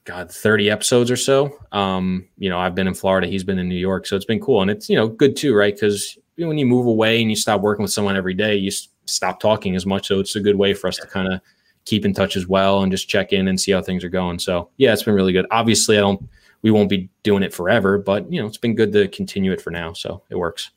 god 0.04 0.30
30 0.30 0.70
episodes 0.70 1.10
or 1.10 1.16
so. 1.16 1.58
Um 1.72 2.26
you 2.38 2.50
know 2.50 2.58
i've 2.58 2.74
been 2.74 2.86
in 2.86 2.94
florida 2.94 3.26
he's 3.26 3.44
been 3.44 3.58
in 3.58 3.68
new 3.68 3.74
york 3.74 4.06
so 4.06 4.16
it's 4.16 4.24
been 4.24 4.40
cool. 4.40 4.62
And 4.62 4.70
it's 4.70 4.88
you 4.88 4.96
know 4.96 5.08
good 5.08 5.36
too 5.36 5.54
right? 5.54 5.74
Because 5.74 6.18
when 6.36 6.58
you 6.58 6.66
move 6.66 6.86
away 6.86 7.20
and 7.20 7.30
you 7.30 7.36
stop 7.36 7.60
working 7.60 7.82
with 7.82 7.92
someone 7.92 8.16
every 8.16 8.34
day 8.34 8.56
you 8.56 8.70
stop 9.06 9.40
talking 9.40 9.76
as 9.76 9.86
much. 9.86 10.08
So 10.08 10.20
it's 10.20 10.36
a 10.36 10.40
good 10.40 10.56
way 10.56 10.74
for 10.74 10.88
us 10.88 10.96
to 10.96 11.06
kind 11.06 11.32
of 11.32 11.40
keep 11.84 12.04
in 12.04 12.14
touch 12.14 12.36
as 12.36 12.46
well 12.46 12.82
and 12.82 12.90
just 12.90 13.08
check 13.08 13.32
in 13.32 13.46
and 13.46 13.60
see 13.60 13.72
how 13.72 13.82
things 13.82 14.04
are 14.04 14.08
going. 14.08 14.38
So 14.38 14.70
yeah 14.76 14.92
it's 14.92 15.02
been 15.02 15.14
really 15.14 15.32
good. 15.32 15.46
Obviously 15.50 15.96
i 15.96 16.00
don't 16.00 16.28
we 16.62 16.70
won't 16.70 16.88
be 16.88 17.10
doing 17.22 17.42
it 17.42 17.52
forever 17.52 17.98
but 17.98 18.30
you 18.32 18.40
know 18.40 18.46
it's 18.46 18.56
been 18.56 18.74
good 18.74 18.92
to 18.92 19.06
continue 19.08 19.52
it 19.52 19.60
for 19.60 19.70
now 19.70 19.92
so 19.92 20.22
it 20.30 20.36
works. 20.36 20.70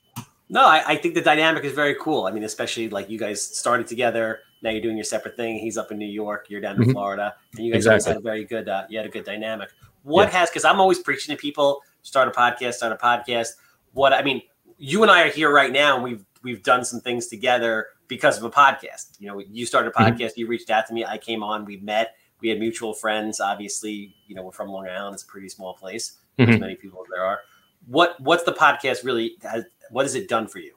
No, 0.49 0.65
I, 0.65 0.84
I 0.88 0.95
think 0.95 1.13
the 1.13 1.21
dynamic 1.21 1.65
is 1.65 1.73
very 1.73 1.95
cool. 1.95 2.25
I 2.25 2.32
mean, 2.32 2.43
especially 2.43 2.89
like 2.89 3.09
you 3.09 3.19
guys 3.19 3.41
started 3.41 3.88
together. 3.88 4.39
Now 4.62 4.72
you're 4.72 4.82
doing 4.82 4.97
your 4.97 5.03
separate 5.03 5.36
thing. 5.36 5.58
He's 5.60 5.78
up 5.78 5.91
in 5.91 5.97
New 5.97 6.05
York. 6.08 6.47
You're 6.49 6.62
down 6.62 6.76
in 6.82 6.84
Mhm. 6.89 6.91
Florida, 6.93 7.36
and 7.55 7.66
you 7.66 7.72
guys 7.72 7.86
Exactly. 7.86 8.12
had 8.14 8.18
a 8.18 8.22
very 8.22 8.43
good. 8.45 8.68
Uh, 8.70 8.86
you 8.89 8.97
had 8.97 9.05
a 9.05 9.10
good 9.10 9.26
dynamic. 9.26 9.70
What 10.03 10.30
has 10.32 10.49
because 10.49 10.66
I'm 10.66 10.80
always 10.80 10.99
preaching 10.99 11.36
to 11.36 11.39
people: 11.41 11.82
start 12.01 12.28
a 12.28 12.32
podcast, 12.32 12.76
start 12.76 12.91
a 12.93 12.95
podcast. 12.95 13.49
What 13.93 14.14
I 14.14 14.22
mean, 14.24 14.41
you 14.78 15.01
and 15.03 15.12
I 15.12 15.24
are 15.24 15.30
here 15.32 15.51
right 15.51 15.72
now, 15.72 15.95
and 15.95 16.03
we've 16.03 16.24
we've 16.43 16.64
done 16.64 16.86
some 16.86 17.01
things 17.01 17.28
together 17.28 17.88
because 18.08 18.38
of 18.38 18.43
a 18.43 18.49
podcast. 18.49 19.20
You 19.20 19.28
know, 19.28 19.39
you 19.39 19.66
started 19.66 19.89
a 19.89 19.91
Mhm. 19.93 20.18
podcast. 20.18 20.38
You 20.38 20.47
reached 20.47 20.70
out 20.70 20.88
to 20.88 20.93
me. 20.93 21.03
I 21.05 21.18
came 21.18 21.43
on. 21.43 21.66
We 21.66 21.78
met. 21.78 22.16
We 22.39 22.49
had 22.49 22.60
mutual 22.60 22.93
friends. 22.93 23.39
Obviously, 23.41 24.16
you 24.28 24.36
know, 24.36 24.43
we're 24.43 24.51
from 24.51 24.70
Long 24.70 24.88
Island. 24.88 25.16
It's 25.16 25.24
a 25.24 25.28
pretty 25.28 25.49
small 25.49 25.74
place. 25.74 26.18
As 26.39 26.47
Mhm. 26.47 26.60
many 26.60 26.76
people 26.76 27.01
as 27.03 27.10
there 27.12 27.24
are. 27.26 27.39
What 27.88 28.20
what's 28.22 28.43
the 28.43 28.53
podcast 28.53 29.03
really? 29.03 29.38
Has, 29.41 29.66
what 29.89 30.03
has 30.03 30.14
it 30.16 30.28
done 30.30 30.47
for 30.47 30.60
you? 30.60 30.76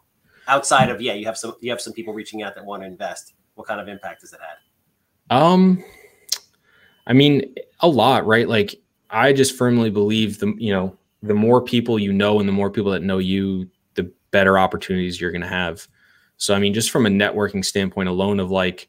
Outside 0.48 0.88
of 0.88 1.00
yeah, 1.02 1.12
you 1.12 1.26
have 1.26 1.36
some 1.36 1.54
you 1.60 1.70
have 1.70 1.80
some 1.80 1.92
people 1.92 2.14
reaching 2.14 2.42
out 2.42 2.54
that 2.54 2.64
want 2.64 2.82
to 2.82 2.86
invest. 2.86 3.34
What 3.60 3.68
kind 3.68 3.78
of 3.78 3.88
impact 3.88 4.22
has 4.22 4.32
it 4.32 4.40
had? 4.40 5.36
Um, 5.36 5.84
I 7.06 7.12
mean, 7.12 7.54
a 7.80 7.88
lot, 7.88 8.24
right? 8.24 8.48
Like, 8.48 8.74
I 9.10 9.34
just 9.34 9.54
firmly 9.54 9.90
believe 9.90 10.38
the 10.38 10.54
you 10.56 10.72
know 10.72 10.96
the 11.22 11.34
more 11.34 11.60
people 11.60 11.98
you 11.98 12.10
know 12.10 12.40
and 12.40 12.48
the 12.48 12.54
more 12.54 12.70
people 12.70 12.90
that 12.92 13.02
know 13.02 13.18
you, 13.18 13.68
the 13.96 14.10
better 14.30 14.58
opportunities 14.58 15.20
you're 15.20 15.30
going 15.30 15.42
to 15.42 15.46
have. 15.46 15.86
So, 16.38 16.54
I 16.54 16.58
mean, 16.58 16.72
just 16.72 16.90
from 16.90 17.04
a 17.04 17.10
networking 17.10 17.62
standpoint 17.62 18.08
alone, 18.08 18.40
of 18.40 18.50
like, 18.50 18.88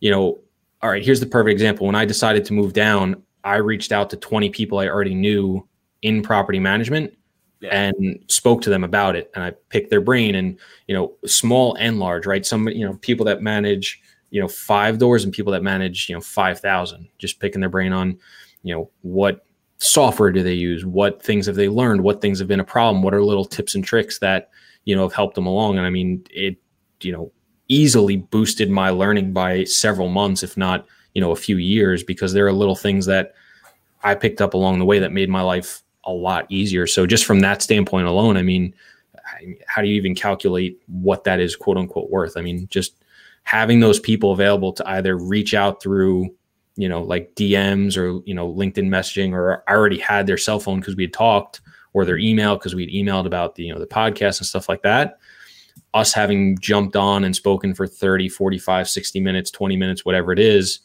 you 0.00 0.10
know, 0.10 0.40
all 0.82 0.90
right, 0.90 1.04
here's 1.04 1.20
the 1.20 1.26
perfect 1.26 1.52
example. 1.52 1.86
When 1.86 1.94
I 1.94 2.04
decided 2.04 2.44
to 2.46 2.54
move 2.54 2.72
down, 2.72 3.22
I 3.44 3.58
reached 3.58 3.92
out 3.92 4.10
to 4.10 4.16
20 4.16 4.50
people 4.50 4.80
I 4.80 4.88
already 4.88 5.14
knew 5.14 5.64
in 6.02 6.22
property 6.22 6.58
management 6.58 7.16
Yeah. 7.62 7.90
and 7.92 8.24
spoke 8.26 8.60
to 8.62 8.70
them 8.70 8.82
about 8.82 9.14
it. 9.14 9.30
And 9.34 9.44
I 9.44 9.52
picked 9.68 9.90
their 9.90 10.00
brain 10.00 10.34
and, 10.34 10.58
you 10.88 10.96
know, 10.96 11.14
small 11.24 11.76
and 11.76 12.00
large, 12.00 12.26
right? 12.26 12.44
Some, 12.44 12.66
you 12.68 12.84
know, 12.84 12.94
people 12.94 13.24
that 13.26 13.40
manage, 13.40 14.02
you 14.30 14.40
know, 14.40 14.48
five 14.48 14.98
doors 14.98 15.22
and 15.22 15.32
people 15.32 15.52
that 15.52 15.62
manage, 15.62 16.08
you 16.08 16.14
know, 16.16 16.20
5,000, 16.20 17.08
just 17.18 17.38
picking 17.38 17.60
their 17.60 17.70
brain 17.70 17.92
on, 17.92 18.18
you 18.64 18.74
know, 18.74 18.90
what 19.02 19.46
software 19.78 20.32
do 20.32 20.42
they 20.42 20.54
use? 20.54 20.84
What 20.84 21.22
things 21.22 21.46
have 21.46 21.54
they 21.54 21.68
learned? 21.68 22.02
What 22.02 22.20
things 22.20 22.40
have 22.40 22.48
been 22.48 22.58
a 22.58 22.64
problem? 22.64 23.02
What 23.02 23.14
are 23.14 23.22
little 23.22 23.44
tips 23.44 23.76
and 23.76 23.84
tricks 23.84 24.18
that, 24.18 24.50
you 24.84 24.96
know, 24.96 25.02
have 25.02 25.12
helped 25.14 25.36
them 25.36 25.46
along? 25.46 25.78
And 25.78 25.86
I 25.86 25.90
mean, 25.90 26.24
it, 26.30 26.56
you 27.00 27.12
know, 27.12 27.30
easily 27.68 28.16
boosted 28.16 28.70
my 28.70 28.90
learning 28.90 29.32
by 29.32 29.64
several 29.64 30.08
months, 30.08 30.42
if 30.42 30.56
not, 30.56 30.86
you 31.14 31.20
know, 31.20 31.30
a 31.30 31.36
few 31.36 31.58
years, 31.58 32.02
because 32.02 32.32
there 32.32 32.46
are 32.46 32.52
little 32.52 32.74
things 32.74 33.06
that 33.06 33.34
I 34.02 34.16
picked 34.16 34.40
up 34.40 34.54
along 34.54 34.80
the 34.80 34.84
way 34.84 34.98
that 34.98 35.12
made 35.12 35.28
my 35.28 35.42
life 35.42 35.82
a 36.04 36.12
lot 36.12 36.46
easier. 36.50 36.86
So 36.86 37.06
just 37.06 37.24
from 37.24 37.40
that 37.40 37.62
standpoint 37.62 38.06
alone, 38.06 38.36
I 38.36 38.42
mean, 38.42 38.74
how 39.66 39.82
do 39.82 39.88
you 39.88 39.94
even 39.94 40.14
calculate 40.14 40.80
what 40.86 41.24
that 41.24 41.40
is 41.40 41.56
quote 41.56 41.76
unquote 41.76 42.10
worth? 42.10 42.36
I 42.36 42.42
mean, 42.42 42.66
just 42.70 43.02
having 43.44 43.80
those 43.80 43.98
people 43.98 44.32
available 44.32 44.72
to 44.72 44.88
either 44.88 45.16
reach 45.16 45.54
out 45.54 45.82
through, 45.82 46.34
you 46.76 46.88
know, 46.88 47.02
like 47.02 47.34
DMs 47.34 47.96
or, 47.96 48.22
you 48.24 48.34
know, 48.34 48.52
LinkedIn 48.52 48.88
messaging, 48.88 49.32
or 49.32 49.62
I 49.68 49.72
already 49.72 49.98
had 49.98 50.26
their 50.26 50.38
cell 50.38 50.60
phone 50.60 50.80
because 50.80 50.96
we 50.96 51.04
had 51.04 51.12
talked 51.12 51.60
or 51.92 52.04
their 52.04 52.18
email 52.18 52.56
because 52.56 52.74
we'd 52.74 52.90
emailed 52.90 53.26
about 53.26 53.54
the, 53.54 53.64
you 53.64 53.72
know, 53.72 53.80
the 53.80 53.86
podcast 53.86 54.38
and 54.38 54.46
stuff 54.46 54.68
like 54.68 54.82
that. 54.82 55.18
Us 55.94 56.12
having 56.12 56.58
jumped 56.58 56.96
on 56.96 57.24
and 57.24 57.36
spoken 57.36 57.74
for 57.74 57.86
30, 57.86 58.28
45, 58.28 58.88
60 58.88 59.20
minutes, 59.20 59.50
20 59.50 59.76
minutes, 59.76 60.04
whatever 60.04 60.32
it 60.32 60.38
is, 60.38 60.80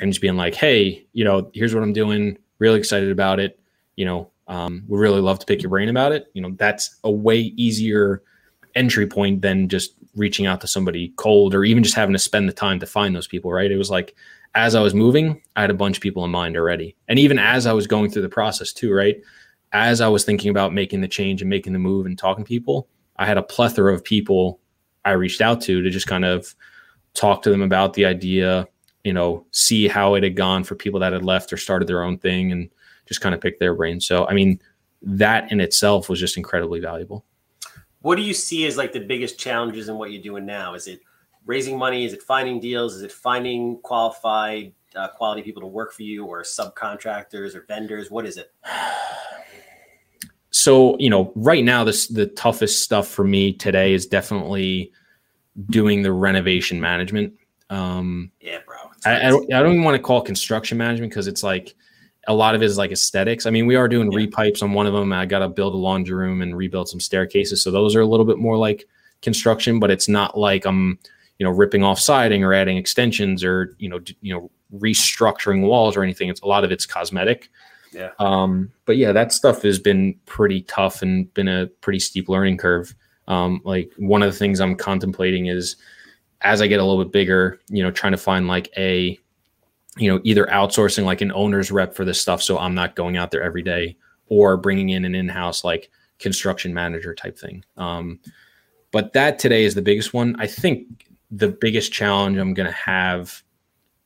and 0.00 0.10
just 0.10 0.20
being 0.20 0.36
like, 0.36 0.54
hey, 0.54 1.06
you 1.12 1.24
know, 1.24 1.50
here's 1.54 1.74
what 1.74 1.84
I'm 1.84 1.92
doing. 1.92 2.38
Really 2.58 2.78
excited 2.78 3.10
about 3.10 3.38
it. 3.38 3.60
You 3.96 4.06
know, 4.06 4.30
um, 4.50 4.82
would 4.88 4.98
really 4.98 5.20
love 5.20 5.38
to 5.38 5.46
pick 5.46 5.62
your 5.62 5.70
brain 5.70 5.88
about 5.88 6.12
it. 6.12 6.26
You 6.34 6.42
know, 6.42 6.50
that's 6.58 6.96
a 7.04 7.10
way 7.10 7.38
easier 7.38 8.22
entry 8.74 9.06
point 9.06 9.42
than 9.42 9.68
just 9.68 9.94
reaching 10.16 10.44
out 10.44 10.60
to 10.60 10.66
somebody 10.66 11.12
cold 11.16 11.54
or 11.54 11.64
even 11.64 11.84
just 11.84 11.94
having 11.94 12.12
to 12.12 12.18
spend 12.18 12.48
the 12.48 12.52
time 12.52 12.80
to 12.80 12.86
find 12.86 13.14
those 13.14 13.28
people, 13.28 13.52
right? 13.52 13.70
It 13.70 13.78
was 13.78 13.90
like 13.90 14.14
as 14.56 14.74
I 14.74 14.80
was 14.80 14.92
moving, 14.92 15.40
I 15.54 15.60
had 15.60 15.70
a 15.70 15.74
bunch 15.74 15.96
of 15.96 16.02
people 16.02 16.24
in 16.24 16.32
mind 16.32 16.56
already. 16.56 16.96
And 17.06 17.18
even 17.18 17.38
as 17.38 17.66
I 17.66 17.72
was 17.72 17.86
going 17.86 18.10
through 18.10 18.22
the 18.22 18.28
process 18.28 18.72
too, 18.72 18.92
right? 18.92 19.16
As 19.72 20.00
I 20.00 20.08
was 20.08 20.24
thinking 20.24 20.50
about 20.50 20.74
making 20.74 21.00
the 21.00 21.08
change 21.08 21.40
and 21.40 21.48
making 21.48 21.72
the 21.72 21.78
move 21.78 22.04
and 22.04 22.18
talking 22.18 22.44
to 22.44 22.48
people, 22.48 22.88
I 23.16 23.26
had 23.26 23.38
a 23.38 23.42
plethora 23.42 23.94
of 23.94 24.02
people 24.02 24.58
I 25.04 25.12
reached 25.12 25.40
out 25.40 25.60
to 25.62 25.80
to 25.80 25.90
just 25.90 26.08
kind 26.08 26.24
of 26.24 26.52
talk 27.14 27.42
to 27.42 27.50
them 27.50 27.62
about 27.62 27.94
the 27.94 28.04
idea, 28.04 28.66
you 29.04 29.12
know, 29.12 29.46
see 29.52 29.86
how 29.86 30.14
it 30.14 30.24
had 30.24 30.34
gone 30.34 30.64
for 30.64 30.74
people 30.74 30.98
that 31.00 31.12
had 31.12 31.24
left 31.24 31.52
or 31.52 31.56
started 31.56 31.86
their 31.86 32.02
own 32.02 32.18
thing 32.18 32.50
and 32.50 32.68
just 33.10 33.20
kind 33.20 33.34
of 33.34 33.40
pick 33.40 33.58
their 33.58 33.74
brain. 33.74 34.00
So, 34.00 34.24
I 34.28 34.34
mean, 34.34 34.60
that 35.02 35.50
in 35.50 35.60
itself 35.60 36.08
was 36.08 36.20
just 36.20 36.36
incredibly 36.36 36.78
valuable. 36.78 37.24
What 38.02 38.14
do 38.14 38.22
you 38.22 38.32
see 38.32 38.66
as 38.66 38.76
like 38.76 38.92
the 38.92 39.00
biggest 39.00 39.36
challenges 39.36 39.88
in 39.88 39.96
what 39.96 40.12
you're 40.12 40.22
doing 40.22 40.46
now? 40.46 40.74
Is 40.74 40.86
it 40.86 41.00
raising 41.44 41.76
money? 41.76 42.04
Is 42.04 42.12
it 42.12 42.22
finding 42.22 42.60
deals? 42.60 42.94
Is 42.94 43.02
it 43.02 43.10
finding 43.10 43.80
qualified 43.82 44.72
uh, 44.94 45.08
quality 45.08 45.42
people 45.42 45.60
to 45.60 45.66
work 45.66 45.92
for 45.92 46.04
you, 46.04 46.24
or 46.24 46.42
subcontractors 46.42 47.56
or 47.56 47.64
vendors? 47.66 48.10
What 48.10 48.24
is 48.26 48.36
it? 48.36 48.52
So, 50.52 50.98
you 50.98 51.08
know, 51.08 51.32
right 51.36 51.64
now, 51.64 51.84
this 51.84 52.08
the 52.08 52.26
toughest 52.26 52.82
stuff 52.82 53.06
for 53.06 53.22
me 53.22 53.52
today 53.52 53.94
is 53.94 54.04
definitely 54.04 54.92
doing 55.70 56.02
the 56.02 56.12
renovation 56.12 56.80
management. 56.80 57.34
Um, 57.70 58.32
Yeah, 58.40 58.58
bro. 58.66 58.76
I, 59.06 59.28
I, 59.28 59.30
don't, 59.30 59.54
I 59.54 59.62
don't 59.62 59.74
even 59.74 59.84
want 59.84 59.96
to 59.96 60.02
call 60.02 60.20
it 60.20 60.26
construction 60.26 60.76
management 60.76 61.12
because 61.12 61.28
it's 61.28 61.44
like 61.44 61.76
a 62.28 62.34
lot 62.34 62.54
of 62.54 62.62
it 62.62 62.66
is 62.66 62.76
like 62.78 62.92
aesthetics. 62.92 63.46
I 63.46 63.50
mean, 63.50 63.66
we 63.66 63.76
are 63.76 63.88
doing 63.88 64.12
Yeah. 64.12 64.18
repipes 64.26 64.62
on 64.62 64.72
one 64.72 64.86
of 64.86 64.92
them. 64.92 65.12
I 65.12 65.26
got 65.26 65.38
to 65.40 65.48
build 65.48 65.74
a 65.74 65.78
laundry 65.78 66.14
room 66.14 66.42
and 66.42 66.56
rebuild 66.56 66.88
some 66.88 67.00
staircases. 67.00 67.62
So 67.62 67.70
those 67.70 67.96
are 67.96 68.00
a 68.00 68.06
little 68.06 68.26
bit 68.26 68.38
more 68.38 68.56
like 68.58 68.86
construction, 69.22 69.80
but 69.80 69.90
it's 69.90 70.08
not 70.08 70.36
like 70.38 70.64
I'm, 70.66 70.98
you 71.38 71.44
know, 71.44 71.50
ripping 71.50 71.82
off 71.82 71.98
siding 71.98 72.44
or 72.44 72.52
adding 72.52 72.76
extensions 72.76 73.42
or, 73.42 73.74
you 73.78 73.88
know, 73.88 73.98
d- 74.00 74.16
you 74.20 74.34
know, 74.34 74.50
restructuring 74.78 75.62
walls 75.66 75.96
or 75.96 76.02
anything. 76.02 76.28
It's 76.28 76.42
a 76.42 76.46
lot 76.46 76.64
of 76.64 76.70
it's 76.72 76.86
cosmetic. 76.86 77.50
Yeah. 77.92 78.10
Um, 78.18 78.70
but 78.84 78.96
yeah, 78.98 79.12
that 79.12 79.32
stuff 79.32 79.62
has 79.62 79.78
been 79.78 80.14
pretty 80.26 80.62
tough 80.62 81.02
and 81.02 81.32
been 81.34 81.48
a 81.48 81.66
pretty 81.80 81.98
steep 81.98 82.28
learning 82.28 82.56
curve. 82.58 82.94
Um, 83.28 83.60
like 83.64 83.90
one 83.96 84.22
of 84.22 84.32
the 84.32 84.38
things 84.38 84.60
I'm 84.60 84.74
contemplating 84.76 85.46
is 85.46 85.76
as 86.42 86.62
I 86.62 86.66
get 86.66 86.80
a 86.80 86.84
little 86.84 87.02
bit 87.04 87.12
bigger, 87.12 87.60
you 87.68 87.82
know, 87.82 87.90
trying 87.90 88.12
to 88.12 88.18
find 88.18 88.46
like 88.46 88.70
a, 88.76 89.18
you 90.00 90.10
know, 90.10 90.20
either 90.24 90.46
outsourcing 90.46 91.04
like 91.04 91.20
an 91.20 91.32
owner's 91.32 91.70
rep 91.70 91.94
for 91.94 92.04
this 92.04 92.20
stuff. 92.20 92.42
So 92.42 92.58
I'm 92.58 92.74
not 92.74 92.96
going 92.96 93.16
out 93.16 93.30
there 93.30 93.42
every 93.42 93.62
day 93.62 93.96
or 94.28 94.56
bringing 94.56 94.88
in 94.88 95.04
an 95.04 95.14
in-house 95.14 95.62
like 95.62 95.90
construction 96.18 96.72
manager 96.72 97.14
type 97.14 97.38
thing. 97.38 97.64
Um, 97.76 98.20
but 98.92 99.12
that 99.12 99.38
today 99.38 99.64
is 99.64 99.74
the 99.74 99.82
biggest 99.82 100.14
one. 100.14 100.36
I 100.38 100.46
think 100.46 101.06
the 101.30 101.48
biggest 101.48 101.92
challenge 101.92 102.38
I'm 102.38 102.54
going 102.54 102.68
to 102.68 102.76
have 102.76 103.42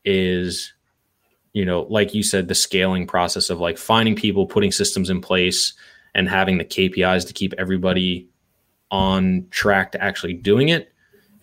is, 0.05 0.73
you 1.53 1.65
know, 1.65 1.83
like 1.83 2.13
you 2.13 2.23
said, 2.23 2.49
the 2.49 2.55
scaling 2.55 3.07
process 3.07 3.49
of 3.49 3.61
like 3.61 3.79
finding 3.79 4.17
people, 4.17 4.47
putting 4.47 4.73
systems 4.73 5.11
in 5.11 5.21
place, 5.21 5.75
and 6.15 6.29
having 6.29 6.59
the 6.59 6.65
KPIs 6.65 7.27
to 7.27 7.33
keep 7.33 7.55
everybody 7.57 8.29
on 8.91 9.47
track 9.51 9.93
to 9.93 10.03
actually 10.03 10.35
doing 10.35 10.69
it. 10.69 10.93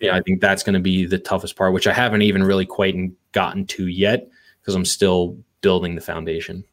Yeah, 0.00 0.16
I 0.16 0.20
think 0.20 0.40
that's 0.40 0.62
going 0.62 0.74
to 0.74 0.80
be 0.80 1.04
the 1.04 1.18
toughest 1.18 1.56
part, 1.56 1.72
which 1.72 1.86
I 1.86 1.92
haven't 1.92 2.22
even 2.22 2.42
really 2.42 2.66
quite 2.66 2.96
gotten 3.32 3.66
to 3.68 3.86
yet 3.86 4.28
because 4.62 4.74
I'm 4.74 4.84
still 4.84 5.36
building 5.60 5.94
the 5.94 6.00
foundation. 6.00 6.64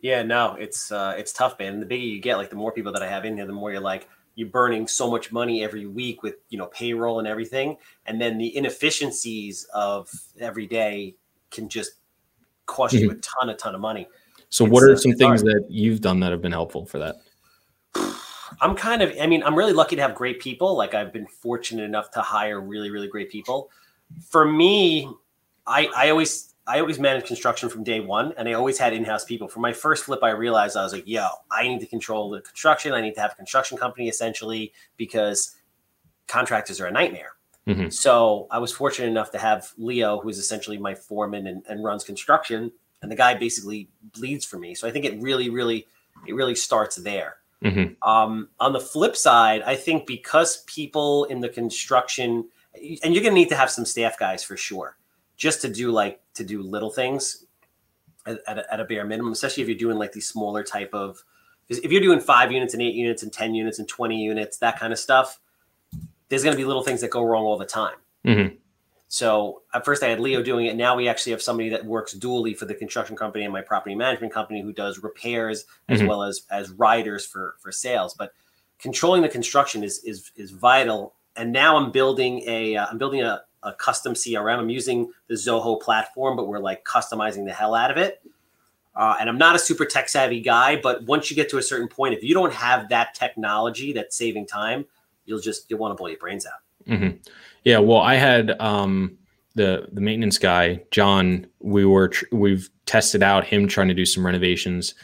Yeah, 0.00 0.22
no, 0.22 0.56
it's 0.58 0.92
uh, 0.92 1.14
it's 1.16 1.32
tough, 1.32 1.58
man. 1.58 1.80
The 1.80 1.86
bigger 1.86 2.04
you 2.04 2.20
get, 2.20 2.36
like 2.36 2.50
the 2.50 2.56
more 2.56 2.72
people 2.72 2.92
that 2.92 3.02
I 3.02 3.08
have 3.08 3.24
in 3.24 3.36
here, 3.36 3.46
the 3.46 3.52
more 3.52 3.72
you're 3.72 3.80
like 3.80 4.08
you're 4.34 4.48
burning 4.48 4.86
so 4.86 5.10
much 5.10 5.30
money 5.30 5.62
every 5.62 5.86
week 5.86 6.22
with 6.22 6.36
you 6.48 6.58
know 6.58 6.66
payroll 6.66 7.18
and 7.18 7.28
everything, 7.28 7.76
and 8.06 8.20
then 8.20 8.36
the 8.36 8.54
inefficiencies 8.56 9.64
of 9.72 10.10
every 10.40 10.66
day 10.66 11.14
can 11.50 11.68
just 11.68 11.92
cost 12.66 12.94
mm-hmm. 12.94 13.04
you 13.04 13.10
a 13.12 13.14
ton, 13.16 13.48
a 13.48 13.54
ton 13.54 13.74
of 13.74 13.80
money. 13.80 14.08
So, 14.48 14.64
it's, 14.64 14.72
what 14.72 14.82
are 14.82 14.92
uh, 14.92 14.96
some 14.96 15.12
things 15.12 15.42
hard. 15.42 15.54
that 15.54 15.66
you've 15.70 16.00
done 16.00 16.20
that 16.20 16.32
have 16.32 16.42
been 16.42 16.52
helpful 16.52 16.84
for 16.84 16.98
that? 16.98 17.16
I'm 18.60 18.74
kind 18.76 19.00
of, 19.00 19.12
I 19.20 19.26
mean, 19.26 19.42
I'm 19.42 19.54
really 19.54 19.72
lucky 19.72 19.96
to 19.96 20.02
have 20.02 20.14
great 20.14 20.40
people. 20.40 20.76
Like 20.76 20.94
I've 20.94 21.12
been 21.12 21.26
fortunate 21.26 21.84
enough 21.84 22.10
to 22.12 22.20
hire 22.20 22.60
really, 22.60 22.90
really 22.90 23.08
great 23.08 23.30
people. 23.30 23.70
For 24.28 24.44
me, 24.44 25.08
I, 25.66 25.88
I 25.96 26.10
always 26.10 26.51
I 26.66 26.78
always 26.78 26.98
managed 26.98 27.26
construction 27.26 27.68
from 27.68 27.82
day 27.82 28.00
one, 28.00 28.34
and 28.36 28.48
I 28.48 28.52
always 28.52 28.78
had 28.78 28.92
in-house 28.92 29.24
people. 29.24 29.48
For 29.48 29.58
my 29.58 29.72
first 29.72 30.04
flip, 30.04 30.20
I 30.22 30.30
realized 30.30 30.76
I 30.76 30.84
was 30.84 30.92
like, 30.92 31.06
"Yo, 31.06 31.26
I 31.50 31.66
need 31.66 31.80
to 31.80 31.86
control 31.86 32.30
the 32.30 32.40
construction. 32.40 32.92
I 32.92 33.00
need 33.00 33.14
to 33.14 33.20
have 33.20 33.32
a 33.32 33.34
construction 33.34 33.76
company 33.76 34.08
essentially 34.08 34.72
because 34.96 35.56
contractors 36.28 36.80
are 36.80 36.86
a 36.86 36.92
nightmare." 36.92 37.32
Mm-hmm. 37.66 37.90
So 37.90 38.46
I 38.50 38.58
was 38.58 38.72
fortunate 38.72 39.08
enough 39.08 39.32
to 39.32 39.38
have 39.38 39.72
Leo, 39.76 40.20
who 40.20 40.28
is 40.28 40.38
essentially 40.38 40.78
my 40.78 40.94
foreman 40.94 41.46
and, 41.46 41.62
and 41.68 41.82
runs 41.82 42.04
construction, 42.04 42.70
and 43.02 43.10
the 43.10 43.16
guy 43.16 43.34
basically 43.34 43.88
bleeds 44.12 44.44
for 44.44 44.58
me. 44.58 44.74
So 44.74 44.86
I 44.86 44.92
think 44.92 45.04
it 45.04 45.20
really, 45.20 45.50
really, 45.50 45.86
it 46.26 46.34
really 46.34 46.54
starts 46.54 46.96
there. 46.96 47.36
Mm-hmm. 47.64 48.08
Um, 48.08 48.48
on 48.58 48.72
the 48.72 48.80
flip 48.80 49.16
side, 49.16 49.62
I 49.62 49.76
think 49.76 50.06
because 50.06 50.64
people 50.64 51.24
in 51.24 51.40
the 51.40 51.48
construction, 51.48 52.48
and 52.74 53.14
you're 53.14 53.22
going 53.22 53.34
to 53.34 53.40
need 53.40 53.48
to 53.50 53.56
have 53.56 53.70
some 53.70 53.84
staff 53.84 54.18
guys 54.18 54.42
for 54.42 54.56
sure 54.56 54.96
just 55.42 55.60
to 55.60 55.68
do 55.68 55.90
like 55.90 56.20
to 56.34 56.44
do 56.44 56.62
little 56.62 56.88
things 56.88 57.46
at, 58.26 58.38
at, 58.46 58.58
a, 58.58 58.72
at 58.72 58.78
a 58.78 58.84
bare 58.84 59.04
minimum, 59.04 59.32
especially 59.32 59.60
if 59.60 59.68
you're 59.68 59.76
doing 59.76 59.98
like 59.98 60.12
these 60.12 60.28
smaller 60.28 60.62
type 60.62 60.90
of 60.94 61.24
if 61.68 61.90
you're 61.90 62.00
doing 62.00 62.20
five 62.20 62.52
units 62.52 62.74
and 62.74 62.82
eight 62.82 62.94
units 62.94 63.24
and 63.24 63.32
10 63.32 63.52
units 63.52 63.80
and 63.80 63.88
20 63.88 64.22
units, 64.22 64.58
that 64.58 64.78
kind 64.78 64.92
of 64.92 65.00
stuff, 65.00 65.40
there's 66.28 66.44
going 66.44 66.54
to 66.54 66.56
be 66.56 66.64
little 66.64 66.84
things 66.84 67.00
that 67.00 67.10
go 67.10 67.24
wrong 67.24 67.42
all 67.42 67.58
the 67.58 67.66
time. 67.66 67.96
Mm-hmm. 68.24 68.54
So 69.08 69.62
at 69.74 69.84
first 69.84 70.04
I 70.04 70.08
had 70.08 70.20
Leo 70.20 70.44
doing 70.44 70.66
it. 70.66 70.76
Now 70.76 70.94
we 70.94 71.08
actually 71.08 71.32
have 71.32 71.42
somebody 71.42 71.70
that 71.70 71.84
works 71.84 72.14
dually 72.14 72.56
for 72.56 72.66
the 72.66 72.74
construction 72.74 73.16
company 73.16 73.42
and 73.42 73.52
my 73.52 73.62
property 73.62 73.96
management 73.96 74.32
company 74.32 74.62
who 74.62 74.72
does 74.72 75.02
repairs 75.02 75.64
as 75.88 75.98
mm-hmm. 75.98 76.06
well 76.06 76.22
as 76.22 76.42
as 76.52 76.70
riders 76.70 77.26
for 77.26 77.56
for 77.58 77.72
sales. 77.72 78.14
But 78.14 78.32
controlling 78.78 79.22
the 79.22 79.28
construction 79.28 79.82
is 79.82 79.98
is 80.04 80.30
is 80.36 80.52
vital. 80.52 81.14
And 81.34 81.50
now 81.50 81.76
I'm 81.76 81.90
building 81.90 82.44
a 82.46 82.76
am 82.76 82.86
uh, 82.92 82.98
building 82.98 83.22
a, 83.22 83.42
a 83.62 83.72
custom 83.72 84.14
CRM. 84.14 84.58
I'm 84.58 84.70
using 84.70 85.10
the 85.28 85.34
Zoho 85.34 85.80
platform, 85.80 86.36
but 86.36 86.48
we're 86.48 86.58
like 86.58 86.84
customizing 86.84 87.44
the 87.44 87.52
hell 87.52 87.74
out 87.74 87.90
of 87.90 87.96
it. 87.96 88.22
Uh, 88.94 89.16
and 89.18 89.28
I'm 89.28 89.38
not 89.38 89.56
a 89.56 89.58
super 89.58 89.86
tech 89.86 90.08
savvy 90.08 90.40
guy, 90.40 90.76
but 90.80 91.04
once 91.04 91.30
you 91.30 91.36
get 91.36 91.48
to 91.50 91.58
a 91.58 91.62
certain 91.62 91.88
point, 91.88 92.14
if 92.14 92.22
you 92.22 92.34
don't 92.34 92.52
have 92.52 92.88
that 92.90 93.14
technology 93.14 93.92
that's 93.92 94.16
saving 94.16 94.46
time, 94.46 94.84
you'll 95.24 95.40
just 95.40 95.70
you'll 95.70 95.78
want 95.78 95.92
to 95.92 95.96
blow 95.96 96.08
your 96.08 96.18
brains 96.18 96.46
out. 96.46 96.60
Mm-hmm. 96.86 97.16
Yeah, 97.64 97.78
well, 97.78 98.00
I 98.00 98.16
had 98.16 98.60
um, 98.60 99.16
the 99.54 99.88
the 99.92 100.00
maintenance 100.00 100.36
guy, 100.36 100.82
John. 100.90 101.46
We 101.60 101.86
were 101.86 102.08
tr- 102.08 102.24
we've 102.32 102.68
tested 102.84 103.22
out 103.22 103.44
him 103.44 103.66
trying 103.66 103.88
to 103.88 103.94
do 103.94 104.04
some 104.04 104.26
renovations, 104.26 104.94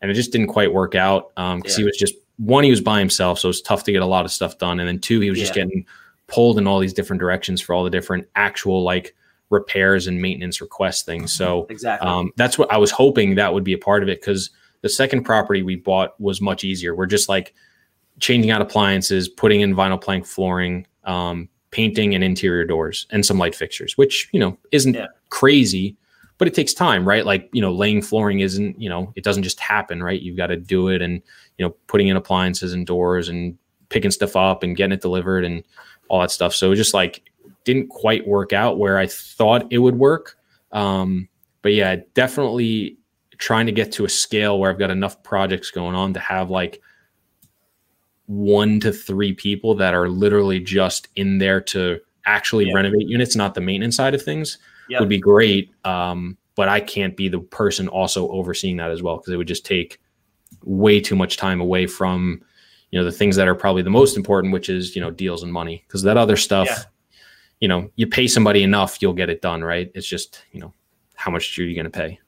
and 0.00 0.10
it 0.10 0.14
just 0.14 0.32
didn't 0.32 0.48
quite 0.48 0.72
work 0.72 0.96
out 0.96 1.28
because 1.36 1.52
um, 1.52 1.62
yeah. 1.64 1.76
he 1.76 1.84
was 1.84 1.96
just 1.96 2.14
one 2.38 2.64
he 2.64 2.70
was 2.70 2.80
by 2.80 2.98
himself, 2.98 3.38
so 3.38 3.46
it 3.46 3.50
was 3.50 3.62
tough 3.62 3.84
to 3.84 3.92
get 3.92 4.02
a 4.02 4.06
lot 4.06 4.24
of 4.24 4.32
stuff 4.32 4.58
done, 4.58 4.80
and 4.80 4.88
then 4.88 4.98
two 4.98 5.20
he 5.20 5.30
was 5.30 5.38
yeah. 5.38 5.44
just 5.44 5.54
getting 5.54 5.86
pulled 6.28 6.58
in 6.58 6.66
all 6.66 6.78
these 6.78 6.92
different 6.92 7.20
directions 7.20 7.60
for 7.60 7.74
all 7.74 7.82
the 7.82 7.90
different 7.90 8.28
actual 8.36 8.82
like 8.82 9.14
repairs 9.50 10.06
and 10.06 10.20
maintenance 10.20 10.60
request 10.60 11.06
things. 11.06 11.32
So 11.32 11.66
exactly, 11.70 12.06
um, 12.06 12.32
that's 12.36 12.58
what 12.58 12.70
I 12.70 12.76
was 12.76 12.90
hoping 12.90 13.34
that 13.34 13.52
would 13.52 13.64
be 13.64 13.72
a 13.72 13.78
part 13.78 14.02
of 14.02 14.08
it 14.08 14.20
because 14.20 14.50
the 14.82 14.88
second 14.88 15.24
property 15.24 15.62
we 15.62 15.76
bought 15.76 16.18
was 16.20 16.40
much 16.40 16.64
easier. 16.64 16.94
We're 16.94 17.06
just 17.06 17.28
like 17.28 17.54
changing 18.20 18.50
out 18.50 18.60
appliances, 18.60 19.28
putting 19.28 19.60
in 19.60 19.74
vinyl 19.74 20.00
plank 20.00 20.26
flooring, 20.26 20.86
um, 21.04 21.48
painting 21.70 22.14
and 22.14 22.22
interior 22.22 22.64
doors, 22.64 23.06
and 23.10 23.24
some 23.24 23.38
light 23.38 23.54
fixtures, 23.54 23.96
which 23.96 24.28
you 24.32 24.40
know 24.40 24.56
isn't 24.70 24.94
yeah. 24.94 25.06
crazy, 25.30 25.96
but 26.36 26.46
it 26.46 26.54
takes 26.54 26.74
time, 26.74 27.08
right? 27.08 27.24
Like 27.24 27.48
you 27.52 27.62
know, 27.62 27.72
laying 27.72 28.02
flooring 28.02 28.40
isn't 28.40 28.80
you 28.80 28.88
know 28.88 29.12
it 29.16 29.24
doesn't 29.24 29.44
just 29.44 29.60
happen, 29.60 30.02
right? 30.02 30.20
You've 30.20 30.36
got 30.36 30.48
to 30.48 30.56
do 30.56 30.88
it, 30.88 31.00
and 31.00 31.22
you 31.56 31.66
know, 31.66 31.74
putting 31.86 32.08
in 32.08 32.16
appliances 32.16 32.74
and 32.74 32.86
doors 32.86 33.28
and 33.28 33.56
picking 33.88 34.10
stuff 34.10 34.36
up 34.36 34.62
and 34.62 34.76
getting 34.76 34.92
it 34.92 35.00
delivered 35.00 35.44
and 35.46 35.64
all 36.08 36.20
that 36.20 36.30
stuff. 36.30 36.54
So 36.54 36.72
it 36.72 36.76
just 36.76 36.94
like 36.94 37.22
didn't 37.64 37.88
quite 37.88 38.26
work 38.26 38.52
out 38.52 38.78
where 38.78 38.98
I 38.98 39.06
thought 39.06 39.66
it 39.70 39.78
would 39.78 39.96
work. 39.96 40.36
Um, 40.72 41.28
but 41.62 41.74
yeah, 41.74 41.96
definitely 42.14 42.98
trying 43.38 43.66
to 43.66 43.72
get 43.72 43.92
to 43.92 44.04
a 44.04 44.08
scale 44.08 44.58
where 44.58 44.70
I've 44.70 44.78
got 44.78 44.90
enough 44.90 45.22
projects 45.22 45.70
going 45.70 45.94
on 45.94 46.14
to 46.14 46.20
have 46.20 46.50
like 46.50 46.80
one 48.26 48.80
to 48.80 48.92
three 48.92 49.32
people 49.32 49.74
that 49.76 49.94
are 49.94 50.08
literally 50.08 50.60
just 50.60 51.08
in 51.16 51.38
there 51.38 51.60
to 51.60 51.98
actually 52.26 52.66
yeah. 52.66 52.74
renovate 52.74 53.08
units, 53.08 53.36
not 53.36 53.54
the 53.54 53.60
maintenance 53.60 53.96
side 53.96 54.14
of 54.14 54.22
things, 54.22 54.58
yep. 54.88 55.00
would 55.00 55.08
be 55.08 55.18
great. 55.18 55.70
Um, 55.84 56.36
but 56.54 56.68
I 56.68 56.80
can't 56.80 57.16
be 57.16 57.28
the 57.28 57.38
person 57.38 57.88
also 57.88 58.28
overseeing 58.30 58.76
that 58.78 58.90
as 58.90 59.02
well 59.02 59.16
because 59.16 59.32
it 59.32 59.36
would 59.36 59.48
just 59.48 59.64
take 59.64 60.00
way 60.64 61.00
too 61.00 61.16
much 61.16 61.36
time 61.36 61.60
away 61.60 61.86
from 61.86 62.42
you 62.90 62.98
know 62.98 63.04
the 63.04 63.12
things 63.12 63.36
that 63.36 63.48
are 63.48 63.54
probably 63.54 63.82
the 63.82 63.90
most 63.90 64.16
important 64.16 64.52
which 64.52 64.68
is 64.68 64.94
you 64.96 65.02
know 65.02 65.10
deals 65.10 65.42
and 65.42 65.52
money. 65.52 65.84
Because 65.86 66.02
that 66.02 66.16
other 66.16 66.36
stuff 66.36 66.68
yeah. 66.68 66.82
you 67.60 67.68
know 67.68 67.90
you 67.96 68.06
pay 68.06 68.26
somebody 68.26 68.62
enough 68.62 69.00
you'll 69.00 69.12
get 69.12 69.30
it 69.30 69.42
done 69.42 69.62
right? 69.62 69.90
It's 69.94 70.06
just 70.06 70.44
you 70.52 70.60
know 70.60 70.72
how 71.14 71.30
much 71.30 71.58
are 71.58 71.64
you 71.64 71.74
going 71.74 71.84
to 71.84 71.90
pay? 71.90 72.18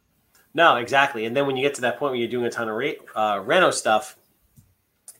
No 0.54 0.76
exactly. 0.76 1.24
And 1.26 1.36
then 1.36 1.46
when 1.46 1.56
you 1.56 1.62
get 1.62 1.74
to 1.74 1.80
that 1.82 1.98
point 1.98 2.12
where 2.12 2.20
you're 2.20 2.28
doing 2.28 2.46
a 2.46 2.50
ton 2.50 2.68
of 2.68 2.74
rate 2.74 2.98
uh, 3.14 3.40
reno 3.44 3.70
stuff 3.70 4.16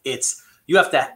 it's 0.04 0.42
you 0.66 0.76
have 0.76 0.90
to 0.90 1.08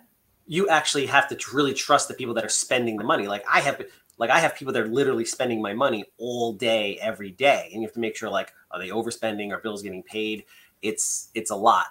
you 0.47 0.68
actually 0.68 1.07
have 1.07 1.27
to 1.29 1.39
really 1.55 1.72
trust 1.72 2.09
the 2.09 2.14
people 2.14 2.35
that 2.35 2.45
are 2.45 2.51
spending 2.51 2.97
the 2.97 3.05
money. 3.05 3.27
Like 3.27 3.45
i 3.51 3.61
have 3.61 3.83
like 4.16 4.31
i 4.31 4.39
have 4.39 4.55
people 4.55 4.72
that 4.72 4.83
are 4.83 4.89
literally 4.89 5.25
spending 5.25 5.61
my 5.61 5.75
money 5.75 6.05
all 6.18 6.53
day 6.53 6.99
every 7.01 7.33
day. 7.33 7.68
And 7.72 7.83
you 7.83 7.89
have 7.89 7.95
to 7.95 8.01
make 8.01 8.16
sure 8.16 8.31
like 8.31 8.53
are 8.70 8.79
they 8.79 8.89
overspending? 8.89 9.53
Are 9.53 9.59
bills 9.59 9.83
getting 9.83 10.03
paid? 10.03 10.45
It's 10.83 11.31
it's 11.35 11.51
a 11.51 11.57
lot 11.57 11.87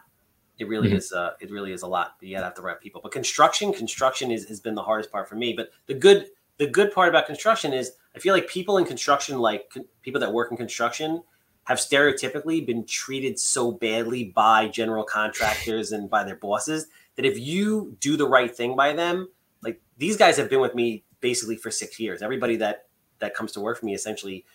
it 0.60 0.68
really 0.68 0.90
mm-hmm. 0.90 0.98
is. 0.98 1.12
Uh, 1.12 1.34
it 1.40 1.52
really 1.52 1.72
is 1.72 1.82
a 1.82 1.88
lot. 1.88 2.16
But 2.20 2.28
you 2.28 2.36
gotta 2.36 2.46
have 2.46 2.56
the 2.56 2.62
right 2.62 2.80
people. 2.80 3.02
But 3.02 3.12
construction, 3.12 3.74
construction 3.74 4.32
is, 4.32 4.48
has 4.48 4.60
been 4.60 4.76
the 4.76 4.84
hardest 4.84 5.12
part 5.12 5.28
for 5.28 5.36
me. 5.36 5.54
But 5.54 5.72
the 5.88 5.94
good, 5.94 6.28
the 6.58 6.68
good 6.68 6.94
part 6.94 7.10
about 7.10 7.26
construction 7.26 7.74
is 7.74 7.94
I 8.16 8.20
feel 8.20 8.34
like 8.34 8.48
people 8.48 8.78
in 8.78 8.86
construction, 8.86 9.40
like 9.40 9.70
con- 9.72 9.86
people 10.02 10.22
that 10.22 10.34
work 10.34 10.52
in 10.52 10.58
construction, 10.58 11.24
have 11.66 11.78
stereotypically 11.78 12.66
been 12.66 12.86
treated 12.86 13.40
so 13.40 13.72
badly 13.72 14.26
by 14.26 14.68
general 14.68 15.04
contractors 15.04 15.92
and 15.92 16.10
by 16.10 16.24
their 16.24 16.36
bosses 16.36 16.88
that 17.16 17.26
if 17.26 17.40
you 17.40 17.96
do 18.00 18.18
the 18.18 18.28
right 18.28 18.56
thing 18.56 18.76
by 18.76 18.94
them, 18.94 19.30
like 19.62 19.82
these 19.98 20.18
guys 20.18 20.38
have 20.38 20.50
been 20.50 20.60
with 20.60 20.76
me 20.76 21.04
basically 21.22 21.56
for 21.56 21.72
six 21.72 22.00
years. 22.00 22.22
Everybody 22.22 22.58
that 22.58 22.88
that 23.20 23.34
comes 23.34 23.54
to 23.54 23.62
work 23.62 23.80
for 23.80 23.86
me 23.86 23.94
essentially 23.94 24.46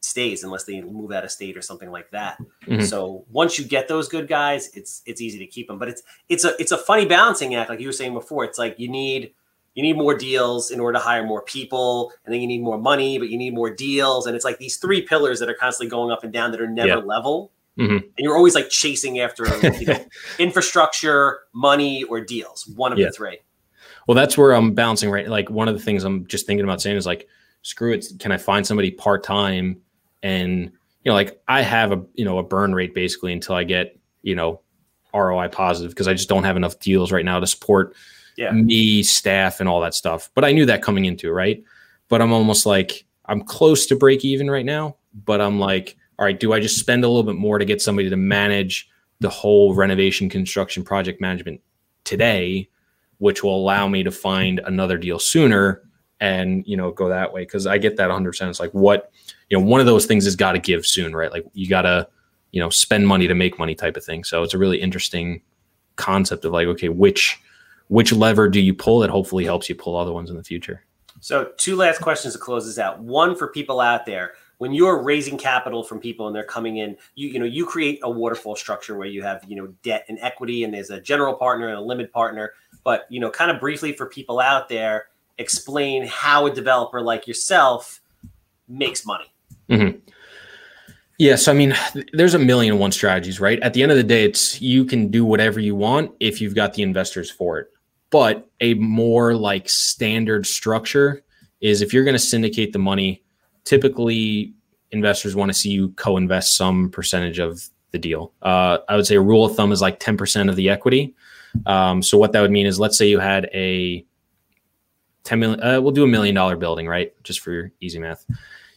stays 0.00 0.44
unless 0.44 0.64
they 0.64 0.80
move 0.80 1.12
out 1.12 1.24
of 1.24 1.30
state 1.30 1.56
or 1.56 1.62
something 1.62 1.90
like 1.90 2.10
that. 2.10 2.38
Mm-hmm. 2.66 2.82
So 2.82 3.24
once 3.30 3.58
you 3.58 3.64
get 3.64 3.88
those 3.88 4.08
good 4.08 4.28
guys, 4.28 4.70
it's 4.74 5.02
it's 5.06 5.20
easy 5.20 5.38
to 5.38 5.46
keep 5.46 5.68
them. 5.68 5.78
But 5.78 5.88
it's 5.88 6.02
it's 6.28 6.44
a 6.44 6.60
it's 6.60 6.72
a 6.72 6.78
funny 6.78 7.06
balancing 7.06 7.54
act, 7.54 7.70
like 7.70 7.80
you 7.80 7.86
were 7.86 7.92
saying 7.92 8.14
before. 8.14 8.44
It's 8.44 8.58
like 8.58 8.78
you 8.78 8.88
need 8.88 9.32
you 9.74 9.82
need 9.82 9.96
more 9.96 10.16
deals 10.16 10.70
in 10.70 10.80
order 10.80 10.98
to 10.98 11.04
hire 11.04 11.24
more 11.24 11.42
people, 11.42 12.12
and 12.24 12.34
then 12.34 12.40
you 12.40 12.46
need 12.46 12.62
more 12.62 12.78
money, 12.78 13.18
but 13.18 13.28
you 13.28 13.38
need 13.38 13.54
more 13.54 13.70
deals, 13.70 14.26
and 14.26 14.34
it's 14.34 14.44
like 14.44 14.58
these 14.58 14.76
three 14.76 15.02
pillars 15.02 15.40
that 15.40 15.48
are 15.48 15.54
constantly 15.54 15.90
going 15.90 16.10
up 16.10 16.24
and 16.24 16.32
down 16.32 16.50
that 16.52 16.60
are 16.60 16.68
never 16.68 16.88
yeah. 16.88 16.96
level. 16.96 17.52
Mm-hmm. 17.78 17.96
And 17.96 18.18
you're 18.18 18.36
always 18.36 18.56
like 18.56 18.70
chasing 18.70 19.20
after 19.20 19.46
you 19.78 19.86
know, 19.86 20.04
infrastructure, 20.40 21.40
money, 21.52 22.02
or 22.04 22.20
deals. 22.20 22.66
One 22.74 22.92
of 22.92 22.98
yeah. 22.98 23.06
the 23.06 23.12
three. 23.12 23.38
Well, 24.08 24.16
that's 24.16 24.36
where 24.36 24.52
I'm 24.52 24.74
balancing 24.74 25.10
right. 25.10 25.28
Like 25.28 25.48
one 25.48 25.68
of 25.68 25.74
the 25.74 25.80
things 25.80 26.02
I'm 26.02 26.26
just 26.26 26.44
thinking 26.44 26.64
about 26.64 26.80
saying 26.82 26.96
is 26.96 27.06
like, 27.06 27.28
screw 27.62 27.92
it. 27.92 28.04
Can 28.18 28.32
I 28.32 28.36
find 28.36 28.66
somebody 28.66 28.90
part 28.90 29.22
time 29.22 29.80
and 30.22 30.64
you 30.64 31.10
know 31.10 31.14
like 31.14 31.40
i 31.48 31.62
have 31.62 31.92
a 31.92 32.02
you 32.14 32.24
know 32.24 32.38
a 32.38 32.42
burn 32.42 32.74
rate 32.74 32.94
basically 32.94 33.32
until 33.32 33.54
i 33.54 33.64
get 33.64 33.98
you 34.22 34.34
know 34.34 34.60
roi 35.14 35.48
positive 35.48 35.90
because 35.90 36.08
i 36.08 36.12
just 36.12 36.28
don't 36.28 36.44
have 36.44 36.56
enough 36.56 36.78
deals 36.80 37.10
right 37.10 37.24
now 37.24 37.40
to 37.40 37.46
support 37.46 37.94
yeah. 38.36 38.52
me 38.52 39.02
staff 39.02 39.58
and 39.58 39.68
all 39.68 39.80
that 39.80 39.94
stuff. 39.94 40.30
But 40.34 40.44
i 40.44 40.52
knew 40.52 40.66
that 40.66 40.82
coming 40.82 41.04
into 41.04 41.28
it 41.28 41.32
right? 41.32 41.62
But 42.08 42.22
i'm 42.22 42.32
almost 42.32 42.66
like 42.66 43.04
i'm 43.26 43.42
close 43.42 43.86
to 43.86 43.96
break 43.96 44.24
even 44.24 44.50
right 44.50 44.64
now 44.64 44.96
but 45.24 45.40
i'm 45.40 45.58
like 45.58 45.96
all 46.18 46.24
right 46.24 46.38
do 46.38 46.52
i 46.52 46.60
just 46.60 46.78
spend 46.78 47.04
a 47.04 47.08
little 47.08 47.22
bit 47.22 47.36
more 47.36 47.58
to 47.58 47.64
get 47.64 47.82
somebody 47.82 48.08
to 48.08 48.16
manage 48.16 48.88
the 49.20 49.28
whole 49.28 49.74
renovation 49.74 50.28
construction 50.28 50.82
project 50.82 51.20
management 51.20 51.60
today 52.04 52.68
which 53.18 53.42
will 53.42 53.56
allow 53.56 53.88
me 53.88 54.02
to 54.02 54.10
find 54.10 54.60
another 54.64 54.96
deal 54.96 55.18
sooner 55.18 55.82
and 56.20 56.66
you 56.66 56.76
know 56.76 56.90
go 56.90 57.08
that 57.08 57.32
way 57.32 57.42
because 57.42 57.66
I 57.66 57.78
get 57.78 57.96
that 57.96 58.08
100. 58.08 58.30
percent 58.30 58.50
It's 58.50 58.60
like 58.60 58.72
what 58.72 59.12
you 59.48 59.58
know, 59.58 59.64
one 59.64 59.80
of 59.80 59.86
those 59.86 60.06
things 60.06 60.24
has 60.24 60.36
got 60.36 60.52
to 60.52 60.58
give 60.58 60.86
soon, 60.86 61.14
right? 61.14 61.30
Like 61.30 61.46
you 61.52 61.68
got 61.68 61.82
to 61.82 62.08
you 62.52 62.60
know 62.60 62.70
spend 62.70 63.06
money 63.06 63.28
to 63.28 63.34
make 63.34 63.58
money 63.58 63.74
type 63.74 63.96
of 63.96 64.04
thing. 64.04 64.24
So 64.24 64.42
it's 64.42 64.54
a 64.54 64.58
really 64.58 64.80
interesting 64.80 65.42
concept 65.96 66.44
of 66.44 66.52
like 66.52 66.66
okay, 66.68 66.88
which 66.88 67.40
which 67.88 68.12
lever 68.12 68.48
do 68.48 68.60
you 68.60 68.74
pull 68.74 69.00
that 69.00 69.10
hopefully 69.10 69.44
helps 69.44 69.68
you 69.68 69.74
pull 69.74 69.96
other 69.96 70.12
ones 70.12 70.30
in 70.30 70.36
the 70.36 70.44
future. 70.44 70.84
So 71.20 71.52
two 71.56 71.74
last 71.74 72.00
questions 72.00 72.34
to 72.34 72.38
close 72.38 72.66
this 72.66 72.78
out. 72.78 73.00
One 73.00 73.34
for 73.34 73.48
people 73.48 73.80
out 73.80 74.06
there 74.06 74.34
when 74.58 74.72
you're 74.72 75.02
raising 75.02 75.38
capital 75.38 75.82
from 75.82 76.00
people 76.00 76.26
and 76.26 76.36
they're 76.36 76.44
coming 76.44 76.78
in, 76.78 76.96
you 77.14 77.28
you 77.28 77.38
know 77.38 77.46
you 77.46 77.64
create 77.64 78.00
a 78.02 78.10
waterfall 78.10 78.56
structure 78.56 78.96
where 78.96 79.08
you 79.08 79.22
have 79.22 79.42
you 79.48 79.56
know 79.56 79.68
debt 79.82 80.04
and 80.08 80.18
equity, 80.20 80.64
and 80.64 80.74
there's 80.74 80.90
a 80.90 81.00
general 81.00 81.34
partner 81.34 81.68
and 81.68 81.78
a 81.78 81.80
limit 81.80 82.12
partner. 82.12 82.52
But 82.84 83.06
you 83.08 83.20
know, 83.20 83.30
kind 83.30 83.50
of 83.50 83.60
briefly 83.60 83.92
for 83.92 84.06
people 84.06 84.40
out 84.40 84.68
there, 84.68 85.06
explain 85.38 86.06
how 86.06 86.46
a 86.46 86.50
developer 86.50 87.00
like 87.00 87.26
yourself 87.26 88.00
makes 88.68 89.06
money. 89.06 89.32
Mm-hmm. 89.70 89.98
Yeah, 91.18 91.34
so 91.34 91.50
I 91.50 91.54
mean, 91.54 91.74
there's 92.12 92.34
a 92.34 92.38
million 92.38 92.74
and 92.74 92.80
one 92.80 92.92
strategies, 92.92 93.40
right? 93.40 93.58
At 93.60 93.74
the 93.74 93.82
end 93.82 93.90
of 93.90 93.98
the 93.98 94.04
day, 94.04 94.24
it's 94.24 94.60
you 94.60 94.84
can 94.84 95.10
do 95.10 95.24
whatever 95.24 95.58
you 95.58 95.74
want 95.74 96.12
if 96.20 96.40
you've 96.40 96.54
got 96.54 96.74
the 96.74 96.82
investors 96.82 97.28
for 97.28 97.58
it. 97.58 97.68
But 98.10 98.48
a 98.60 98.74
more 98.74 99.34
like 99.34 99.68
standard 99.68 100.46
structure 100.46 101.24
is 101.60 101.82
if 101.82 101.92
you're 101.92 102.04
going 102.04 102.14
to 102.14 102.20
syndicate 102.20 102.72
the 102.72 102.78
money, 102.78 103.22
typically 103.64 104.54
investors 104.92 105.34
want 105.34 105.50
to 105.50 105.54
see 105.54 105.70
you 105.70 105.90
co-invest 105.90 106.56
some 106.56 106.88
percentage 106.90 107.40
of 107.40 107.68
the 107.90 107.98
deal. 107.98 108.32
Uh, 108.40 108.78
I 108.88 108.96
would 108.96 109.06
say 109.06 109.16
a 109.16 109.20
rule 109.20 109.44
of 109.44 109.56
thumb 109.56 109.72
is 109.72 109.82
like 109.82 109.98
10% 110.00 110.48
of 110.48 110.56
the 110.56 110.70
equity. 110.70 111.14
Um, 111.66 112.02
so 112.02 112.16
what 112.16 112.32
that 112.32 112.40
would 112.40 112.50
mean 112.50 112.66
is, 112.66 112.78
let's 112.78 112.96
say 112.96 113.08
you 113.08 113.18
had 113.18 113.50
a 113.52 114.04
10 115.28 115.38
million, 115.38 115.62
uh, 115.62 115.78
we'll 115.78 115.92
do 115.92 116.04
a 116.04 116.08
million 116.08 116.34
dollar 116.34 116.56
building, 116.56 116.88
right? 116.88 117.12
Just 117.22 117.40
for 117.40 117.70
easy 117.80 117.98
math. 117.98 118.24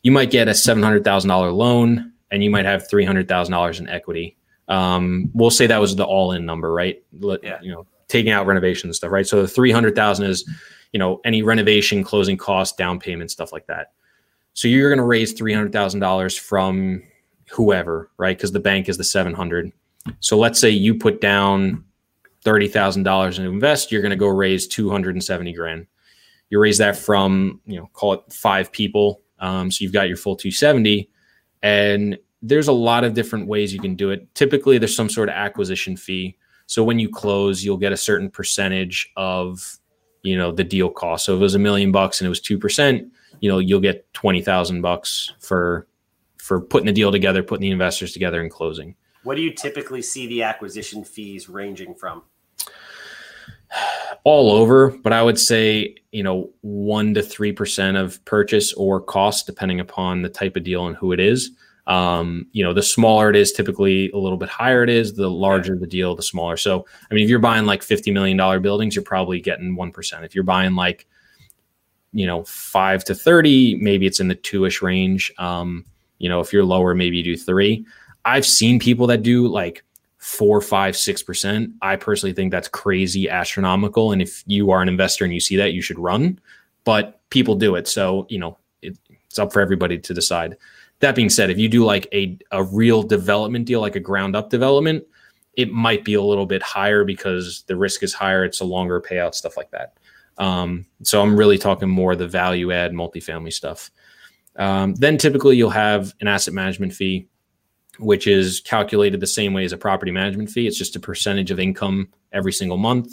You 0.03 0.11
might 0.11 0.31
get 0.31 0.49
a 0.49 0.51
$700,000 0.51 1.55
loan 1.55 2.11
and 2.29 2.43
you 2.43 2.49
might 2.49 2.65
have 2.65 2.89
$300,000 2.89 3.79
in 3.79 3.87
equity. 3.87 4.35
Um, 4.67 5.31
we'll 5.33 5.49
say 5.49 5.65
that 5.67 5.79
was 5.79 5.95
the 5.95 6.03
all 6.03 6.33
in 6.33 6.45
number, 6.45 6.73
right? 6.73 7.01
Let, 7.19 7.41
yeah. 7.41 7.59
You 7.61 7.71
know, 7.71 7.87
taking 8.09 8.33
out 8.33 8.47
renovation 8.47 8.89
and 8.89 8.95
stuff, 8.95 9.11
right? 9.11 9.25
So 9.25 9.41
the 9.41 9.47
300,000 9.47 10.25
is, 10.25 10.45
you 10.91 10.99
know, 10.99 11.21
any 11.23 11.41
renovation, 11.41 12.03
closing 12.03 12.35
costs, 12.35 12.75
down 12.75 12.99
payment, 12.99 13.31
stuff 13.31 13.53
like 13.53 13.67
that. 13.67 13.93
So 14.53 14.67
you're 14.67 14.89
going 14.89 14.99
to 14.99 15.05
raise 15.05 15.33
$300,000 15.33 16.37
from 16.37 17.01
whoever, 17.49 18.09
right? 18.17 18.37
Because 18.37 18.51
the 18.51 18.59
bank 18.59 18.89
is 18.89 18.97
the 18.97 19.05
700. 19.05 19.71
So 20.19 20.37
let's 20.37 20.59
say 20.59 20.69
you 20.69 20.95
put 20.95 21.21
down 21.21 21.85
$30,000 22.43 23.37
and 23.37 23.47
invest, 23.47 23.89
you're 23.89 24.01
going 24.01 24.09
to 24.09 24.17
go 24.17 24.27
raise 24.27 24.67
270 24.67 25.53
grand. 25.53 25.87
You 26.51 26.59
raise 26.59 26.77
that 26.77 26.95
from, 26.95 27.59
you 27.65 27.79
know, 27.79 27.89
call 27.93 28.13
it 28.13 28.21
five 28.31 28.71
people. 28.71 29.21
Um, 29.39 29.71
so 29.71 29.81
you've 29.83 29.93
got 29.93 30.07
your 30.07 30.17
full 30.17 30.35
270 30.35 31.09
and 31.63 32.19
there's 32.43 32.67
a 32.67 32.73
lot 32.73 33.03
of 33.03 33.15
different 33.15 33.47
ways 33.47 33.73
you 33.73 33.79
can 33.79 33.95
do 33.95 34.11
it. 34.11 34.33
Typically 34.35 34.77
there's 34.77 34.95
some 34.95 35.09
sort 35.09 35.29
of 35.29 35.33
acquisition 35.33 35.97
fee. 35.97 36.37
So 36.67 36.83
when 36.83 36.99
you 36.99 37.09
close, 37.09 37.63
you'll 37.63 37.77
get 37.77 37.91
a 37.91 37.97
certain 37.97 38.29
percentage 38.29 39.11
of, 39.17 39.79
you 40.21 40.37
know, 40.37 40.51
the 40.51 40.63
deal 40.63 40.91
cost. 40.91 41.25
So 41.25 41.33
if 41.33 41.39
it 41.39 41.41
was 41.41 41.55
a 41.55 41.59
million 41.59 41.91
bucks 41.91 42.21
and 42.21 42.27
it 42.27 42.29
was 42.29 42.41
2%, 42.41 43.09
you 43.41 43.49
know 43.49 43.59
you'll 43.59 43.81
get 43.81 44.11
20,000 44.13 44.81
bucks 44.81 45.33
for 45.39 45.87
for 46.37 46.59
putting 46.59 46.87
the 46.87 46.93
deal 46.93 47.11
together, 47.11 47.43
putting 47.43 47.61
the 47.61 47.71
investors 47.71 48.13
together 48.13 48.41
and 48.41 48.49
closing. 48.49 48.95
What 49.23 49.35
do 49.35 49.43
you 49.43 49.53
typically 49.53 50.01
see 50.01 50.25
the 50.25 50.41
acquisition 50.41 51.03
fees 51.03 51.47
ranging 51.47 51.93
from? 51.93 52.23
All 54.23 54.51
over, 54.51 54.89
but 54.89 55.13
I 55.13 55.23
would 55.23 55.39
say, 55.39 55.95
you 56.11 56.21
know, 56.21 56.49
1 56.61 57.15
to 57.15 57.21
3% 57.21 57.99
of 57.99 58.23
purchase 58.25 58.73
or 58.73 59.01
cost 59.01 59.47
depending 59.47 59.79
upon 59.79 60.21
the 60.21 60.29
type 60.29 60.55
of 60.55 60.63
deal 60.63 60.85
and 60.85 60.95
who 60.95 61.11
it 61.11 61.19
is. 61.19 61.51
Um, 61.87 62.45
you 62.51 62.63
know, 62.63 62.73
the 62.73 62.83
smaller 62.83 63.31
it 63.31 63.35
is, 63.35 63.51
typically 63.51 64.11
a 64.11 64.17
little 64.17 64.37
bit 64.37 64.49
higher 64.49 64.83
it 64.83 64.89
is. 64.89 65.13
The 65.13 65.29
larger 65.29 65.75
the 65.75 65.87
deal, 65.87 66.15
the 66.15 66.21
smaller. 66.21 66.55
So, 66.55 66.85
I 67.09 67.13
mean, 67.13 67.23
if 67.23 67.29
you're 67.29 67.39
buying 67.39 67.65
like 67.65 67.81
$50 67.81 68.13
million 68.13 68.61
buildings, 68.61 68.95
you're 68.95 69.03
probably 69.03 69.41
getting 69.41 69.75
1%. 69.75 70.23
If 70.23 70.35
you're 70.35 70.43
buying 70.43 70.75
like 70.75 71.07
you 72.13 72.25
know, 72.25 72.43
five 72.43 73.03
to 73.05 73.15
30, 73.15 73.75
maybe 73.75 74.05
it's 74.05 74.19
in 74.19 74.27
the 74.27 74.35
two 74.35 74.65
ish 74.65 74.81
range. 74.81 75.31
Um, 75.37 75.85
you 76.17 76.29
know, 76.29 76.39
if 76.39 76.51
you're 76.53 76.65
lower, 76.65 76.93
maybe 76.93 77.17
you 77.17 77.23
do 77.23 77.37
three. 77.37 77.85
I've 78.25 78.45
seen 78.45 78.79
people 78.79 79.07
that 79.07 79.23
do 79.23 79.47
like 79.47 79.83
four, 80.21 80.61
five, 80.61 80.95
six 80.95 81.23
percent. 81.23 81.71
I 81.81 81.95
personally 81.95 82.33
think 82.33 82.51
that's 82.51 82.67
crazy 82.67 83.27
astronomical. 83.27 84.11
And 84.11 84.21
if 84.21 84.43
you 84.45 84.69
are 84.69 84.81
an 84.81 84.87
investor 84.87 85.25
and 85.25 85.33
you 85.33 85.39
see 85.39 85.57
that, 85.57 85.73
you 85.73 85.81
should 85.81 85.97
run. 85.97 86.39
But 86.83 87.19
people 87.31 87.55
do 87.55 87.73
it. 87.75 87.87
So, 87.87 88.27
you 88.29 88.37
know, 88.37 88.57
it, 88.83 88.97
it's 89.25 89.39
up 89.39 89.51
for 89.51 89.61
everybody 89.61 89.97
to 89.97 90.13
decide. 90.13 90.57
That 90.99 91.15
being 91.15 91.31
said, 91.31 91.49
if 91.49 91.57
you 91.57 91.67
do 91.67 91.83
like 91.83 92.07
a, 92.13 92.37
a 92.51 92.63
real 92.63 93.01
development 93.01 93.65
deal, 93.65 93.81
like 93.81 93.95
a 93.95 93.99
ground 93.99 94.35
up 94.35 94.51
development, 94.51 95.03
it 95.55 95.71
might 95.71 96.05
be 96.05 96.13
a 96.13 96.21
little 96.21 96.45
bit 96.45 96.61
higher 96.61 97.03
because 97.03 97.63
the 97.63 97.75
risk 97.75 98.03
is 98.03 98.13
higher. 98.13 98.45
It's 98.45 98.61
a 98.61 98.65
longer 98.65 99.01
payout, 99.01 99.33
stuff 99.33 99.57
like 99.57 99.71
that. 99.71 99.97
Um, 100.37 100.85
so 101.01 101.21
I'm 101.21 101.35
really 101.35 101.57
talking 101.57 101.89
more 101.89 102.15
the 102.15 102.27
value 102.27 102.71
add 102.71 102.93
multifamily 102.93 103.53
stuff. 103.53 103.89
Um, 104.55 104.93
then 104.95 105.17
typically 105.17 105.57
you'll 105.57 105.71
have 105.71 106.13
an 106.21 106.27
asset 106.27 106.53
management 106.53 106.93
fee, 106.93 107.27
which 108.01 108.27
is 108.27 108.59
calculated 108.59 109.19
the 109.19 109.27
same 109.27 109.53
way 109.53 109.63
as 109.63 109.71
a 109.71 109.77
property 109.77 110.11
management 110.11 110.49
fee. 110.49 110.67
It's 110.67 110.77
just 110.77 110.95
a 110.95 110.99
percentage 110.99 111.51
of 111.51 111.59
income 111.59 112.09
every 112.31 112.53
single 112.53 112.77
month. 112.77 113.11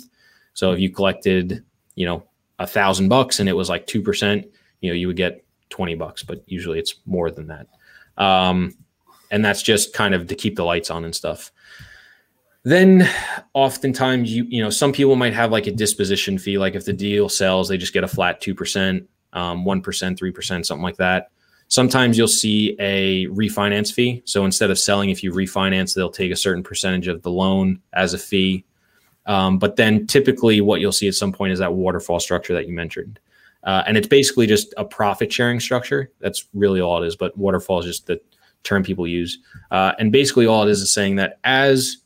So 0.55 0.72
if 0.72 0.80
you 0.80 0.91
collected, 0.91 1.64
you 1.95 2.07
know, 2.07 2.24
a 2.59 2.66
thousand 2.66 3.09
bucks 3.09 3.39
and 3.39 3.49
it 3.49 3.53
was 3.53 3.68
like 3.68 3.86
two 3.86 4.03
percent, 4.03 4.47
you 4.80 4.91
know, 4.91 4.95
you 4.95 5.07
would 5.07 5.16
get 5.16 5.45
twenty 5.70 5.95
bucks, 5.95 6.22
but 6.22 6.43
usually 6.47 6.78
it's 6.78 6.95
more 7.07 7.30
than 7.30 7.49
that. 7.49 7.68
Um, 8.16 8.74
and 9.30 9.45
that's 9.45 9.62
just 9.62 9.93
kind 9.93 10.14
of 10.14 10.26
to 10.28 10.34
keep 10.34 10.57
the 10.57 10.64
lights 10.64 10.91
on 10.91 11.05
and 11.05 11.14
stuff. 11.14 11.53
Then 12.64 13.09
oftentimes 13.55 14.34
you 14.34 14.45
you 14.49 14.62
know 14.62 14.70
some 14.70 14.93
people 14.93 15.16
might 15.16 15.34
have 15.34 15.53
like 15.53 15.66
a 15.66 15.72
disposition 15.72 16.39
fee 16.39 16.59
like 16.59 16.74
if 16.74 16.84
the 16.84 16.93
deal 16.93 17.28
sells 17.28 17.68
they 17.68 17.78
just 17.78 17.93
get 17.93 18.05
a 18.05 18.09
flat 18.09 18.43
2%, 18.43 19.07
um, 19.32 19.64
1%, 19.64 19.82
3%, 19.82 20.66
something 20.66 20.82
like 20.82 20.97
that. 20.97 21.30
Sometimes 21.69 22.16
you'll 22.16 22.29
see 22.29 22.77
a 22.79 23.27
refinance 23.27 23.93
fee. 23.93 24.23
So 24.25 24.45
instead 24.45 24.71
of 24.71 24.79
selling 24.79 25.11
if 25.11 25.23
you 25.23 25.33
refinance 25.33 25.95
they'll 25.95 26.11
take 26.11 26.33
a 26.33 26.37
certain 26.37 26.62
percentage 26.62 27.09
of 27.09 27.23
the 27.23 27.31
loan 27.31 27.81
as 27.93 28.14
a 28.14 28.19
fee. 28.19 28.64
Um, 29.27 29.59
but 29.59 29.77
then 29.77 30.07
typically 30.07 30.61
what 30.61 30.81
you'll 30.81 30.93
see 30.93 31.09
at 31.09 31.14
some 31.14 31.33
point 31.33 31.53
is 31.53 31.59
that 31.59 31.75
waterfall 31.75 32.21
structure 32.21 32.55
that 32.55 32.66
you 32.66 32.73
mentioned. 32.75 33.21
Uh, 33.64 33.83
and 33.87 33.97
it's 33.97 34.09
basically 34.09 34.47
just 34.47 34.73
a 34.77 34.85
profit 34.85 35.31
sharing 35.31 35.61
structure. 35.61 36.11
That's 36.21 36.47
really 36.55 36.81
all 36.81 37.03
it 37.03 37.07
is. 37.07 37.16
But 37.16 37.37
waterfall 37.37 37.81
is 37.81 37.87
just 37.87 38.07
the 38.07 38.21
term 38.62 38.83
people 38.83 39.07
use. 39.07 39.39
Uh, 39.71 39.93
and 39.99 40.11
basically 40.11 40.47
all 40.47 40.66
it 40.66 40.71
is 40.71 40.81
is 40.81 40.93
saying 40.93 41.16
that 41.16 41.39
as 41.45 41.99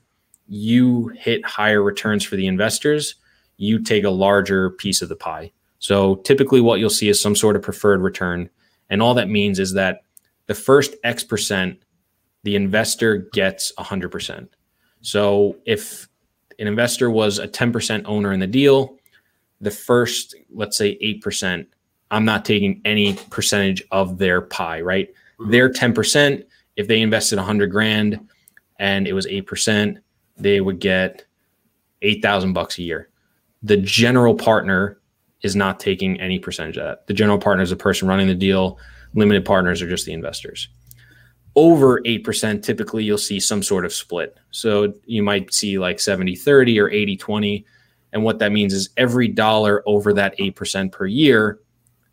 you 0.49 1.09
hit 1.09 1.45
higher 1.47 1.83
returns 1.83 2.25
for 2.25 2.37
the 2.37 2.47
investors, 2.47 3.15
you 3.59 3.79
take 3.79 4.05
a 4.05 4.11
larger 4.11 4.71
piece 4.71 5.03
of 5.03 5.09
the 5.09 5.17
pie. 5.17 5.53
So 5.79 6.17
typically, 6.17 6.61
what 6.61 6.79
you'll 6.79 6.91
see 6.91 7.09
is 7.09 7.21
some 7.21 7.35
sort 7.35 7.57
of 7.57 7.63
preferred 7.63 8.03
return. 8.03 8.51
And 8.91 9.03
all 9.03 9.15
that 9.15 9.29
means 9.29 9.59
is 9.59 9.75
that 9.75 10.03
the 10.47 10.55
first 10.55 10.95
X 11.05 11.25
percent, 11.25 11.83
the 12.43 12.57
investor 12.57 13.29
gets 13.33 13.73
100%. 13.79 14.49
So 15.01 15.57
if 15.65 16.09
an 16.59 16.67
investor 16.67 17.11
was 17.11 17.39
a 17.39 17.49
10% 17.49 18.03
owner 18.07 18.33
in 18.33 18.41
the 18.41 18.47
deal, 18.47 18.97
the 19.61 19.71
first, 19.71 20.35
let's 20.51 20.77
say 20.77 20.99
8%, 20.99 21.67
I'm 22.11 22.25
not 22.25 22.45
taking 22.45 22.81
any 22.85 23.15
percentage 23.31 23.83
of 23.91 24.19
their 24.19 24.43
pie, 24.43 24.81
right? 24.81 25.09
Mm-hmm. 25.41 25.51
Their 25.51 25.71
10%, 25.71 26.45
if 26.77 26.89
they 26.89 27.01
invested 27.01 27.37
100 27.37 27.71
grand 27.71 28.29
and 28.79 29.07
it 29.07 29.13
was 29.13 29.27
8%, 29.27 29.99
they 30.37 30.61
would 30.61 30.81
get 30.81 31.25
8,000 32.03 32.53
bucks 32.53 32.79
a 32.79 32.83
year. 32.83 33.09
The 33.63 33.77
general 33.77 34.35
partner 34.35 34.99
is 35.43 35.57
not 35.57 35.81
taking 35.81 36.21
any 36.21 36.39
percentage 36.39 36.77
of 36.77 36.85
that. 36.85 37.07
The 37.07 37.15
general 37.15 37.39
partner 37.39 37.63
is 37.63 37.71
the 37.71 37.77
person 37.77 38.09
running 38.09 38.29
the 38.29 38.35
deal. 38.35 38.79
Limited 39.15 39.45
partners 39.45 39.83
are 39.83 39.89
just 39.89 40.07
the 40.07 40.13
investors. 40.13 40.69
Over 41.55 42.01
8%, 42.03 42.63
typically 42.63 43.05
you'll 43.05 43.19
see 43.19 43.39
some 43.39 43.63
sort 43.63 43.85
of 43.85 43.93
split. 43.93 44.39
So 44.53 44.95
you 45.05 45.23
might 45.23 45.53
see 45.53 45.79
like 45.79 46.01
70 46.01 46.37
30 46.37 46.81
or 46.81 46.89
80 46.89 47.17
20. 47.17 47.67
And 48.13 48.25
what 48.25 48.39
that 48.39 48.53
means 48.53 48.73
is 48.73 48.91
every 48.97 49.29
dollar 49.29 49.83
over 49.87 50.13
that 50.15 50.39
8% 50.39 50.93
per 50.93 51.07
year, 51.07 51.61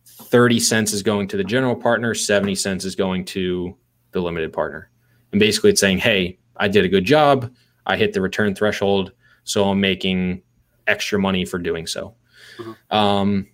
30 0.06 0.60
cents 0.60 0.94
is 0.94 1.04
going 1.04 1.28
to 1.30 1.38
the 1.38 1.44
general 1.44 1.76
partner, 1.76 2.14
70 2.14 2.56
cents 2.56 2.86
is 2.86 2.96
going 2.96 3.26
to 3.26 3.76
the 4.12 4.22
limited 4.22 4.52
partner. 4.52 4.90
And 5.32 5.40
basically 5.40 5.70
it's 5.72 5.82
saying, 5.82 6.00
hey, 6.00 6.38
I 6.58 6.68
did 6.68 6.86
a 6.86 6.90
good 6.90 7.06
job. 7.06 7.54
I 7.86 7.98
hit 7.98 8.14
the 8.14 8.22
return 8.22 8.56
threshold, 8.56 9.12
so 9.44 9.70
I'm 9.70 9.80
making 9.80 10.42
extra 10.88 11.20
money 11.20 11.46
for 11.46 11.58
doing 11.58 11.88
so. 11.88 12.16
Mm-hmm. 12.60 12.96
Um, 12.96 13.48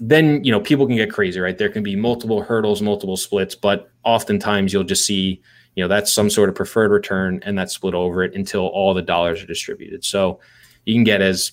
then 0.00 0.44
you 0.44 0.52
know 0.52 0.60
people 0.60 0.86
can 0.86 0.96
get 0.96 1.12
crazy, 1.12 1.40
right? 1.40 1.56
There 1.56 1.68
can 1.68 1.82
be 1.82 1.96
multiple 1.96 2.42
hurdles, 2.42 2.82
multiple 2.82 3.16
splits, 3.16 3.54
but 3.54 3.90
oftentimes 4.04 4.72
you'll 4.72 4.84
just 4.84 5.06
see 5.06 5.40
you 5.74 5.84
know 5.84 5.88
that's 5.88 6.12
some 6.12 6.30
sort 6.30 6.48
of 6.48 6.54
preferred 6.54 6.90
return 6.90 7.40
and 7.44 7.56
that's 7.58 7.74
split 7.74 7.94
over 7.94 8.22
it 8.22 8.34
until 8.34 8.66
all 8.66 8.94
the 8.94 9.02
dollars 9.02 9.42
are 9.42 9.46
distributed. 9.46 10.04
So 10.04 10.40
you 10.84 10.94
can 10.94 11.04
get 11.04 11.20
as 11.20 11.52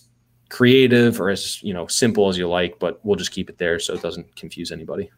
creative 0.49 1.20
or 1.20 1.30
as 1.30 1.61
you 1.64 1.74
know 1.74 1.88
simple 1.88 2.30
as 2.30 2.38
you 2.38 2.47
like, 2.47 2.80
but 2.80 2.99
we'll 3.03 3.16
just 3.16 3.32
keep 3.32 3.49
it 3.49 3.57
there 3.57 3.80
so 3.80 3.93
it 3.93 4.01
doesn't 4.01 4.36
confuse 4.36 4.72
anybody. 4.72 5.09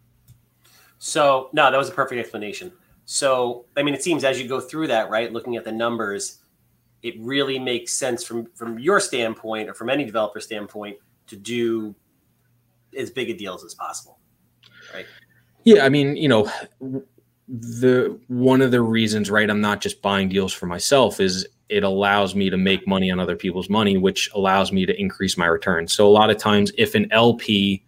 So 0.98 1.50
no, 1.54 1.70
that 1.70 1.78
was 1.78 1.90
a 1.90 1.94
perfect 1.94 2.20
explanation. 2.20 2.72
So 3.06 3.66
I 3.78 3.84
mean, 3.84 3.94
it 3.94 4.04
seems 4.04 4.24
as 4.24 4.42
you 4.42 4.48
go 4.48 4.60
through 4.60 4.88
that, 4.88 5.10
right, 5.10 5.32
looking 5.32 5.56
at 5.56 5.64
the 5.64 5.72
numbers, 5.72 6.40
it 7.04 7.16
really 7.20 7.60
makes 7.60 7.94
sense 7.94 8.24
from 8.24 8.48
from 8.54 8.80
your 8.80 9.00
standpoint 9.00 9.70
or 9.70 9.74
from 9.74 9.90
any 9.90 10.06
developer 10.06 10.40
standpoint 10.40 10.98
to 11.28 11.36
do 11.36 11.96
as 12.98 13.10
big 13.10 13.30
a 13.30 13.34
deals 13.34 13.64
as 13.64 13.74
possible, 13.74 14.20
right? 14.94 15.06
Yeah, 15.64 15.86
I 15.86 15.90
mean, 15.90 16.16
you 16.16 16.28
know, 16.28 16.52
the 17.48 18.20
one 18.28 18.62
of 18.62 18.72
the 18.72 18.82
reasons, 18.82 19.30
right, 19.30 19.50
I'm 19.50 19.62
not 19.62 19.82
just 19.82 20.02
buying 20.02 20.30
deals 20.30 20.54
for 20.54 20.66
myself 20.66 21.20
is 21.20 21.48
it 21.70 21.84
allows 21.84 22.36
me 22.36 22.50
to 22.50 22.58
make 22.58 22.88
money 22.88 23.10
on 23.10 23.20
other 23.20 23.36
people's 23.36 23.70
money, 23.70 23.98
which 23.98 24.30
allows 24.36 24.72
me 24.72 24.86
to 24.86 25.00
increase 25.00 25.38
my 25.38 25.48
return. 25.48 25.88
So 25.88 26.08
a 26.08 26.10
lot 26.10 26.30
of 26.30 26.38
times, 26.38 26.72
if 26.78 26.94
an 26.94 27.12
LP 27.12 27.84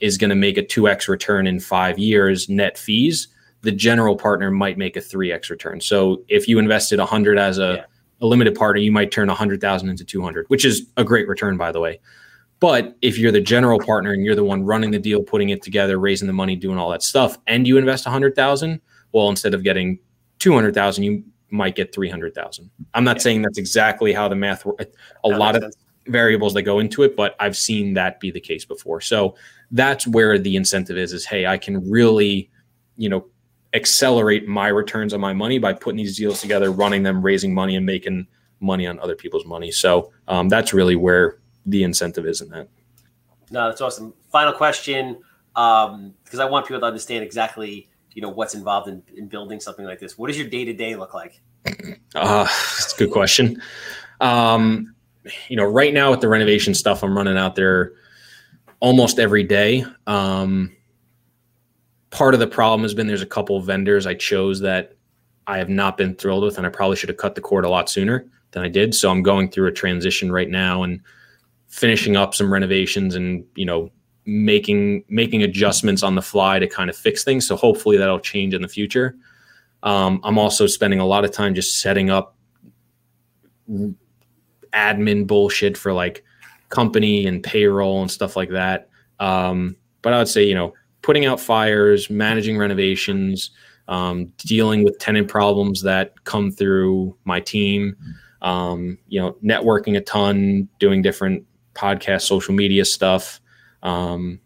is 0.00 0.18
going 0.18 0.30
to 0.30 0.36
make 0.36 0.58
a 0.58 0.62
2x 0.62 1.08
return 1.08 1.46
in 1.46 1.60
five 1.60 1.98
years 1.98 2.48
net 2.48 2.76
fees, 2.76 3.28
the 3.62 3.72
general 3.72 4.16
partner 4.16 4.50
might 4.50 4.76
make 4.76 4.96
a 4.96 5.00
3x 5.00 5.48
return. 5.48 5.80
So 5.80 6.22
if 6.28 6.48
you 6.48 6.58
invested 6.58 6.98
100 6.98 7.38
as 7.38 7.58
a, 7.58 7.74
yeah. 7.76 7.84
a 8.20 8.26
limited 8.26 8.54
partner, 8.54 8.82
you 8.82 8.92
might 8.92 9.12
turn 9.12 9.28
100,000 9.28 9.88
into 9.88 10.04
200, 10.04 10.46
which 10.48 10.64
is 10.64 10.86
a 10.96 11.04
great 11.04 11.28
return, 11.28 11.56
by 11.56 11.72
the 11.72 11.80
way. 11.80 12.00
But 12.62 12.96
if 13.02 13.18
you're 13.18 13.32
the 13.32 13.40
general 13.40 13.80
partner 13.80 14.12
and 14.12 14.24
you're 14.24 14.36
the 14.36 14.44
one 14.44 14.62
running 14.62 14.92
the 14.92 14.98
deal, 15.00 15.20
putting 15.20 15.48
it 15.48 15.62
together, 15.62 15.98
raising 15.98 16.28
the 16.28 16.32
money, 16.32 16.54
doing 16.54 16.78
all 16.78 16.90
that 16.90 17.02
stuff, 17.02 17.36
and 17.48 17.66
you 17.66 17.76
invest 17.76 18.06
100,000, 18.06 18.80
well, 19.10 19.28
instead 19.28 19.52
of 19.52 19.64
getting 19.64 19.98
200,000, 20.38 21.02
you 21.02 21.24
might 21.50 21.74
get 21.74 21.92
300,000. 21.92 22.70
I'm 22.94 23.02
not 23.02 23.16
yeah. 23.16 23.22
saying 23.22 23.42
that's 23.42 23.58
exactly 23.58 24.12
how 24.12 24.28
the 24.28 24.36
math 24.36 24.64
works. 24.64 24.84
A 25.24 25.30
that 25.30 25.38
lot 25.40 25.56
of 25.56 25.62
sense. 25.62 25.76
variables 26.06 26.54
that 26.54 26.62
go 26.62 26.78
into 26.78 27.02
it, 27.02 27.16
but 27.16 27.34
I've 27.40 27.56
seen 27.56 27.94
that 27.94 28.20
be 28.20 28.30
the 28.30 28.38
case 28.38 28.64
before. 28.64 29.00
So 29.00 29.34
that's 29.72 30.06
where 30.06 30.38
the 30.38 30.54
incentive 30.54 30.96
is, 30.96 31.12
is, 31.12 31.26
hey, 31.26 31.46
I 31.46 31.58
can 31.58 31.90
really, 31.90 32.48
you 32.96 33.08
know, 33.08 33.26
accelerate 33.74 34.46
my 34.46 34.68
returns 34.68 35.12
on 35.12 35.20
my 35.20 35.32
money 35.32 35.58
by 35.58 35.72
putting 35.72 35.96
these 35.96 36.16
deals 36.16 36.40
together, 36.40 36.70
running 36.70 37.02
them, 37.02 37.22
raising 37.22 37.52
money 37.52 37.74
and 37.74 37.84
making 37.84 38.28
money 38.60 38.86
on 38.86 39.00
other 39.00 39.16
people's 39.16 39.46
money. 39.46 39.72
So 39.72 40.12
um, 40.28 40.48
that's 40.48 40.72
really 40.72 40.94
where 40.94 41.41
the 41.66 41.82
incentive 41.82 42.26
is 42.26 42.40
in 42.40 42.48
that. 42.50 42.68
No, 43.50 43.68
that's 43.68 43.80
awesome. 43.80 44.14
Final 44.30 44.52
question, 44.52 45.18
because 45.54 45.90
um, 45.90 46.40
I 46.40 46.44
want 46.44 46.66
people 46.66 46.80
to 46.80 46.86
understand 46.86 47.22
exactly 47.22 47.88
you 48.14 48.22
know 48.22 48.28
what's 48.28 48.54
involved 48.54 48.88
in, 48.88 49.02
in 49.16 49.26
building 49.26 49.60
something 49.60 49.84
like 49.84 49.98
this. 49.98 50.18
What 50.18 50.28
does 50.28 50.38
your 50.38 50.48
day-to-day 50.48 50.96
look 50.96 51.14
like? 51.14 51.40
Uh 52.14 52.44
that's 52.44 52.94
a 52.94 52.98
good 52.98 53.10
question. 53.10 53.60
Um 54.20 54.94
you 55.48 55.56
know 55.56 55.64
right 55.64 55.94
now 55.94 56.10
with 56.10 56.20
the 56.20 56.28
renovation 56.28 56.74
stuff 56.74 57.04
i'm 57.04 57.16
running 57.16 57.38
out 57.38 57.54
there 57.54 57.92
almost 58.80 59.18
every 59.18 59.44
day. 59.44 59.84
Um 60.06 60.74
part 62.10 62.34
of 62.34 62.40
the 62.40 62.46
problem 62.46 62.82
has 62.82 62.94
been 62.94 63.06
there's 63.06 63.22
a 63.22 63.26
couple 63.26 63.56
of 63.56 63.64
vendors 63.64 64.06
i 64.06 64.12
chose 64.12 64.60
that 64.60 64.96
i 65.46 65.56
have 65.56 65.70
not 65.70 65.96
been 65.96 66.14
thrilled 66.14 66.44
with 66.44 66.58
and 66.58 66.66
i 66.66 66.70
probably 66.70 66.94
should 66.96 67.08
have 67.08 67.16
cut 67.16 67.34
the 67.34 67.40
cord 67.40 67.64
a 67.64 67.68
lot 67.68 67.88
sooner 67.88 68.26
than 68.50 68.62
i 68.62 68.68
did. 68.68 68.94
So 68.94 69.10
i'm 69.10 69.22
going 69.22 69.50
through 69.50 69.68
a 69.68 69.72
transition 69.72 70.30
right 70.30 70.50
now 70.50 70.82
and 70.82 71.00
finishing 71.72 72.16
up 72.16 72.34
some 72.34 72.52
renovations 72.52 73.14
and 73.14 73.44
you 73.56 73.64
know 73.64 73.90
making 74.26 75.02
making 75.08 75.42
adjustments 75.42 76.02
on 76.02 76.14
the 76.14 76.22
fly 76.22 76.58
to 76.58 76.68
kind 76.68 76.88
of 76.88 76.96
fix 76.96 77.24
things. 77.24 77.46
So 77.48 77.56
hopefully 77.56 77.96
that'll 77.96 78.20
change 78.20 78.54
in 78.54 78.62
the 78.62 78.68
future. 78.68 79.16
Um, 79.82 80.20
I'm 80.22 80.38
also 80.38 80.66
spending 80.68 81.00
a 81.00 81.06
lot 81.06 81.24
of 81.24 81.32
time 81.32 81.54
just 81.54 81.80
setting 81.80 82.10
up 82.10 82.36
admin 84.72 85.26
bullshit 85.26 85.76
for 85.76 85.92
like 85.92 86.24
company 86.68 87.26
and 87.26 87.42
payroll 87.42 88.00
and 88.00 88.10
stuff 88.10 88.36
like 88.36 88.50
that. 88.50 88.88
Um, 89.18 89.76
but 90.02 90.12
I 90.12 90.18
would 90.18 90.28
say, 90.28 90.44
you 90.44 90.54
know, 90.54 90.74
putting 91.00 91.24
out 91.26 91.40
fires, 91.40 92.10
managing 92.10 92.58
renovations, 92.58 93.50
um, 93.88 94.26
dealing 94.36 94.84
with 94.84 94.98
tenant 94.98 95.28
problems 95.28 95.82
that 95.82 96.22
come 96.24 96.52
through 96.52 97.16
my 97.24 97.40
team, 97.40 97.96
um, 98.42 98.98
you 99.08 99.20
know, 99.20 99.36
networking 99.42 99.96
a 99.96 100.00
ton, 100.00 100.68
doing 100.78 101.02
different 101.02 101.44
podcast, 101.74 102.22
social 102.22 102.54
media 102.54 102.84
stuff. 102.84 103.40
Um, 103.82 104.40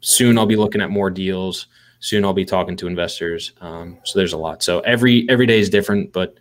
soon 0.00 0.38
I'll 0.38 0.46
be 0.46 0.56
looking 0.56 0.80
at 0.80 0.90
more 0.90 1.10
deals. 1.10 1.66
Soon 2.00 2.24
I'll 2.24 2.32
be 2.32 2.44
talking 2.44 2.76
to 2.78 2.86
investors. 2.86 3.52
Um, 3.60 3.98
so 4.04 4.18
there's 4.18 4.32
a 4.32 4.38
lot. 4.38 4.62
So 4.62 4.80
every 4.80 5.28
every 5.28 5.46
day 5.46 5.60
is 5.60 5.70
different, 5.70 6.12
but 6.12 6.36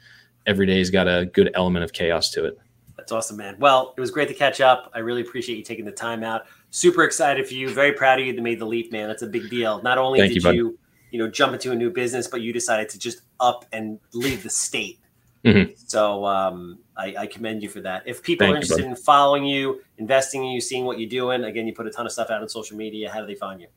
every 0.45 0.65
day's 0.65 0.89
got 0.89 1.07
a 1.07 1.25
good 1.25 1.51
element 1.53 1.83
of 1.83 1.93
chaos 1.93 2.31
to 2.31 2.45
it. 2.45 2.57
That's 2.97 3.11
awesome, 3.11 3.37
man. 3.37 3.55
Well, 3.59 3.93
it 3.97 4.01
was 4.01 4.11
great 4.11 4.27
to 4.27 4.33
catch 4.33 4.61
up. 4.61 4.91
I 4.93 4.99
really 4.99 5.21
appreciate 5.21 5.57
you 5.57 5.63
taking 5.63 5.85
the 5.85 5.91
time 5.91 6.23
out. 6.23 6.45
Super 6.69 7.03
excited 7.03 7.47
for 7.47 7.53
you. 7.53 7.69
Very 7.69 7.93
proud 7.93 8.19
of 8.19 8.25
you 8.25 8.33
that 8.33 8.41
made 8.41 8.59
the 8.59 8.65
leap, 8.65 8.91
man. 8.91 9.07
That's 9.07 9.23
a 9.23 9.27
big 9.27 9.49
deal. 9.49 9.81
Not 9.81 9.97
only 9.97 10.19
Thank 10.19 10.33
did 10.33 10.43
you, 10.43 10.51
you, 10.51 10.79
you 11.11 11.19
know, 11.19 11.27
jump 11.27 11.53
into 11.53 11.71
a 11.71 11.75
new 11.75 11.89
business, 11.89 12.27
but 12.27 12.41
you 12.41 12.53
decided 12.53 12.89
to 12.89 12.99
just 12.99 13.21
up 13.39 13.65
and 13.71 13.99
leave 14.13 14.43
the 14.43 14.49
state. 14.49 14.99
Mm-hmm. 15.43 15.73
So 15.75 16.25
um, 16.25 16.79
I, 16.97 17.15
I, 17.19 17.27
commend 17.27 17.63
you 17.63 17.69
for 17.69 17.81
that. 17.81 18.03
If 18.05 18.21
people 18.21 18.45
Thank 18.45 18.53
are 18.53 18.57
interested 18.57 18.83
you, 18.83 18.89
in 18.89 18.95
following 18.95 19.45
you, 19.45 19.81
investing 19.97 20.43
in 20.43 20.51
you, 20.51 20.61
seeing 20.61 20.85
what 20.85 20.99
you're 20.99 21.09
doing, 21.09 21.43
again, 21.45 21.65
you 21.65 21.73
put 21.73 21.87
a 21.87 21.89
ton 21.89 22.05
of 22.05 22.11
stuff 22.11 22.29
out 22.29 22.41
on 22.41 22.49
social 22.49 22.77
media. 22.77 23.09
How 23.09 23.21
do 23.21 23.27
they 23.27 23.35
find 23.35 23.61
you? 23.61 23.67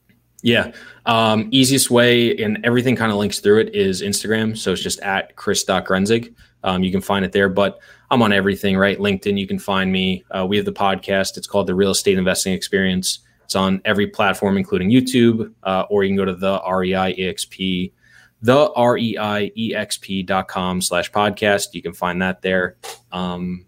Yeah. 0.42 0.72
Um, 1.06 1.48
easiest 1.52 1.90
way, 1.90 2.36
and 2.36 2.64
everything 2.64 2.96
kind 2.96 3.10
of 3.10 3.16
links 3.16 3.40
through 3.40 3.60
it, 3.60 3.74
is 3.74 4.02
Instagram. 4.02 4.56
So 4.58 4.72
it's 4.72 4.82
just 4.82 5.00
at 5.00 5.34
chris.grenzig. 5.36 6.34
Um, 6.64 6.82
you 6.82 6.92
can 6.92 7.00
find 7.00 7.24
it 7.24 7.32
there, 7.32 7.48
but 7.48 7.80
I'm 8.10 8.20
on 8.20 8.32
everything, 8.32 8.76
right? 8.76 8.98
LinkedIn, 8.98 9.38
you 9.38 9.46
can 9.46 9.58
find 9.58 9.90
me. 9.90 10.24
Uh, 10.30 10.46
we 10.46 10.56
have 10.56 10.66
the 10.66 10.72
podcast. 10.72 11.36
It's 11.36 11.46
called 11.46 11.66
The 11.66 11.74
Real 11.74 11.90
Estate 11.90 12.18
Investing 12.18 12.52
Experience. 12.52 13.20
It's 13.44 13.54
on 13.54 13.80
every 13.84 14.06
platform, 14.06 14.56
including 14.56 14.90
YouTube, 14.90 15.52
uh, 15.62 15.84
or 15.88 16.04
you 16.04 16.10
can 16.10 16.16
go 16.16 16.24
to 16.24 16.34
the 16.34 16.60
REI 16.66 17.14
EXP 17.14 17.92
the 18.44 18.70
R-E-I-E-X-P 18.72 20.22
dot 20.24 20.48
com 20.48 20.82
slash 20.82 21.10
podcast. 21.10 21.68
You 21.72 21.80
can 21.80 21.94
find 21.94 22.20
that 22.20 22.42
there. 22.42 22.76
Um, 23.10 23.64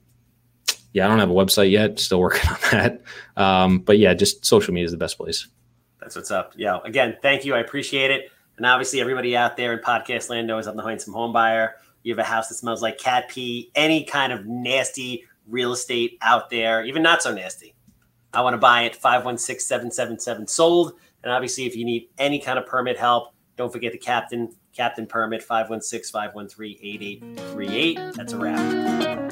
yeah, 0.92 1.06
I 1.06 1.08
don't 1.08 1.18
have 1.18 1.30
a 1.30 1.34
website 1.34 1.70
yet. 1.70 1.98
Still 1.98 2.20
working 2.20 2.48
on 2.50 2.58
that. 2.72 3.02
Um, 3.38 3.78
but 3.78 3.98
yeah, 3.98 4.12
just 4.12 4.44
social 4.44 4.74
media 4.74 4.84
is 4.84 4.92
the 4.92 4.98
best 4.98 5.16
place. 5.16 5.48
That's 5.98 6.14
what's 6.14 6.30
up. 6.30 6.52
Yeah. 6.56 6.78
Again, 6.84 7.16
thank 7.22 7.46
you. 7.46 7.54
I 7.54 7.60
appreciate 7.60 8.10
it. 8.10 8.30
And 8.58 8.66
obviously, 8.66 9.00
everybody 9.00 9.34
out 9.34 9.56
there 9.56 9.72
in 9.72 9.78
podcast 9.78 10.28
land 10.28 10.46
knows 10.46 10.66
I'm 10.66 10.76
the 10.76 10.82
handsome 10.82 11.14
home 11.14 11.32
buyer. 11.32 11.76
You 12.02 12.12
have 12.12 12.18
a 12.18 12.28
house 12.28 12.48
that 12.48 12.56
smells 12.56 12.82
like 12.82 12.98
cat 12.98 13.30
pee, 13.30 13.70
any 13.74 14.04
kind 14.04 14.30
of 14.30 14.44
nasty 14.44 15.24
real 15.48 15.72
estate 15.72 16.18
out 16.20 16.50
there, 16.50 16.84
even 16.84 17.02
not 17.02 17.22
so 17.22 17.32
nasty. 17.32 17.74
I 18.34 18.42
want 18.42 18.52
to 18.52 18.58
buy 18.58 18.82
it 18.82 18.94
516 18.94 19.58
777 19.60 20.46
sold. 20.48 20.92
And 21.22 21.32
obviously, 21.32 21.64
if 21.64 21.74
you 21.74 21.86
need 21.86 22.10
any 22.18 22.38
kind 22.38 22.58
of 22.58 22.66
permit 22.66 22.98
help, 22.98 23.32
don't 23.56 23.72
forget 23.72 23.92
the 23.92 23.98
captain 23.98 24.54
Captain 24.76 25.06
Permit 25.06 25.42
516 25.42 26.10
513 26.10 26.78
8838. 26.82 28.14
That's 28.14 28.32
a 28.34 28.38
wrap. 28.38 29.25